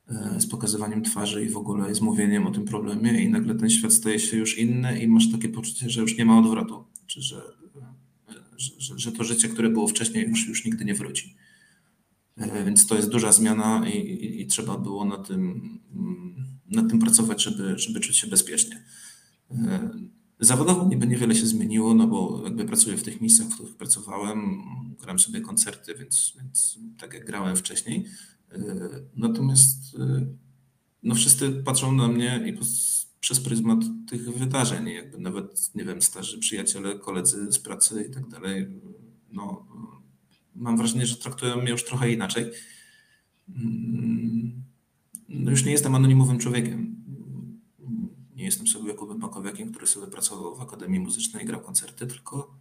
e, 0.08 0.42
z 0.42 0.48
pokazywaniem 0.48 1.04
twarzy 1.04 1.46
i 1.46 1.50
w 1.50 1.58
ogóle 1.58 1.96
z 1.96 2.02
mówieniem 2.02 2.48
o 2.48 2.52
tym 2.52 2.66
problemie 2.66 3.24
i 3.24 3.30
nagle 3.30 3.56
ten 3.56 3.70
świat 3.70 3.94
staje 3.94 4.20
się 4.20 4.38
już 4.38 4.58
inny 4.58 5.04
i 5.04 5.08
masz 5.08 5.32
takie 5.32 5.50
poczucie, 5.50 5.90
że 5.90 6.02
już 6.02 6.18
nie 6.18 6.26
ma 6.26 6.40
odwrotu, 6.40 6.86
czy 7.08 7.22
że, 7.22 7.38
e, 7.38 8.34
że, 8.58 9.00
że 9.00 9.12
to 9.12 9.24
życie, 9.24 9.50
które 9.50 9.70
było 9.70 9.88
wcześniej 9.88 10.30
już, 10.30 10.48
już 10.48 10.66
nigdy 10.66 10.86
nie 10.86 10.94
wróci. 10.94 11.36
E, 12.38 12.66
więc 12.66 12.88
to 12.88 12.96
jest 12.96 13.10
duża 13.10 13.32
zmiana 13.32 13.90
i, 13.90 13.98
i, 13.98 14.42
i 14.42 14.48
trzeba 14.48 14.78
było 14.78 15.06
na 15.06 15.18
tym, 15.18 15.42
mm, 15.96 16.36
nad 16.72 16.90
tym 16.90 17.00
pracować, 17.00 17.44
żeby, 17.44 17.78
żeby 17.78 18.00
czuć 18.00 18.18
się 18.18 18.28
bezpiecznie. 18.28 18.84
Zawodowo 20.40 20.88
niby 20.88 21.08
niewiele 21.08 21.36
się 21.36 21.46
zmieniło, 21.46 21.94
no 21.94 22.08
bo 22.08 22.42
jakby 22.44 22.66
pracuję 22.66 22.98
w 22.98 23.04
tych 23.04 23.22
miejscach, 23.22 23.48
w 23.48 23.54
których 23.54 23.76
pracowałem, 23.76 24.62
gram 25.02 25.20
sobie 25.20 25.42
koncerty, 25.42 25.96
więc, 25.96 26.34
więc 26.38 26.80
tak 26.98 27.14
jak 27.14 27.26
grałem 27.26 27.56
wcześniej. 27.56 28.06
E, 28.52 28.60
natomiast 29.16 29.96
e, 30.00 30.26
no 31.04 31.16
wszyscy 31.16 31.52
patrzą 31.52 31.92
na 31.92 32.08
mnie 32.08 32.44
i 32.48 32.58
przez 33.20 33.40
pryzmat 33.40 33.80
tych 34.10 34.38
wydarzeń, 34.38 34.88
jakby 34.88 35.18
nawet, 35.18 35.76
nie 35.76 35.86
wiem, 35.86 36.02
starzy 36.02 36.40
przyjaciele, 36.40 37.00
koledzy 37.00 37.52
z 37.52 37.60
pracy 37.60 38.06
i 38.10 38.14
tak 38.14 38.28
dalej, 38.28 38.68
no 39.32 39.68
mam 40.56 40.78
wrażenie, 40.78 41.06
że 41.06 41.16
traktują 41.18 41.62
mnie 41.62 41.72
już 41.72 41.86
trochę 41.86 42.12
inaczej. 42.12 42.52
Mm, 43.50 44.64
no 45.30 45.52
już 45.52 45.66
nie 45.66 45.72
jestem 45.72 45.96
anonimowym 45.96 46.40
człowiekiem 46.40 46.99
nie 48.40 48.46
jestem 48.46 48.68
sobie 48.68 48.88
Jakubem 48.88 49.20
Pakowiakiem, 49.20 49.72
który 49.72 49.88
sobie 49.88 50.08
pracował 50.08 50.56
w 50.56 50.62
Akademii 50.62 51.00
Muzycznej 51.00 51.44
i 51.44 51.48
grał 51.48 51.62
koncerty, 51.62 52.08
tylko, 52.08 52.56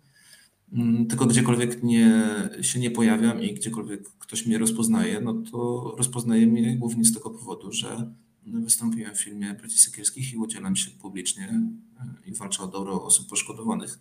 mm, 0.72 1.06
tylko 1.06 1.26
gdziekolwiek 1.26 1.82
nie, 1.82 2.22
się 2.62 2.80
nie 2.80 2.90
pojawiam 2.90 3.42
i 3.42 3.54
gdziekolwiek 3.54 4.10
ktoś 4.18 4.46
mnie 4.46 4.58
rozpoznaje, 4.58 5.20
no 5.20 5.34
to 5.50 5.94
rozpoznaje 5.98 6.46
mnie 6.46 6.76
głównie 6.76 7.04
z 7.04 7.14
tego 7.14 7.30
powodu, 7.30 7.72
że 7.72 8.12
wystąpiłem 8.46 9.14
w 9.14 9.22
filmie 9.22 9.54
Braci 9.54 9.78
Sekielskich 9.78 10.32
i 10.32 10.36
udzielam 10.36 10.76
się 10.76 10.90
publicznie 10.90 11.60
e, 12.00 12.14
i 12.26 12.34
walczę 12.34 12.62
o 12.62 12.66
dobro 12.66 13.04
osób 13.04 13.28
poszkodowanych. 13.28 13.98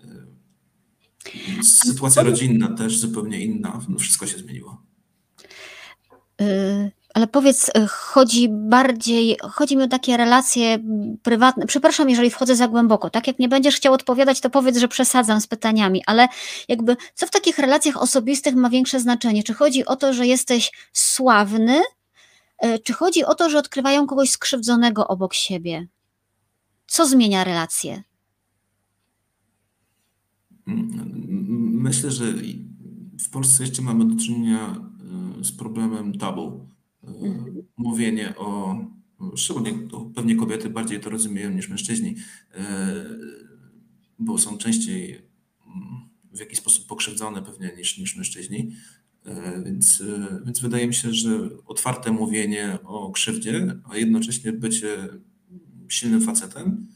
E, 0.00 0.26
sytuacja 1.62 2.22
rodzinna 2.22 2.74
też 2.74 2.98
zupełnie 2.98 3.44
inna, 3.44 3.80
no 3.88 3.98
wszystko 3.98 4.26
się 4.26 4.38
zmieniło. 4.38 4.82
Ale 7.14 7.26
powiedz, 7.26 7.68
y, 7.68 7.86
chodzi 7.88 8.48
bardziej, 8.50 9.36
chodzi 9.50 9.76
mi 9.76 9.82
o 9.82 9.88
takie 9.88 10.16
relacje 10.16 10.78
prywatne. 11.22 11.66
Przepraszam, 11.66 12.10
jeżeli 12.10 12.30
wchodzę 12.30 12.56
za 12.56 12.68
głęboko. 12.68 13.10
Tak 13.10 13.26
jak 13.26 13.38
nie 13.38 13.48
będziesz 13.48 13.76
chciał 13.76 13.94
odpowiadać, 13.94 14.40
to 14.40 14.50
powiedz, 14.50 14.76
że 14.78 14.88
przesadzam 14.88 15.40
z 15.40 15.46
pytaniami, 15.46 16.02
ale 16.06 16.28
jakby 16.68 16.96
co 17.14 17.26
w 17.26 17.30
takich 17.30 17.58
relacjach 17.58 18.02
osobistych 18.02 18.54
ma 18.54 18.70
większe 18.70 19.00
znaczenie? 19.00 19.42
Czy 19.42 19.54
chodzi 19.54 19.86
o 19.86 19.96
to, 19.96 20.12
że 20.12 20.26
jesteś 20.26 20.72
sławny, 20.92 21.82
y, 22.64 22.78
czy 22.78 22.92
chodzi 22.92 23.24
o 23.24 23.34
to, 23.34 23.50
że 23.50 23.58
odkrywają 23.58 24.06
kogoś 24.06 24.30
skrzywdzonego 24.30 25.08
obok 25.08 25.34
siebie? 25.34 25.86
Co 26.86 27.06
zmienia 27.06 27.44
relacje? 27.44 28.02
Myślę, 30.66 32.10
że 32.10 32.24
w 33.20 33.30
Polsce 33.30 33.62
jeszcze 33.62 33.82
mamy 33.82 34.04
do 34.04 34.24
czynienia 34.24 34.88
z 35.42 35.52
problemem 35.52 36.18
tabu. 36.18 36.68
Mówienie 37.76 38.36
o, 38.36 38.76
szczególnie 39.36 39.72
pewnie 40.14 40.36
kobiety 40.36 40.70
bardziej 40.70 41.00
to 41.00 41.10
rozumieją 41.10 41.50
niż 41.50 41.68
mężczyźni, 41.68 42.14
e, 42.54 43.04
bo 44.18 44.38
są 44.38 44.58
częściej 44.58 45.14
mm, 45.66 46.08
w 46.32 46.40
jakiś 46.40 46.58
sposób 46.58 46.86
pokrzywdzone 46.86 47.42
pewnie 47.42 47.72
niż, 47.76 47.98
niż 47.98 48.16
mężczyźni. 48.16 48.70
E, 49.24 49.62
więc, 49.64 50.00
e, 50.00 50.40
więc 50.44 50.60
wydaje 50.60 50.86
mi 50.86 50.94
się, 50.94 51.12
że 51.12 51.48
otwarte 51.66 52.12
mówienie 52.12 52.78
o 52.84 53.10
krzywdzie, 53.10 53.80
a 53.84 53.96
jednocześnie 53.96 54.52
bycie 54.52 55.08
silnym 55.88 56.20
facetem 56.20 56.86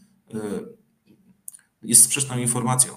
jest 1.83 2.03
sprzeczną 2.03 2.39
informacją 2.39 2.95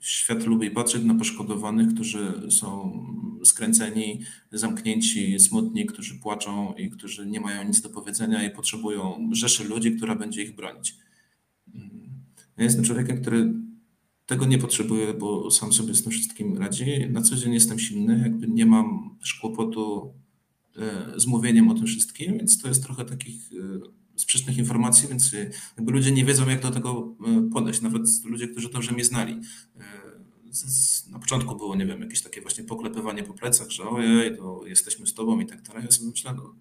świat 0.00 0.46
lubi 0.46 0.70
patrzeć 0.70 1.04
na 1.04 1.14
poszkodowanych, 1.14 1.94
którzy 1.94 2.50
są 2.50 2.92
skręceni, 3.44 4.20
zamknięci, 4.52 5.40
smutni, 5.40 5.86
którzy 5.86 6.14
płaczą 6.14 6.74
i 6.74 6.90
którzy 6.90 7.26
nie 7.26 7.40
mają 7.40 7.64
nic 7.64 7.80
do 7.80 7.88
powiedzenia 7.88 8.44
i 8.44 8.50
potrzebują 8.50 9.30
rzeszy 9.32 9.64
ludzi, 9.64 9.96
która 9.96 10.14
będzie 10.16 10.42
ich 10.42 10.54
bronić. 10.54 10.96
Ja 12.56 12.64
jestem 12.64 12.84
człowiekiem, 12.84 13.20
który 13.20 13.52
tego 14.26 14.46
nie 14.46 14.58
potrzebuje, 14.58 15.14
bo 15.14 15.50
sam 15.50 15.72
sobie 15.72 15.94
z 15.94 16.02
tym 16.02 16.12
wszystkim 16.12 16.58
radzi. 16.58 17.06
Na 17.10 17.22
co 17.22 17.36
dzień 17.36 17.54
jestem 17.54 17.78
silny, 17.78 18.18
jakby 18.18 18.48
nie 18.48 18.66
mam 18.66 19.16
też 19.20 19.34
kłopotu 19.34 20.14
e, 20.76 21.20
z 21.20 21.26
mówieniem 21.26 21.68
o 21.68 21.74
tym 21.74 21.86
wszystkim, 21.86 22.38
więc 22.38 22.62
to 22.62 22.68
jest 22.68 22.82
trochę 22.82 23.04
takich 23.04 23.50
e, 23.52 24.18
sprzecznych 24.18 24.58
informacji, 24.58 25.08
więc 25.08 25.32
jakby 25.76 25.92
ludzie 25.92 26.12
nie 26.12 26.24
wiedzą, 26.24 26.48
jak 26.48 26.62
do 26.62 26.70
tego 26.70 27.14
podejść, 27.52 27.80
nawet 27.80 28.02
ludzie, 28.24 28.48
którzy 28.48 28.70
dobrze 28.70 28.92
mnie 28.92 29.04
znali. 29.04 29.40
Na 31.10 31.18
początku 31.18 31.56
było, 31.56 31.76
nie 31.76 31.86
wiem, 31.86 32.00
jakieś 32.00 32.22
takie 32.22 32.40
właśnie 32.40 32.64
poklepywanie 32.64 33.22
po 33.22 33.34
plecach, 33.34 33.70
że 33.70 33.88
ojej, 33.88 34.36
to 34.36 34.66
jesteśmy 34.66 35.06
z 35.06 35.14
tobą 35.14 35.40
i 35.40 35.46
tak 35.46 35.62
dalej. 35.62 35.84
Ja 35.84 35.90
sobie 35.90 36.10
myślę, 36.10 36.34
no, 36.34 36.54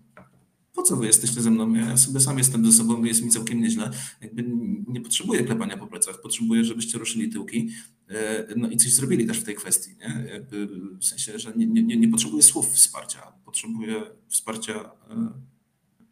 po 0.80 0.84
co 0.84 0.96
wy 0.96 1.06
jesteście 1.06 1.42
ze 1.42 1.52
mną? 1.52 1.74
Ja 1.74 1.98
sobie 1.98 2.20
sam 2.20 2.38
jestem 2.38 2.66
ze 2.66 2.78
sobą, 2.78 3.04
jest 3.04 3.24
mi 3.24 3.30
całkiem 3.30 3.62
nieźle. 3.62 3.92
Jakby 4.22 4.46
nie 4.88 5.02
potrzebuję 5.02 5.44
klepania 5.44 5.78
po 5.78 5.88
plecach, 5.88 6.22
potrzebuję, 6.22 6.64
żebyście 6.64 6.98
ruszyli 6.98 7.30
tyłki 7.30 7.70
e, 8.08 8.48
no 8.56 8.70
i 8.70 8.78
coś 8.78 8.94
zrobili 8.94 9.28
też 9.28 9.40
w 9.40 9.44
tej 9.44 9.56
kwestii. 9.56 9.96
Nie? 9.98 10.26
Jakby 10.34 10.68
w 11.00 11.06
sensie, 11.06 11.40
że 11.40 11.54
nie, 11.56 11.68
nie, 11.68 11.98
nie 11.98 12.08
potrzebuję 12.08 12.44
słów 12.44 12.70
wsparcia, 12.72 13.34
potrzebuję 13.46 14.04
wsparcia 14.28 14.92
e, 15.10 15.32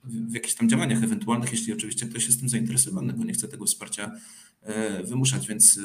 w 0.03 0.33
jakichś 0.33 0.55
tam 0.55 0.69
działaniach 0.69 1.03
ewentualnych, 1.03 1.51
jeśli 1.51 1.73
oczywiście 1.73 2.05
ktoś 2.05 2.25
jest 2.27 2.39
tym 2.39 2.49
zainteresowany, 2.49 3.13
bo 3.13 3.23
nie 3.23 3.33
chcę 3.33 3.47
tego 3.47 3.65
wsparcia 3.65 4.11
e, 4.61 5.03
wymuszać, 5.03 5.47
więc 5.47 5.79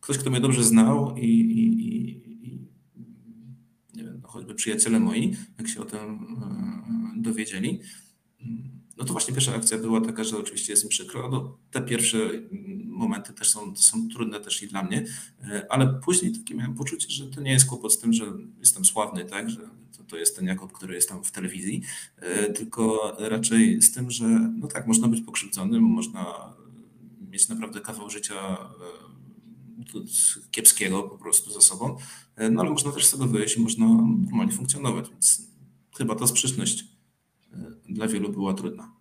ktoś, 0.00 0.18
kto 0.18 0.30
mnie 0.30 0.40
dobrze 0.40 0.64
znał 0.64 1.16
i, 1.16 1.26
i, 1.26 1.64
i 2.48 2.68
nie 3.94 4.04
wiem, 4.04 4.20
no 4.22 4.28
choćby 4.28 4.54
przyjaciele 4.54 5.00
moi, 5.00 5.36
jak 5.58 5.68
się 5.68 5.80
o 5.80 5.84
tym 5.84 6.36
dowiedzieli, 7.16 7.80
no 8.96 9.04
to 9.04 9.12
właśnie 9.12 9.34
pierwsza 9.34 9.54
akcja 9.54 9.78
była 9.78 10.00
taka, 10.00 10.24
że 10.24 10.38
oczywiście 10.38 10.72
jest 10.72 10.84
mi 10.84 10.90
przykro. 10.90 11.28
No, 11.28 11.58
te 11.70 11.82
pierwsze 11.82 12.18
momenty 12.84 13.32
też 13.32 13.50
są, 13.50 13.76
są 13.76 14.08
trudne 14.08 14.40
też 14.40 14.62
i 14.62 14.68
dla 14.68 14.82
mnie, 14.82 15.04
ale 15.68 16.00
później 16.04 16.32
takie 16.32 16.54
miałem 16.54 16.74
poczucie, 16.74 17.10
że 17.10 17.26
to 17.26 17.40
nie 17.40 17.52
jest 17.52 17.66
kłopot 17.66 17.92
z 17.92 17.98
tym, 17.98 18.12
że 18.12 18.32
jestem 18.58 18.84
sławny, 18.84 19.24
tak, 19.24 19.50
że 19.50 19.60
to, 19.96 20.04
to 20.04 20.16
jest 20.16 20.36
ten 20.36 20.46
Jakub, 20.46 20.72
który 20.72 20.94
jest 20.94 21.08
tam 21.08 21.24
w 21.24 21.30
telewizji, 21.30 21.82
tylko 22.54 23.16
raczej 23.18 23.82
z 23.82 23.92
tym, 23.92 24.10
że 24.10 24.28
no 24.58 24.68
tak, 24.68 24.86
można 24.86 25.08
być 25.08 25.20
pokrzywdzonym, 25.20 25.82
można 25.82 26.54
mieć 27.30 27.48
naprawdę 27.48 27.80
kawał 27.80 28.10
życia 28.10 28.58
kiepskiego 30.50 31.02
po 31.02 31.18
prostu 31.18 31.50
za 31.50 31.60
sobą, 31.60 31.96
no 32.50 32.60
ale 32.60 32.70
można 32.70 32.92
też 32.92 33.06
z 33.06 33.10
tego 33.10 33.26
wyjść 33.26 33.56
i 33.56 33.60
można 33.60 33.86
normalnie 33.86 34.52
funkcjonować, 34.52 35.10
więc 35.10 35.42
chyba 35.98 36.14
ta 36.14 36.26
sprzeczność 36.26 36.84
dla 37.88 38.06
wielu 38.06 38.28
była 38.28 38.54
trudna. 38.54 38.92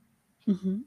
Mhm. 0.47 0.83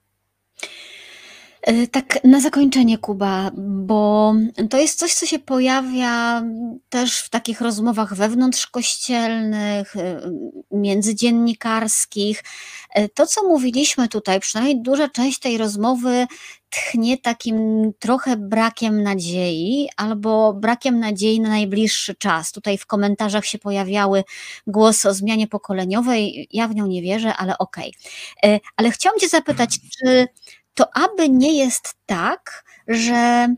E, 1.63 1.87
tak, 1.87 2.25
na 2.25 2.41
zakończenie, 2.41 2.99
Kuba, 2.99 3.51
bo 3.57 4.35
to 4.71 4.79
jest 4.79 4.99
coś, 4.99 5.15
co 5.15 5.27
się 5.27 5.39
pojawia 5.39 6.43
też 6.89 7.19
w 7.19 7.31
takich 7.31 7.61
rozmowach 7.61 8.15
wewnątrzkościelnych, 8.15 9.97
e, 9.97 10.31
międzydziennikarskich. 10.71 12.45
E, 12.91 13.09
to, 13.09 13.27
co 13.27 13.49
mówiliśmy 13.49 14.09
tutaj, 14.09 14.41
przynajmniej 14.41 14.83
duża 14.83 15.09
część 15.09 15.39
tej 15.39 15.59
rozmowy 15.59 16.27
tchnie 16.71 17.19
takim 17.19 17.57
trochę 17.99 18.37
brakiem 18.37 19.03
nadziei 19.03 19.89
albo 19.97 20.55
brakiem 20.55 21.01
nadziei 21.01 21.41
na 21.41 21.49
najbliższy 21.49 22.15
czas. 22.15 22.53
Tutaj 22.53 22.79
w 22.79 22.87
komentarzach 22.87 23.47
się 23.47 23.59
pojawiały 23.59 24.25
głosy 24.67 25.09
o 25.09 25.15
zmianie 25.15 25.47
pokoleniowej. 25.47 26.49
Ja 26.53 26.69
w 26.69 26.75
nią 26.75 26.87
nie 26.87 27.03
wierzę, 27.03 27.37
ale 27.37 27.59
okej. 27.59 27.95
Okay. 28.43 28.61
Ale 28.77 28.91
chciałam 28.91 29.19
Cię 29.19 29.29
zapytać, 29.29 29.79
czy 29.99 30.27
to 30.75 30.97
aby 30.97 31.29
nie 31.29 31.59
jest 31.59 31.95
tak, 32.07 32.65
że 32.89 33.49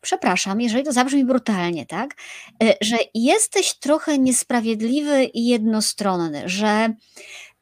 przepraszam, 0.00 0.60
jeżeli 0.60 0.84
to 0.84 0.92
zabrzmi 0.92 1.24
brutalnie, 1.24 1.86
tak, 1.86 2.14
e, 2.62 2.74
że 2.80 2.96
jesteś 3.14 3.74
trochę 3.74 4.18
niesprawiedliwy 4.18 5.24
i 5.24 5.46
jednostronny, 5.46 6.42
że 6.46 6.94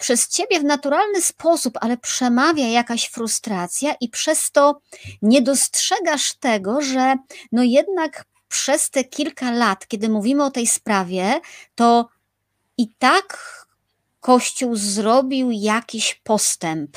przez 0.00 0.28
ciebie 0.28 0.60
w 0.60 0.64
naturalny 0.64 1.22
sposób, 1.22 1.78
ale 1.80 1.96
przemawia 1.96 2.68
jakaś 2.68 3.08
frustracja 3.08 3.94
i 4.00 4.08
przez 4.08 4.50
to 4.50 4.80
nie 5.22 5.42
dostrzegasz 5.42 6.34
tego, 6.34 6.80
że 6.80 7.16
no 7.52 7.62
jednak 7.62 8.24
przez 8.48 8.90
te 8.90 9.04
kilka 9.04 9.50
lat, 9.50 9.86
kiedy 9.88 10.08
mówimy 10.08 10.44
o 10.44 10.50
tej 10.50 10.66
sprawie, 10.66 11.40
to 11.74 12.08
i 12.78 12.88
tak 12.98 13.38
Kościół 14.20 14.76
zrobił 14.76 15.50
jakiś 15.50 16.14
postęp 16.14 16.96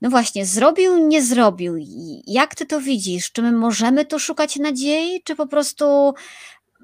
no 0.00 0.10
właśnie, 0.10 0.46
zrobił, 0.46 1.06
nie 1.06 1.22
zrobił. 1.22 1.74
Jak 2.26 2.54
ty 2.54 2.66
to 2.66 2.80
widzisz? 2.80 3.32
Czy 3.32 3.42
my 3.42 3.52
możemy 3.52 4.04
tu 4.04 4.18
szukać 4.18 4.56
nadziei, 4.56 5.22
czy 5.24 5.36
po 5.36 5.46
prostu 5.46 6.14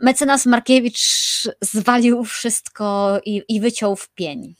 mecenas 0.02 0.46
Markiewicz 0.46 1.00
zwalił 1.60 2.24
wszystko 2.24 3.18
i, 3.24 3.42
i 3.48 3.60
wyciął 3.60 3.96
w 3.96 4.08
pień 4.08 4.54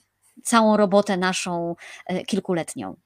całą 0.44 0.76
robotę 0.76 1.16
naszą 1.16 1.76
e, 2.06 2.24
kilkuletnią? 2.24 2.96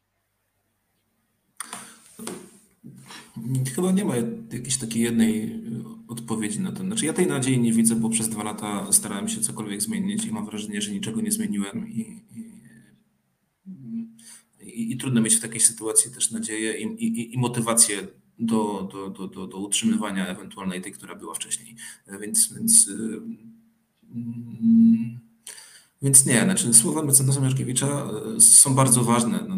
Chyba 3.74 3.92
nie 3.92 4.04
ma 4.04 4.14
jakiejś 4.52 4.78
takiej 4.78 5.02
jednej 5.02 5.62
odpowiedzi 6.08 6.60
na 6.60 6.72
to. 6.72 6.82
Znaczy 6.82 7.06
ja 7.06 7.12
tej 7.12 7.26
nadziei 7.26 7.60
nie 7.60 7.72
widzę, 7.72 7.94
bo 7.94 8.08
przez 8.08 8.28
dwa 8.28 8.42
lata 8.42 8.92
starałem 8.92 9.28
się 9.28 9.40
cokolwiek 9.40 9.82
zmienić 9.82 10.24
i 10.24 10.32
mam 10.32 10.46
wrażenie, 10.46 10.82
że 10.82 10.90
niczego 10.90 11.20
nie 11.20 11.32
zmieniłem 11.32 11.88
i, 11.88 12.00
i 12.34 12.58
i, 14.62 14.96
trudno 14.96 15.20
mieć 15.20 15.34
w 15.34 15.40
takiej 15.40 15.60
sytuacji 15.60 16.10
też 16.10 16.30
nadzieję 16.30 16.80
i, 16.80 17.04
i, 17.04 17.34
i 17.34 17.38
motywację 17.38 18.08
do, 18.38 18.88
do, 18.92 19.10
do, 19.10 19.28
do, 19.28 19.46
do 19.46 19.58
utrzymywania 19.58 20.26
ewentualnej 20.26 20.82
tej, 20.82 20.92
która 20.92 21.14
była 21.14 21.34
wcześniej. 21.34 21.76
Więc, 22.20 22.52
więc, 22.52 22.90
mm, 24.14 25.20
więc 26.02 26.26
nie, 26.26 26.42
znaczy 26.44 26.74
słowa 26.74 27.02
mecenasa 27.02 27.40
Mieszkiewicza 27.40 28.10
e, 28.36 28.40
są 28.40 28.74
bardzo 28.74 29.04
ważne. 29.04 29.44
No, 29.48 29.56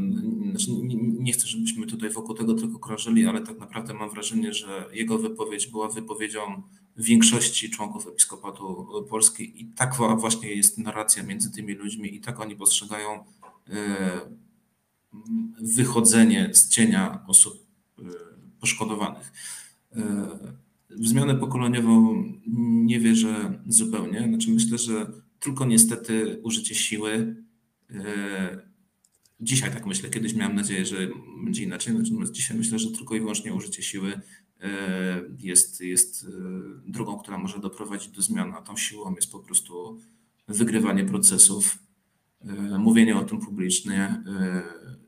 znaczy, 0.50 0.70
nie, 1.18 1.32
chcę, 1.32 1.46
żebyśmy 1.46 1.86
tutaj 1.86 2.10
wokół 2.10 2.34
tego 2.34 2.54
tylko 2.54 2.78
krążyli, 2.78 3.26
ale 3.26 3.40
tak 3.40 3.58
naprawdę 3.58 3.94
mam 3.94 4.10
wrażenie, 4.10 4.54
że 4.54 4.86
jego 4.92 5.18
wypowiedź 5.18 5.66
była 5.66 5.88
wypowiedzią 5.88 6.62
większości 6.96 7.70
członków 7.70 8.06
Episkopatu 8.06 8.86
Polski 9.10 9.62
i 9.62 9.66
tak 9.66 9.94
właśnie 9.94 10.54
jest 10.54 10.78
narracja 10.78 11.22
między 11.22 11.52
tymi 11.52 11.74
ludźmi 11.74 12.14
i 12.14 12.20
tak 12.20 12.40
oni 12.40 12.56
postrzegają 12.56 13.24
e, 13.68 14.20
wychodzenie 15.60 16.50
z 16.52 16.68
cienia 16.68 17.24
osób 17.26 17.66
e, 17.98 18.02
poszkodowanych. 18.60 19.32
W 20.90 21.08
zmianę 21.08 21.34
pokoleniową 21.34 22.24
nie 22.84 23.00
wierzę 23.00 23.62
zupełnie. 23.66 24.28
Znaczy 24.28 24.50
myślę, 24.50 24.78
że 24.78 25.12
tylko 25.40 25.64
niestety 25.64 26.40
użycie 26.42 26.74
siły. 26.74 27.36
E, 27.90 28.70
dzisiaj 29.40 29.72
tak 29.72 29.86
myślę, 29.86 30.10
kiedyś 30.10 30.34
miałem 30.34 30.56
nadzieję, 30.56 30.86
że 30.86 30.96
będzie 31.44 31.64
inaczej, 31.64 31.94
natomiast 31.94 32.32
dzisiaj 32.32 32.56
myślę, 32.56 32.78
że 32.78 32.90
tylko 32.90 33.14
i 33.14 33.20
wyłącznie 33.20 33.54
użycie 33.54 33.82
siły 33.82 34.20
jest, 35.38 35.80
jest 35.80 36.26
drogą, 36.86 37.18
która 37.18 37.38
może 37.38 37.58
doprowadzić 37.58 38.08
do 38.08 38.22
zmian, 38.22 38.54
a 38.54 38.62
tą 38.62 38.76
siłą 38.76 39.14
jest 39.14 39.32
po 39.32 39.38
prostu 39.38 40.00
wygrywanie 40.48 41.04
procesów, 41.04 41.78
mówienie 42.78 43.16
o 43.16 43.24
tym 43.24 43.40
publicznie, 43.40 44.22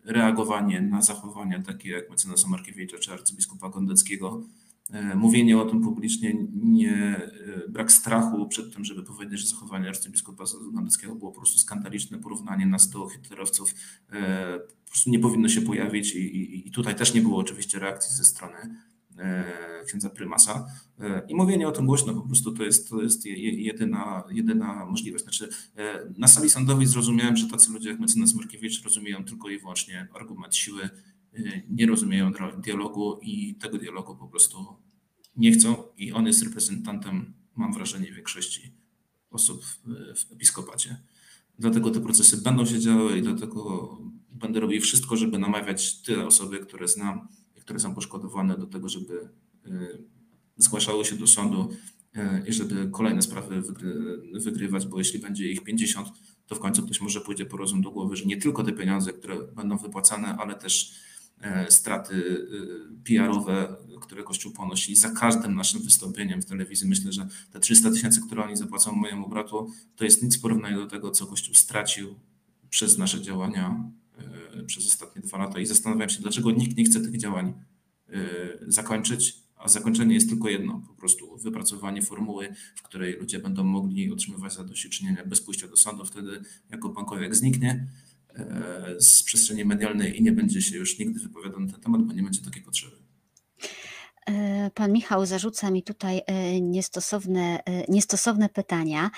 reagowanie 0.04 0.80
na 0.80 1.02
zachowania 1.02 1.62
takie 1.62 1.90
jak 1.90 2.10
mecenasa 2.10 2.48
Markiewicza 2.48 2.98
czy 2.98 3.12
arcybiskupa 3.12 3.68
Gondeckiego, 3.68 4.42
e, 4.42 4.71
mówienie 5.14 5.58
o 5.58 5.64
tym 5.64 5.80
publicznie, 5.80 6.34
nie, 6.54 6.96
e, 6.96 7.68
brak 7.68 7.92
strachu 7.92 8.48
przed 8.48 8.74
tym, 8.74 8.84
żeby 8.84 9.02
powiedzieć, 9.02 9.40
że 9.40 9.46
zachowanie 9.46 9.88
arcybiskupa 9.88 10.44
Gondeckiego 10.72 11.14
było 11.14 11.32
po 11.32 11.36
prostu 11.36 11.58
skandaliczne, 11.58 12.18
porównanie 12.18 12.66
nas 12.66 12.90
do 12.90 13.08
hitlerowców 13.08 13.74
e, 14.12 14.58
po 14.84 14.90
prostu 14.90 15.10
nie 15.10 15.18
powinno 15.18 15.48
się 15.48 15.62
pojawić 15.62 16.14
i, 16.14 16.18
i, 16.18 16.68
i 16.68 16.70
tutaj 16.70 16.94
też 16.94 17.14
nie 17.14 17.22
było 17.22 17.38
oczywiście 17.38 17.78
reakcji 17.78 18.16
ze 18.16 18.24
strony 18.24 18.76
E, 19.18 19.84
księdza 19.86 20.10
prymasa. 20.10 20.66
E, 21.00 21.22
I 21.28 21.34
mówienie 21.34 21.68
o 21.68 21.72
tym 21.72 21.86
głośno 21.86 22.14
po 22.14 22.20
prostu 22.20 22.52
to 22.52 22.64
jest, 22.64 22.90
to 22.90 23.02
jest 23.02 23.26
jedyna, 23.26 24.24
jedyna 24.30 24.86
możliwość. 24.86 25.24
Znaczy, 25.24 25.48
e, 25.76 26.12
na 26.18 26.28
sali 26.28 26.50
sądowej 26.50 26.86
zrozumiałem, 26.86 27.36
że 27.36 27.48
tacy 27.48 27.72
ludzie 27.72 27.90
jak 27.90 28.00
mecenas 28.00 28.34
Markiewicz 28.34 28.82
rozumieją 28.82 29.24
tylko 29.24 29.50
i 29.50 29.58
wyłącznie 29.58 30.08
argument 30.14 30.56
siły, 30.56 30.90
nie 31.70 31.86
rozumieją 31.86 32.32
dialogu 32.58 33.18
i 33.22 33.54
tego 33.54 33.78
dialogu 33.78 34.16
po 34.16 34.28
prostu 34.28 34.66
nie 35.36 35.52
chcą 35.52 35.84
i 35.96 36.12
on 36.12 36.26
jest 36.26 36.42
reprezentantem, 36.42 37.34
mam 37.56 37.72
wrażenie, 37.72 38.12
większości 38.12 38.72
osób 39.30 39.64
w 40.16 40.32
episkopacie. 40.32 40.96
Dlatego 41.58 41.90
te 41.90 42.00
procesy 42.00 42.36
będą 42.36 42.66
się 42.66 42.80
działy 42.80 43.18
i 43.18 43.22
dlatego 43.22 43.98
będę 44.30 44.60
robił 44.60 44.80
wszystko, 44.80 45.16
żeby 45.16 45.38
namawiać 45.38 46.02
te 46.02 46.26
osoby, 46.26 46.58
które 46.58 46.88
znam, 46.88 47.28
które 47.60 47.78
są 47.78 47.94
poszkodowane 47.94 48.58
do 48.58 48.66
tego, 48.66 48.88
żeby 48.88 49.28
y, 49.66 50.02
zgłaszały 50.56 51.04
się 51.04 51.16
do 51.16 51.26
sądu 51.26 51.70
y, 52.16 52.20
i 52.48 52.52
żeby 52.52 52.88
kolejne 52.90 53.22
sprawy 53.22 53.62
wygrywać, 54.34 54.86
bo 54.86 54.98
jeśli 54.98 55.18
będzie 55.18 55.52
ich 55.52 55.64
50, 55.64 56.08
to 56.46 56.54
w 56.54 56.60
końcu 56.60 56.82
ktoś 56.82 57.00
może 57.00 57.20
pójdzie 57.20 57.46
po 57.46 57.56
rozum 57.56 57.82
do 57.82 57.90
głowy, 57.90 58.16
że 58.16 58.24
nie 58.24 58.36
tylko 58.36 58.64
te 58.64 58.72
pieniądze, 58.72 59.12
które 59.12 59.42
będą 59.42 59.78
wypłacane, 59.78 60.36
ale 60.36 60.54
też 60.54 60.92
e, 60.92 61.11
straty 61.68 62.14
y, 62.14 63.04
PR-owe, 63.04 63.76
które 64.00 64.22
Kościół 64.22 64.52
ponosi 64.52 64.96
za 64.96 65.10
każdym 65.10 65.54
naszym 65.54 65.82
wystąpieniem 65.82 66.42
w 66.42 66.46
telewizji. 66.46 66.88
Myślę, 66.88 67.12
że 67.12 67.28
te 67.52 67.60
300 67.60 67.90
tysięcy, 67.90 68.20
które 68.26 68.44
oni 68.44 68.56
zapłacą 68.56 68.92
mojemu 68.92 69.28
bratu, 69.28 69.70
to 69.96 70.04
jest 70.04 70.22
nic 70.22 70.38
w 70.38 70.40
porównaniu 70.40 70.76
do 70.76 70.86
tego, 70.86 71.10
co 71.10 71.26
Kościół 71.26 71.54
stracił 71.54 72.14
przez 72.70 72.98
nasze 72.98 73.22
działania 73.22 73.90
e, 74.58 74.62
przez 74.62 74.86
ostatnie 74.86 75.22
dwa 75.22 75.38
lata. 75.38 75.60
I 75.60 75.66
zastanawiam 75.66 76.08
się, 76.08 76.22
dlaczego 76.22 76.50
nikt 76.50 76.76
nie 76.76 76.84
chce 76.84 77.00
tych 77.00 77.16
działań 77.16 77.54
zakończyć, 78.66 79.42
a 79.56 79.68
zakończenie 79.68 80.14
jest 80.14 80.28
tylko 80.28 80.48
jedno, 80.48 80.82
po 80.88 80.94
prostu 80.94 81.36
wypracowanie 81.38 82.02
formuły, 82.02 82.54
w 82.76 82.82
której 82.82 83.16
ludzie 83.16 83.38
będą 83.38 83.64
mogli 83.64 84.12
otrzymywać 84.12 84.54
zadośćuczynienia 84.54 85.24
bez 85.26 85.40
pójścia 85.40 85.68
do 85.68 85.76
sądu, 85.76 86.04
wtedy 86.04 86.42
jako 86.70 86.88
bankowiek 86.88 87.36
zniknie 87.36 87.86
z 88.98 89.22
przestrzeni 89.22 89.64
medialnej 89.64 90.18
i 90.18 90.22
nie 90.22 90.32
będzie 90.32 90.62
się 90.62 90.76
już 90.76 90.98
nigdy 90.98 91.20
wypowiadał 91.20 91.60
na 91.60 91.72
ten 91.72 91.80
temat, 91.80 92.02
bo 92.02 92.12
nie 92.12 92.22
będzie 92.22 92.40
takiej 92.40 92.62
potrzeby. 92.62 93.02
E, 94.26 94.70
pan 94.74 94.92
Michał 94.92 95.26
zarzuca 95.26 95.70
mi 95.70 95.82
tutaj 95.82 96.22
e, 96.26 96.60
niestosowne, 96.60 97.64
e, 97.64 97.84
niestosowne 97.88 98.48
pytania. 98.48 99.10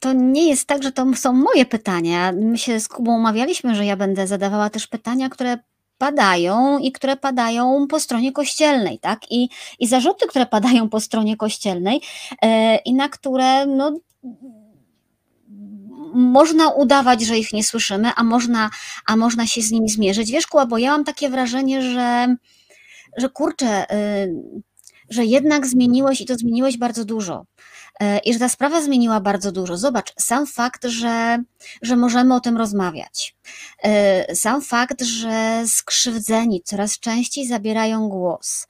To 0.00 0.12
nie 0.12 0.48
jest 0.48 0.66
tak, 0.66 0.82
że 0.82 0.92
to 0.92 1.14
są 1.14 1.32
moje 1.32 1.66
pytania. 1.66 2.32
My 2.32 2.58
się 2.58 2.80
z 2.80 2.88
Kubą 2.88 3.16
umawialiśmy, 3.16 3.74
że 3.74 3.84
ja 3.84 3.96
będę 3.96 4.26
zadawała 4.26 4.70
też 4.70 4.86
pytania, 4.86 5.28
które 5.28 5.58
padają 5.98 6.78
i 6.78 6.92
które 6.92 7.16
padają 7.16 7.86
po 7.86 8.00
stronie 8.00 8.32
kościelnej, 8.32 8.98
tak? 8.98 9.20
I, 9.30 9.48
i 9.78 9.86
zarzuty, 9.86 10.26
które 10.26 10.46
padają 10.46 10.88
po 10.88 11.00
stronie 11.00 11.36
kościelnej 11.36 12.00
i 12.84 12.94
na 12.94 13.08
które 13.08 13.66
no, 13.66 14.00
można 16.14 16.68
udawać, 16.68 17.22
że 17.22 17.38
ich 17.38 17.52
nie 17.52 17.64
słyszymy, 17.64 18.10
a 18.16 18.24
można, 18.24 18.70
a 19.06 19.16
można 19.16 19.46
się 19.46 19.62
z 19.62 19.70
nimi 19.70 19.88
zmierzyć. 19.88 20.30
Wiesz, 20.30 20.46
Kuba, 20.46 20.66
bo 20.66 20.78
ja 20.78 20.90
mam 20.90 21.04
takie 21.04 21.30
wrażenie, 21.30 21.82
że 21.82 22.36
że 23.16 23.28
kurczę, 23.28 23.92
y, 23.92 24.34
że 25.10 25.24
jednak 25.24 25.66
zmieniłeś 25.66 26.20
i 26.20 26.26
to 26.26 26.34
zmieniłeś 26.34 26.78
bardzo 26.78 27.04
dużo. 27.04 27.46
Y, 28.02 28.18
I 28.18 28.32
że 28.32 28.38
ta 28.38 28.48
sprawa 28.48 28.82
zmieniła 28.82 29.20
bardzo 29.20 29.52
dużo. 29.52 29.76
Zobacz, 29.76 30.12
sam 30.18 30.46
fakt, 30.46 30.84
że, 30.84 31.38
że 31.82 31.96
możemy 31.96 32.34
o 32.34 32.40
tym 32.40 32.56
rozmawiać. 32.56 33.36
Y, 34.30 34.36
sam 34.36 34.62
fakt, 34.62 35.02
że 35.02 35.62
skrzywdzeni 35.66 36.62
coraz 36.64 36.98
częściej 36.98 37.46
zabierają 37.46 38.08
głos. 38.08 38.66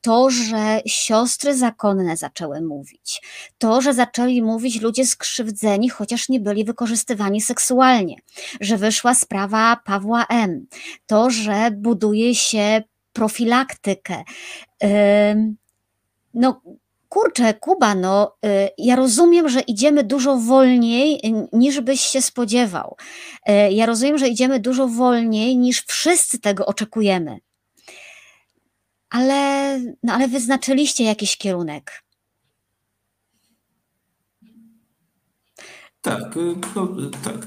To, 0.00 0.30
że 0.30 0.80
siostry 0.86 1.56
zakonne 1.56 2.16
zaczęły 2.16 2.60
mówić. 2.60 3.22
To, 3.58 3.80
że 3.80 3.94
zaczęli 3.94 4.42
mówić 4.42 4.80
ludzie 4.80 5.06
skrzywdzeni, 5.06 5.88
chociaż 5.88 6.28
nie 6.28 6.40
byli 6.40 6.64
wykorzystywani 6.64 7.40
seksualnie. 7.40 8.16
Że 8.60 8.76
wyszła 8.76 9.14
sprawa 9.14 9.76
Pawła 9.84 10.26
M. 10.28 10.66
To, 11.06 11.30
że 11.30 11.70
buduje 11.70 12.34
się 12.34 12.82
profilaktykę. 13.12 14.24
No, 16.34 16.60
kurczę, 17.08 17.54
Kuba, 17.54 17.94
no, 17.94 18.36
y, 18.46 18.48
ja 18.78 18.96
rozumiem, 18.96 19.48
że 19.48 19.60
idziemy 19.60 20.04
dużo 20.04 20.36
wolniej 20.36 21.20
niż 21.52 21.80
byś 21.80 22.00
się 22.00 22.22
spodziewał. 22.22 22.96
Y, 23.48 23.72
ja 23.72 23.86
rozumiem, 23.86 24.18
że 24.18 24.28
idziemy 24.28 24.60
dużo 24.60 24.88
wolniej 24.88 25.56
niż 25.56 25.82
wszyscy 25.82 26.38
tego 26.38 26.66
oczekujemy. 26.66 27.38
Ale, 29.10 29.80
no, 30.02 30.12
ale 30.12 30.28
wyznaczyliście 30.28 31.04
jakiś 31.04 31.36
kierunek. 31.36 32.04
Tak, 36.00 36.36
y, 36.36 36.54
no, 36.76 36.88
tak. 37.24 37.46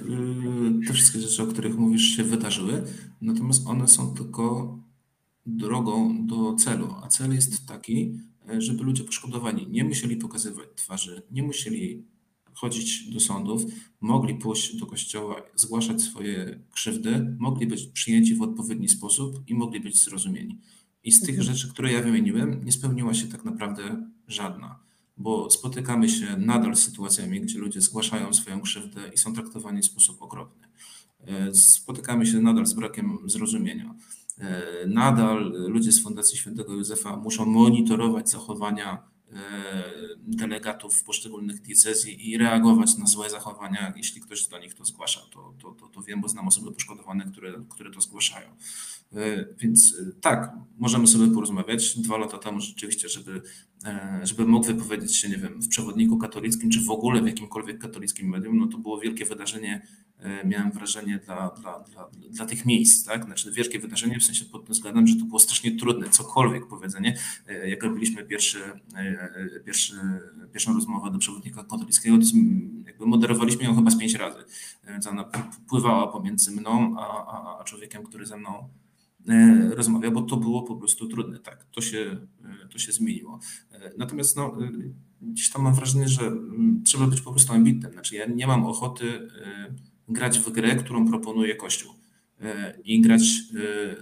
Te 0.87 0.93
wszystkie 0.93 1.19
rzeczy, 1.19 1.43
o 1.43 1.47
których 1.47 1.77
mówisz, 1.77 2.17
się 2.17 2.23
wydarzyły, 2.23 2.83
natomiast 3.21 3.67
one 3.67 3.87
są 3.87 4.13
tylko 4.13 4.77
drogą 5.45 6.25
do 6.27 6.55
celu, 6.55 6.95
a 7.03 7.07
cel 7.07 7.35
jest 7.35 7.67
taki, 7.67 8.19
żeby 8.57 8.83
ludzie 8.83 9.03
poszkodowani 9.03 9.67
nie 9.69 9.83
musieli 9.83 10.15
pokazywać 10.15 10.67
twarzy, 10.75 11.21
nie 11.31 11.43
musieli 11.43 12.05
chodzić 12.53 13.09
do 13.09 13.19
sądów, 13.19 13.63
mogli 14.01 14.35
pójść 14.35 14.75
do 14.75 14.85
kościoła, 14.85 15.41
zgłaszać 15.55 16.01
swoje 16.01 16.59
krzywdy, 16.71 17.35
mogli 17.39 17.67
być 17.67 17.85
przyjęci 17.85 18.35
w 18.35 18.41
odpowiedni 18.41 18.89
sposób 18.89 19.43
i 19.47 19.53
mogli 19.53 19.79
być 19.79 20.03
zrozumieni. 20.03 20.57
I 21.03 21.11
z 21.11 21.21
tych 21.21 21.39
mhm. 21.39 21.47
rzeczy, 21.47 21.69
które 21.69 21.91
ja 21.91 22.01
wymieniłem, 22.01 22.65
nie 22.65 22.71
spełniła 22.71 23.13
się 23.13 23.27
tak 23.27 23.45
naprawdę 23.45 24.07
żadna, 24.27 24.79
bo 25.17 25.49
spotykamy 25.49 26.09
się 26.09 26.37
nadal 26.37 26.75
z 26.75 26.83
sytuacjami, 26.83 27.41
gdzie 27.41 27.59
ludzie 27.59 27.81
zgłaszają 27.81 28.33
swoją 28.33 28.61
krzywdę 28.61 29.11
i 29.13 29.17
są 29.17 29.33
traktowani 29.33 29.81
w 29.81 29.85
sposób 29.85 30.21
okropny. 30.21 30.67
E, 31.27 31.53
spotykamy 31.53 32.25
się 32.25 32.41
nadal 32.41 32.65
z 32.65 32.73
brakiem 32.73 33.17
zrozumienia. 33.25 33.95
E, 34.41 34.87
nadal 34.87 35.51
ludzie 35.67 35.91
z 35.91 36.03
Fundacji 36.03 36.37
Świętego 36.37 36.73
Józefa 36.73 37.17
muszą 37.17 37.45
monitorować 37.45 38.29
zachowania 38.29 39.03
e, 39.33 39.37
delegatów 40.17 40.95
w 40.95 41.03
poszczególnych 41.03 41.61
diecezji 41.61 42.29
i 42.29 42.37
reagować 42.37 42.97
na 42.97 43.05
złe 43.05 43.29
zachowania, 43.29 43.93
jeśli 43.97 44.21
ktoś 44.21 44.47
do 44.47 44.59
nich 44.59 44.73
to 44.73 44.85
zgłasza. 44.85 45.21
To, 45.31 45.53
to, 45.61 45.71
to, 45.71 45.87
to 45.87 46.01
wiem, 46.01 46.21
bo 46.21 46.27
znam 46.27 46.47
osoby 46.47 46.71
poszkodowane, 46.71 47.25
które, 47.31 47.63
które 47.69 47.91
to 47.91 48.01
zgłaszają. 48.01 48.47
E, 49.13 49.45
więc 49.57 49.95
tak, 50.21 50.53
możemy 50.77 51.07
sobie 51.07 51.33
porozmawiać. 51.33 51.99
Dwa 51.99 52.17
lata 52.17 52.37
temu 52.37 52.59
rzeczywiście, 52.59 53.09
żeby, 53.09 53.41
żeby 54.23 54.45
mógł 54.45 54.65
wypowiedzieć 54.65 55.17
się, 55.17 55.29
nie 55.29 55.37
wiem, 55.37 55.61
w 55.61 55.67
przewodniku 55.67 56.17
katolickim, 56.17 56.69
czy 56.69 56.85
w 56.85 56.89
ogóle 56.89 57.21
w 57.21 57.27
jakimkolwiek 57.27 57.79
katolickim 57.79 58.29
medium, 58.29 58.57
no 58.57 58.67
to 58.67 58.77
było 58.77 58.99
wielkie 58.99 59.25
wydarzenie 59.25 59.87
miałem 60.45 60.71
wrażenie 60.71 61.19
dla, 61.25 61.49
dla, 61.49 61.79
dla, 61.79 62.09
dla 62.29 62.45
tych 62.45 62.65
miejsc, 62.65 63.05
tak? 63.05 63.25
Znaczy 63.25 63.51
wielkie 63.51 63.79
wydarzenie 63.79 64.19
w 64.19 64.23
sensie 64.23 64.45
pod 64.45 64.65
tym 64.65 64.73
względem, 64.73 65.07
że 65.07 65.15
to 65.15 65.25
było 65.25 65.39
strasznie 65.39 65.75
trudne, 65.77 66.09
cokolwiek 66.09 66.67
powiedzenie. 66.67 67.17
E, 67.47 67.69
jak 67.69 67.83
robiliśmy 67.83 68.25
pierwszy, 68.25 68.59
e, 68.95 69.59
pierwszy, 69.65 69.95
pierwszą 70.53 70.73
rozmowę 70.73 71.11
do 71.11 71.17
przewodnika 71.17 71.63
katolickiego, 71.63 72.17
to 72.17 72.23
jakby 72.85 73.05
moderowaliśmy 73.05 73.63
ją 73.63 73.75
chyba 73.75 73.91
z 73.91 73.97
pięć 73.99 74.13
razy, 74.13 74.43
więc 74.87 75.07
ona 75.07 75.29
pływała 75.67 76.07
pomiędzy 76.07 76.51
mną 76.51 76.95
a, 76.99 77.25
a, 77.25 77.59
a 77.59 77.63
człowiekiem, 77.63 78.03
który 78.03 78.25
ze 78.25 78.37
mną 78.37 78.69
rozmawia, 79.69 80.11
bo 80.11 80.21
to 80.21 80.37
było 80.37 80.63
po 80.63 80.75
prostu 80.75 81.07
trudne, 81.07 81.39
tak, 81.39 81.65
to 81.71 81.81
się, 81.81 82.27
to 82.71 82.79
się 82.79 82.91
zmieniło. 82.91 83.39
Natomiast 83.97 84.37
no, 84.37 84.57
gdzieś 85.21 85.49
tam 85.49 85.61
mam 85.61 85.73
wrażenie, 85.73 86.07
że 86.07 86.27
mm, 86.27 86.81
trzeba 86.85 87.07
być 87.07 87.21
po 87.21 87.31
prostu 87.31 87.53
ambitnym, 87.53 87.91
znaczy 87.91 88.15
ja 88.15 88.25
nie 88.25 88.47
mam 88.47 88.65
ochoty 88.65 89.27
grać 90.13 90.39
w 90.39 90.51
grę, 90.51 90.75
którą 90.75 91.07
proponuje 91.07 91.55
Kościół 91.55 91.93
e, 92.41 92.77
i 92.85 93.01
grać 93.01 93.21
e, 93.21 93.95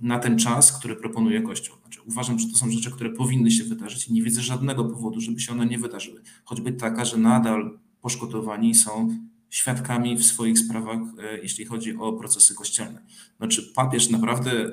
na 0.00 0.18
ten 0.18 0.38
czas, 0.38 0.78
który 0.78 0.96
proponuje 0.96 1.42
Kościół. 1.42 1.76
Znaczy, 1.80 2.00
uważam, 2.06 2.38
że 2.38 2.48
to 2.48 2.56
są 2.56 2.70
rzeczy, 2.70 2.90
które 2.90 3.10
powinny 3.10 3.50
się 3.50 3.64
wydarzyć 3.64 4.08
i 4.08 4.12
nie 4.12 4.22
widzę 4.22 4.42
żadnego 4.42 4.84
powodu, 4.84 5.20
żeby 5.20 5.40
się 5.40 5.52
one 5.52 5.66
nie 5.66 5.78
wydarzyły. 5.78 6.22
Choćby 6.44 6.72
taka, 6.72 7.04
że 7.04 7.16
nadal 7.16 7.78
poszkodowani 8.00 8.74
są 8.74 9.16
świadkami 9.50 10.16
w 10.16 10.24
swoich 10.24 10.58
sprawach, 10.58 10.98
e, 11.18 11.38
jeśli 11.38 11.64
chodzi 11.64 11.96
o 11.96 12.12
procesy 12.12 12.54
kościelne. 12.54 13.02
Znaczy, 13.38 13.72
papież 13.74 14.10
naprawdę 14.10 14.70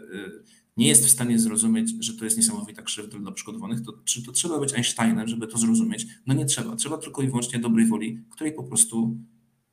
nie 0.79 0.87
jest 0.87 1.05
w 1.05 1.09
stanie 1.09 1.39
zrozumieć, 1.39 1.93
że 1.99 2.13
to 2.13 2.25
jest 2.25 2.37
niesamowita 2.37 2.81
krzywda 2.81 3.19
dla 3.19 3.31
poszkodowanych, 3.31 3.81
to 3.81 3.93
czy 4.05 4.23
to 4.23 4.31
trzeba 4.31 4.59
być 4.59 4.73
Einsteinem, 4.73 5.27
żeby 5.27 5.47
to 5.47 5.57
zrozumieć? 5.57 6.07
No 6.25 6.33
nie 6.33 6.45
trzeba. 6.45 6.75
Trzeba 6.75 6.97
tylko 6.97 7.21
i 7.21 7.27
wyłącznie 7.27 7.59
dobrej 7.59 7.85
woli, 7.85 8.23
której 8.29 8.53
po 8.53 8.63
prostu 8.63 9.17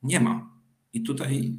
nie 0.03 0.21
ma. 0.21 0.56
I 0.93 1.03
tutaj 1.03 1.59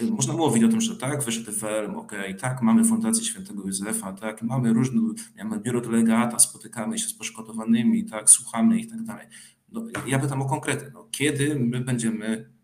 y, 0.00 0.10
można 0.10 0.32
mówić 0.32 0.64
o 0.64 0.68
tym, 0.68 0.80
że 0.80 0.96
tak, 0.96 1.24
wyszedł 1.24 1.52
film, 1.52 1.96
ok, 1.96 2.12
tak, 2.40 2.62
mamy 2.62 2.84
Fundację 2.84 3.24
Świętego 3.24 3.62
Józefa, 3.62 4.12
tak, 4.12 4.42
mamy 4.42 4.72
różne, 4.72 5.00
mamy 5.44 5.60
biuro 5.60 5.80
delegata, 5.80 6.38
spotykamy 6.38 6.98
się 6.98 7.08
z 7.08 7.14
poszkodowanymi, 7.14 8.04
tak, 8.04 8.30
słuchamy 8.30 8.78
ich 8.78 8.86
i 8.86 8.90
tak 8.90 9.02
dalej. 9.02 9.26
No, 9.72 9.86
ja 10.06 10.18
pytam 10.18 10.42
o 10.42 10.46
konkrety. 10.46 10.90
No, 10.94 11.08
kiedy 11.10 11.54
my 11.54 11.80
będziemy 11.80 12.57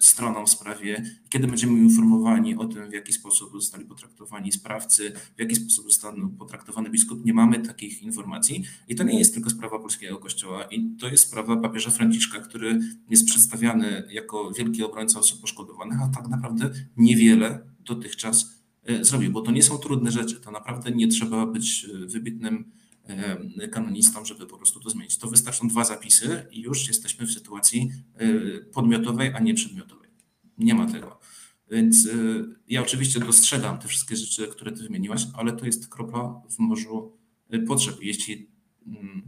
stroną 0.00 0.46
w 0.46 0.50
sprawie, 0.50 1.04
kiedy 1.28 1.46
będziemy 1.46 1.78
informowani 1.78 2.56
o 2.56 2.64
tym, 2.64 2.90
w 2.90 2.92
jaki 2.92 3.12
sposób 3.12 3.52
zostali 3.52 3.84
potraktowani 3.84 4.52
sprawcy, 4.52 5.12
w 5.36 5.40
jaki 5.40 5.54
sposób 5.54 5.84
został 5.84 6.14
potraktowany 6.38 6.90
biskup. 6.90 7.24
Nie 7.24 7.34
mamy 7.34 7.58
takich 7.58 8.02
informacji 8.02 8.64
i 8.88 8.94
to 8.94 9.04
nie 9.04 9.18
jest 9.18 9.34
tylko 9.34 9.50
sprawa 9.50 9.78
polskiego 9.78 10.18
kościoła 10.18 10.64
i 10.64 10.96
to 11.00 11.08
jest 11.08 11.24
sprawa 11.24 11.56
papieża 11.56 11.90
Franciszka, 11.90 12.40
który 12.40 12.80
jest 13.10 13.26
przedstawiany 13.26 14.08
jako 14.10 14.50
wielki 14.50 14.82
obrońca 14.82 15.18
osób 15.20 15.40
poszkodowanych, 15.40 15.98
a 16.02 16.08
tak 16.08 16.28
naprawdę 16.28 16.70
niewiele 16.96 17.60
dotychczas 17.80 18.62
y, 18.90 19.04
zrobił, 19.04 19.32
bo 19.32 19.40
to 19.42 19.50
nie 19.50 19.62
są 19.62 19.78
trudne 19.78 20.10
rzeczy, 20.10 20.40
to 20.40 20.50
naprawdę 20.50 20.90
nie 20.90 21.08
trzeba 21.08 21.46
być 21.46 21.84
y, 21.84 22.06
wybitnym 22.06 22.72
E, 23.06 23.68
kanonistą, 23.68 24.24
żeby 24.24 24.46
po 24.46 24.56
prostu 24.56 24.80
to 24.80 24.90
zmienić. 24.90 25.18
To 25.18 25.28
wystarczą 25.28 25.68
dwa 25.68 25.84
zapisy 25.84 26.46
i 26.50 26.60
już 26.60 26.88
jesteśmy 26.88 27.26
w 27.26 27.32
sytuacji 27.32 27.90
e, 28.14 28.28
podmiotowej, 28.60 29.32
a 29.34 29.40
nie 29.40 29.54
przedmiotowej. 29.54 30.10
Nie 30.58 30.74
ma 30.74 30.86
tego. 30.86 31.18
Więc 31.70 32.06
e, 32.06 32.10
ja 32.68 32.82
oczywiście 32.82 33.20
dostrzegam 33.20 33.78
te 33.78 33.88
wszystkie 33.88 34.16
rzeczy, 34.16 34.48
które 34.48 34.72
ty 34.72 34.82
wymieniłaś, 34.82 35.26
ale 35.34 35.52
to 35.52 35.66
jest 35.66 35.88
kropla 35.88 36.42
w 36.50 36.58
morzu 36.58 37.18
potrzeb. 37.66 37.96
Jeśli 38.00 38.50
mm, 38.86 39.22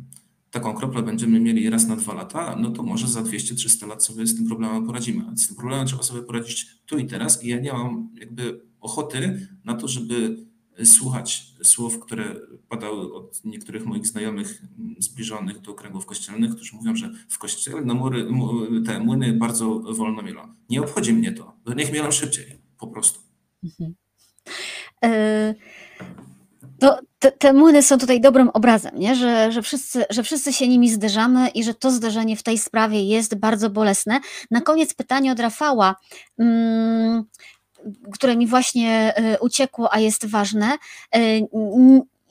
taką 0.50 0.74
kroplę 0.74 1.02
będziemy 1.02 1.40
mieli 1.40 1.70
raz 1.70 1.86
na 1.86 1.96
dwa 1.96 2.14
lata, 2.14 2.56
no 2.56 2.70
to 2.70 2.82
może 2.82 3.08
za 3.08 3.22
200-300 3.22 3.88
lat 3.88 4.04
sobie 4.04 4.26
z 4.26 4.36
tym 4.36 4.46
problemem 4.46 4.86
poradzimy. 4.86 5.36
Z 5.36 5.46
tym 5.46 5.56
problemem 5.56 5.86
trzeba 5.86 6.02
sobie 6.02 6.22
poradzić 6.22 6.66
tu 6.86 6.98
i 6.98 7.06
teraz 7.06 7.44
i 7.44 7.48
ja 7.48 7.60
nie 7.60 7.72
mam 7.72 8.10
jakby 8.20 8.60
ochoty 8.80 9.48
na 9.64 9.74
to, 9.74 9.88
żeby 9.88 10.46
słuchać 10.84 11.46
słów, 11.62 12.00
które 12.00 12.34
padały 12.68 13.14
od 13.14 13.44
niektórych 13.44 13.86
moich 13.86 14.06
znajomych 14.06 14.62
zbliżonych 14.98 15.60
do 15.60 15.74
kręgów 15.74 16.06
kościelnych, 16.06 16.54
którzy 16.54 16.76
mówią, 16.76 16.96
że 16.96 17.10
w 17.28 17.38
kościele 17.38 17.80
no 17.84 17.94
mury, 17.94 18.26
te 18.86 19.00
młyny 19.00 19.32
bardzo 19.32 19.80
wolno 19.80 20.22
mielą. 20.22 20.54
Nie 20.70 20.80
obchodzi 20.80 21.12
mnie 21.12 21.32
to, 21.32 21.56
niech 21.76 21.92
mielą 21.92 22.10
szybciej. 22.10 22.58
po 22.78 22.86
prostu. 22.86 23.20
Mhm. 23.64 23.94
E, 25.04 25.54
to 26.78 26.98
te, 27.18 27.32
te, 27.32 27.52
młyny 27.52 27.82
są 27.82 27.98
tutaj 27.98 28.20
dobrym 28.20 28.48
obrazem, 28.48 28.98
nie? 28.98 29.14
Że, 29.14 29.52
że, 29.52 29.62
wszyscy, 29.62 30.04
że 30.10 30.22
wszyscy 30.22 30.52
się 30.52 30.68
nimi 30.68 30.90
zderzamy 30.90 31.48
i 31.48 31.64
że 31.64 31.74
to 31.74 31.90
zderzenie 31.90 32.36
w 32.36 32.42
tej 32.42 32.58
sprawie 32.58 33.04
jest 33.04 33.34
bardzo 33.34 33.70
bolesne. 33.70 34.20
Na 34.50 34.60
koniec 34.60 34.94
pytanie 34.94 35.32
od 35.32 35.40
Rafała, 35.40 35.96
mm, 36.38 37.24
które 38.12 38.36
mi 38.36 38.46
właśnie 38.46 39.14
y, 39.34 39.40
uciekło, 39.40 39.92
a 39.94 39.98
jest 39.98 40.26
ważne. 40.26 40.78
Y, 41.16 41.48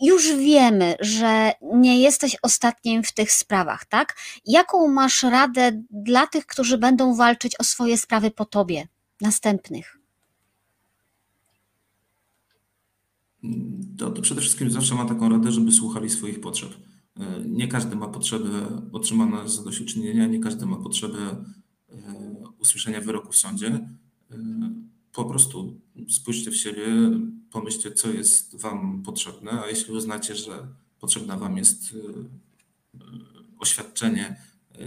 już 0.01 0.35
wiemy, 0.35 0.95
że 0.99 1.51
nie 1.73 2.01
jesteś 2.01 2.37
ostatnim 2.41 3.03
w 3.03 3.13
tych 3.13 3.31
sprawach, 3.31 3.85
tak? 3.85 4.15
Jaką 4.45 4.87
masz 4.87 5.23
radę 5.23 5.83
dla 5.89 6.27
tych, 6.27 6.45
którzy 6.45 6.77
będą 6.77 7.15
walczyć 7.15 7.59
o 7.59 7.63
swoje 7.63 7.97
sprawy 7.97 8.31
po 8.31 8.45
tobie, 8.45 8.87
następnych? 9.21 9.99
To, 13.97 14.11
to 14.11 14.21
przede 14.21 14.41
wszystkim 14.41 14.71
zawsze 14.71 14.95
ma 14.95 15.05
taką 15.05 15.29
radę, 15.29 15.51
żeby 15.51 15.71
słuchali 15.71 16.09
swoich 16.09 16.41
potrzeb. 16.41 16.69
Nie 17.45 17.67
każdy 17.67 17.95
ma 17.95 18.07
potrzebę 18.07 18.49
otrzymania 18.91 19.47
zadośćuczynienia, 19.47 20.27
nie 20.27 20.39
każdy 20.39 20.65
ma 20.65 20.77
potrzebę 20.77 21.45
usłyszenia 22.59 23.01
wyroku 23.01 23.31
w 23.31 23.37
sądzie. 23.37 23.79
Po 25.13 25.25
prostu 25.25 25.81
spójrzcie 26.09 26.51
w 26.51 26.57
siebie, 26.57 26.85
pomyślcie, 27.51 27.91
co 27.91 28.11
jest 28.11 28.61
Wam 28.61 29.03
potrzebne, 29.03 29.51
a 29.51 29.69
jeśli 29.69 29.93
uznacie, 29.93 30.35
że 30.35 30.67
potrzebne 30.99 31.37
Wam 31.37 31.57
jest 31.57 31.95
e, 31.95 32.99
oświadczenie, 33.59 34.35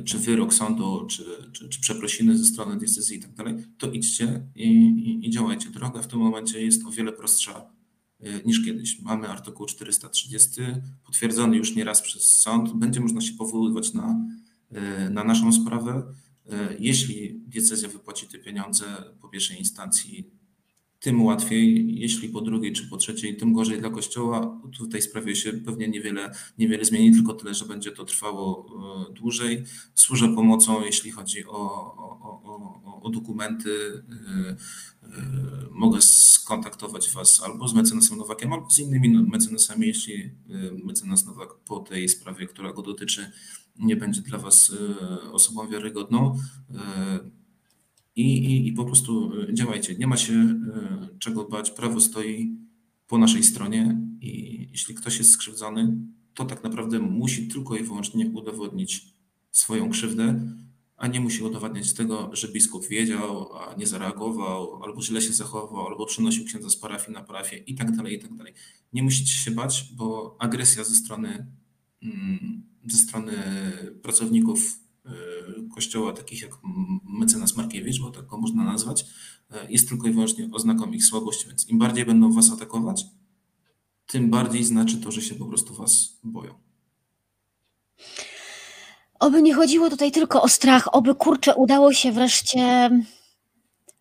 czy 0.04 0.18
wyrok 0.18 0.54
sądu, 0.54 1.06
czy, 1.06 1.24
czy, 1.52 1.68
czy 1.68 1.80
przeprosiny 1.80 2.38
ze 2.38 2.44
strony 2.44 2.76
decyzji 2.76 3.16
i 3.16 3.20
tak 3.20 3.34
dalej, 3.34 3.54
to 3.78 3.90
idźcie 3.90 4.48
i, 4.54 4.68
i, 4.68 5.26
i 5.26 5.30
działajcie. 5.30 5.70
Droga 5.70 6.02
w 6.02 6.06
tym 6.06 6.18
momencie 6.18 6.62
jest 6.62 6.86
o 6.86 6.90
wiele 6.90 7.12
prostsza 7.12 7.70
niż 8.44 8.64
kiedyś. 8.64 9.00
Mamy 9.02 9.28
artykuł 9.28 9.66
430, 9.66 10.60
potwierdzony 11.04 11.56
już 11.56 11.76
nieraz 11.76 12.02
przez 12.02 12.38
sąd. 12.40 12.72
Będzie 12.72 13.00
można 13.00 13.20
się 13.20 13.32
powoływać 13.32 13.94
na, 13.94 14.26
na 15.10 15.24
naszą 15.24 15.52
sprawę. 15.52 16.02
E, 16.52 16.76
jeśli 16.78 17.40
decyzja 17.46 17.88
wypłaci 17.88 18.26
te 18.28 18.38
pieniądze 18.38 18.84
po 19.20 19.28
pierwszej 19.28 19.58
instancji, 19.58 20.30
tym 21.00 21.22
łatwiej, 21.22 21.94
jeśli 22.00 22.28
po 22.28 22.40
drugiej 22.40 22.72
czy 22.72 22.88
po 22.88 22.96
trzeciej, 22.96 23.36
tym 23.36 23.52
gorzej 23.52 23.78
dla 23.80 23.90
Kościoła. 23.90 24.60
Tej 24.92 25.02
sprawie 25.02 25.36
się 25.36 25.52
pewnie 25.52 25.88
niewiele, 25.88 26.34
niewiele 26.58 26.84
zmieni, 26.84 27.12
tylko 27.12 27.34
tyle, 27.34 27.54
że 27.54 27.64
będzie 27.64 27.92
to 27.92 28.04
trwało 28.04 28.66
dłużej. 29.10 29.64
Służę 29.94 30.28
pomocą, 30.28 30.84
jeśli 30.84 31.10
chodzi 31.10 31.44
o, 31.46 32.15
o, 33.06 33.10
dokumenty 33.10 34.02
E, 35.12 35.68
mogę 35.70 36.02
skontaktować 36.02 37.10
Was 37.10 37.42
albo 37.42 37.68
z 37.68 37.74
mecenasem 37.74 38.18
Nowakiem, 38.18 38.52
albo 38.52 38.70
z 38.70 38.78
innymi 38.78 39.08
mecenasami, 39.08 39.86
jeśli 39.86 40.14
e, 40.14 40.30
mecenas 40.84 41.26
Nowak 41.26 41.48
po 41.54 41.78
tej 41.78 42.08
sprawie, 42.08 42.46
która 42.46 42.72
go 42.72 42.82
dotyczy, 42.82 43.30
nie 43.78 43.96
będzie 43.96 44.20
dla 44.20 44.38
Was 44.38 44.72
osobą 45.32 45.68
wiarygodną. 45.68 46.38
I, 48.16 48.22
i, 48.22 48.68
I 48.68 48.72
po 48.72 48.84
prostu 48.84 49.32
działajcie. 49.52 49.94
Nie 49.94 50.06
ma 50.06 50.16
się 50.16 50.60
czego 51.18 51.44
bać. 51.44 51.70
Prawo 51.70 52.00
stoi 52.00 52.56
po 53.06 53.18
naszej 53.18 53.42
stronie 53.42 54.00
i 54.20 54.60
jeśli 54.70 54.94
ktoś 54.94 55.18
jest 55.18 55.30
skrzywdzony, 55.30 55.96
to 56.34 56.44
tak 56.44 56.64
naprawdę 56.64 56.98
musi 56.98 57.48
tylko 57.48 57.76
i 57.76 57.82
wyłącznie 57.82 58.26
udowodnić 58.26 59.06
swoją 59.50 59.90
krzywdę 59.90 60.40
a 60.96 61.06
nie 61.06 61.20
musi 61.20 61.42
udowadniać 61.42 61.94
tego, 61.94 62.30
że 62.32 62.48
biskup 62.48 62.88
wiedział, 62.88 63.56
a 63.56 63.74
nie 63.74 63.86
zareagował, 63.86 64.82
albo 64.84 65.02
źle 65.02 65.22
się 65.22 65.32
zachował, 65.32 65.86
albo 65.86 66.06
przenosił 66.06 66.44
księdza 66.44 66.70
z 66.70 66.76
parafii 66.76 67.12
na 67.12 67.22
parafię 67.22 67.56
i 67.56 67.74
tak 67.74 67.96
dalej, 67.96 68.14
i 68.14 68.18
tak 68.18 68.34
dalej. 68.34 68.54
Nie 68.92 69.02
musicie 69.02 69.32
się 69.32 69.50
bać, 69.50 69.92
bo 69.96 70.36
agresja 70.38 70.84
ze 70.84 70.94
strony, 70.94 71.46
mm, 72.02 72.62
ze 72.86 72.96
strony 72.96 73.32
pracowników 74.02 74.80
y, 75.06 75.10
kościoła, 75.74 76.12
takich 76.12 76.42
jak 76.42 76.52
mecenas 77.04 77.56
Markiewicz, 77.56 78.00
bo 78.00 78.10
tak 78.10 78.26
go 78.26 78.38
można 78.38 78.64
nazwać, 78.64 79.02
y, 79.02 79.72
jest 79.72 79.88
tylko 79.88 80.08
i 80.08 80.12
wyłącznie 80.12 80.48
oznaką 80.52 80.92
ich 80.92 81.04
słabości, 81.04 81.48
więc 81.48 81.68
im 81.68 81.78
bardziej 81.78 82.04
będą 82.04 82.32
was 82.32 82.52
atakować, 82.52 83.06
tym 84.06 84.30
bardziej 84.30 84.64
znaczy 84.64 84.96
to, 84.96 85.10
że 85.10 85.22
się 85.22 85.34
po 85.34 85.46
prostu 85.46 85.74
was 85.74 86.18
boją. 86.24 86.54
Oby 89.20 89.42
nie 89.42 89.54
chodziło 89.54 89.90
tutaj 89.90 90.12
tylko 90.12 90.42
o 90.42 90.48
strach, 90.48 90.94
oby 90.94 91.14
kurczę 91.14 91.54
udało 91.54 91.92
się 91.92 92.12
wreszcie 92.12 92.90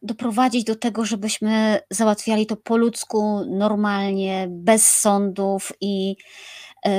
doprowadzić 0.01 0.63
do 0.63 0.75
tego, 0.75 1.05
żebyśmy 1.05 1.79
załatwiali 1.89 2.45
to 2.45 2.55
po 2.55 2.77
ludzku, 2.77 3.45
normalnie, 3.49 4.47
bez 4.49 4.91
sądów 4.91 5.71
i, 5.81 6.15
yy, 6.85 6.91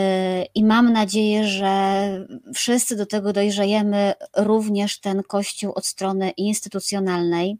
i 0.54 0.64
mam 0.64 0.92
nadzieję, 0.92 1.44
że 1.44 2.08
wszyscy 2.54 2.96
do 2.96 3.06
tego 3.06 3.32
dojrzejemy, 3.32 4.14
również 4.36 5.00
ten 5.00 5.22
Kościół 5.22 5.72
od 5.74 5.86
strony 5.86 6.30
instytucjonalnej. 6.30 7.58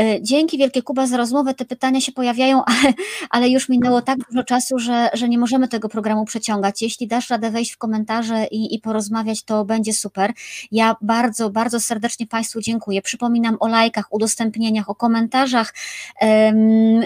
E, 0.00 0.22
dzięki 0.22 0.58
wielkie 0.58 0.82
Kuba 0.82 1.06
za 1.06 1.16
rozmowę. 1.16 1.54
Te 1.54 1.64
pytania 1.64 2.00
się 2.00 2.12
pojawiają, 2.12 2.64
ale, 2.72 2.92
ale 3.30 3.48
już 3.48 3.68
minęło 3.68 4.02
tak 4.02 4.18
dużo 4.30 4.44
czasu, 4.44 4.78
że, 4.78 5.10
że 5.12 5.28
nie 5.28 5.38
możemy 5.38 5.68
tego 5.68 5.88
programu 5.88 6.24
przeciągać. 6.24 6.82
Jeśli 6.82 7.06
dasz 7.06 7.30
radę 7.30 7.50
wejść 7.50 7.72
w 7.72 7.78
komentarze 7.78 8.46
i, 8.50 8.74
i 8.74 8.78
porozmawiać, 8.80 9.42
to 9.42 9.64
będzie 9.64 9.92
super. 9.92 10.32
Ja 10.72 10.96
bardzo, 11.02 11.50
bardzo 11.50 11.80
serdecznie 11.80 12.26
Państwu 12.26 12.60
dziękuję. 12.60 13.02
Przypominam 13.02 13.56
o 13.60 13.68
lajkach, 13.68 14.12
udostępnieniach, 14.12 14.90
o 14.90 14.94
komentarzach, 14.94 15.74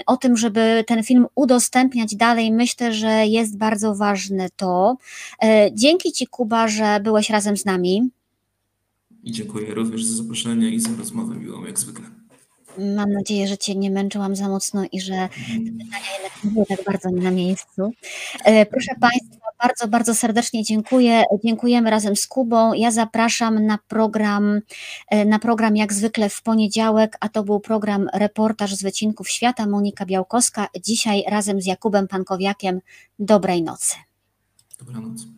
o 0.05 0.17
tym, 0.17 0.37
żeby 0.37 0.83
ten 0.87 1.03
film 1.03 1.25
udostępniać 1.35 2.15
dalej. 2.15 2.51
Myślę, 2.51 2.93
że 2.93 3.25
jest 3.27 3.57
bardzo 3.57 3.95
ważne 3.95 4.49
to. 4.55 4.97
E, 5.43 5.69
dzięki 5.73 6.11
Ci, 6.11 6.27
Kuba, 6.27 6.67
że 6.67 6.99
byłeś 7.03 7.29
razem 7.29 7.57
z 7.57 7.65
nami. 7.65 8.09
I 9.23 9.31
dziękuję 9.31 9.73
również 9.73 10.03
za 10.03 10.23
zaproszenie 10.23 10.69
i 10.69 10.79
za 10.79 10.89
rozmowę 10.97 11.35
miłą, 11.35 11.65
jak 11.65 11.79
zwykle. 11.79 12.22
Mam 12.77 13.11
nadzieję, 13.11 13.47
że 13.47 13.57
Cię 13.57 13.75
nie 13.75 13.91
męczyłam 13.91 14.35
za 14.35 14.49
mocno 14.49 14.83
i 14.91 15.01
że 15.01 15.13
te 15.13 15.71
pytania 15.83 16.13
jednak 16.13 16.43
nie 16.43 16.51
były 16.51 16.65
tak 16.65 16.83
bardzo 16.85 17.09
nie 17.09 17.21
na 17.21 17.31
miejscu. 17.31 17.91
E, 18.45 18.65
proszę 18.65 18.95
Państwa, 18.99 19.47
bardzo, 19.63 19.87
bardzo 19.87 20.15
serdecznie 20.15 20.63
dziękuję. 20.63 21.23
Dziękujemy 21.43 21.89
razem 21.89 22.15
z 22.15 22.27
Kubą. 22.27 22.73
Ja 22.73 22.91
zapraszam 22.91 23.65
na 23.65 23.77
program, 23.87 24.61
e, 25.09 25.25
na 25.25 25.39
program 25.39 25.75
jak 25.75 25.93
zwykle 25.93 26.29
w 26.29 26.41
poniedziałek, 26.41 27.17
a 27.19 27.29
to 27.29 27.43
był 27.43 27.59
program 27.59 28.09
Reportaż 28.13 28.75
z 28.75 28.83
wycinków 28.83 29.29
świata. 29.29 29.67
Monika 29.67 30.05
Białkowska. 30.05 30.67
Dzisiaj 30.83 31.23
razem 31.27 31.61
z 31.61 31.65
Jakubem 31.65 32.07
Pankowiakiem. 32.07 32.79
Dobrej 33.19 33.63
nocy. 33.63 33.95
Dobranoc. 34.79 35.32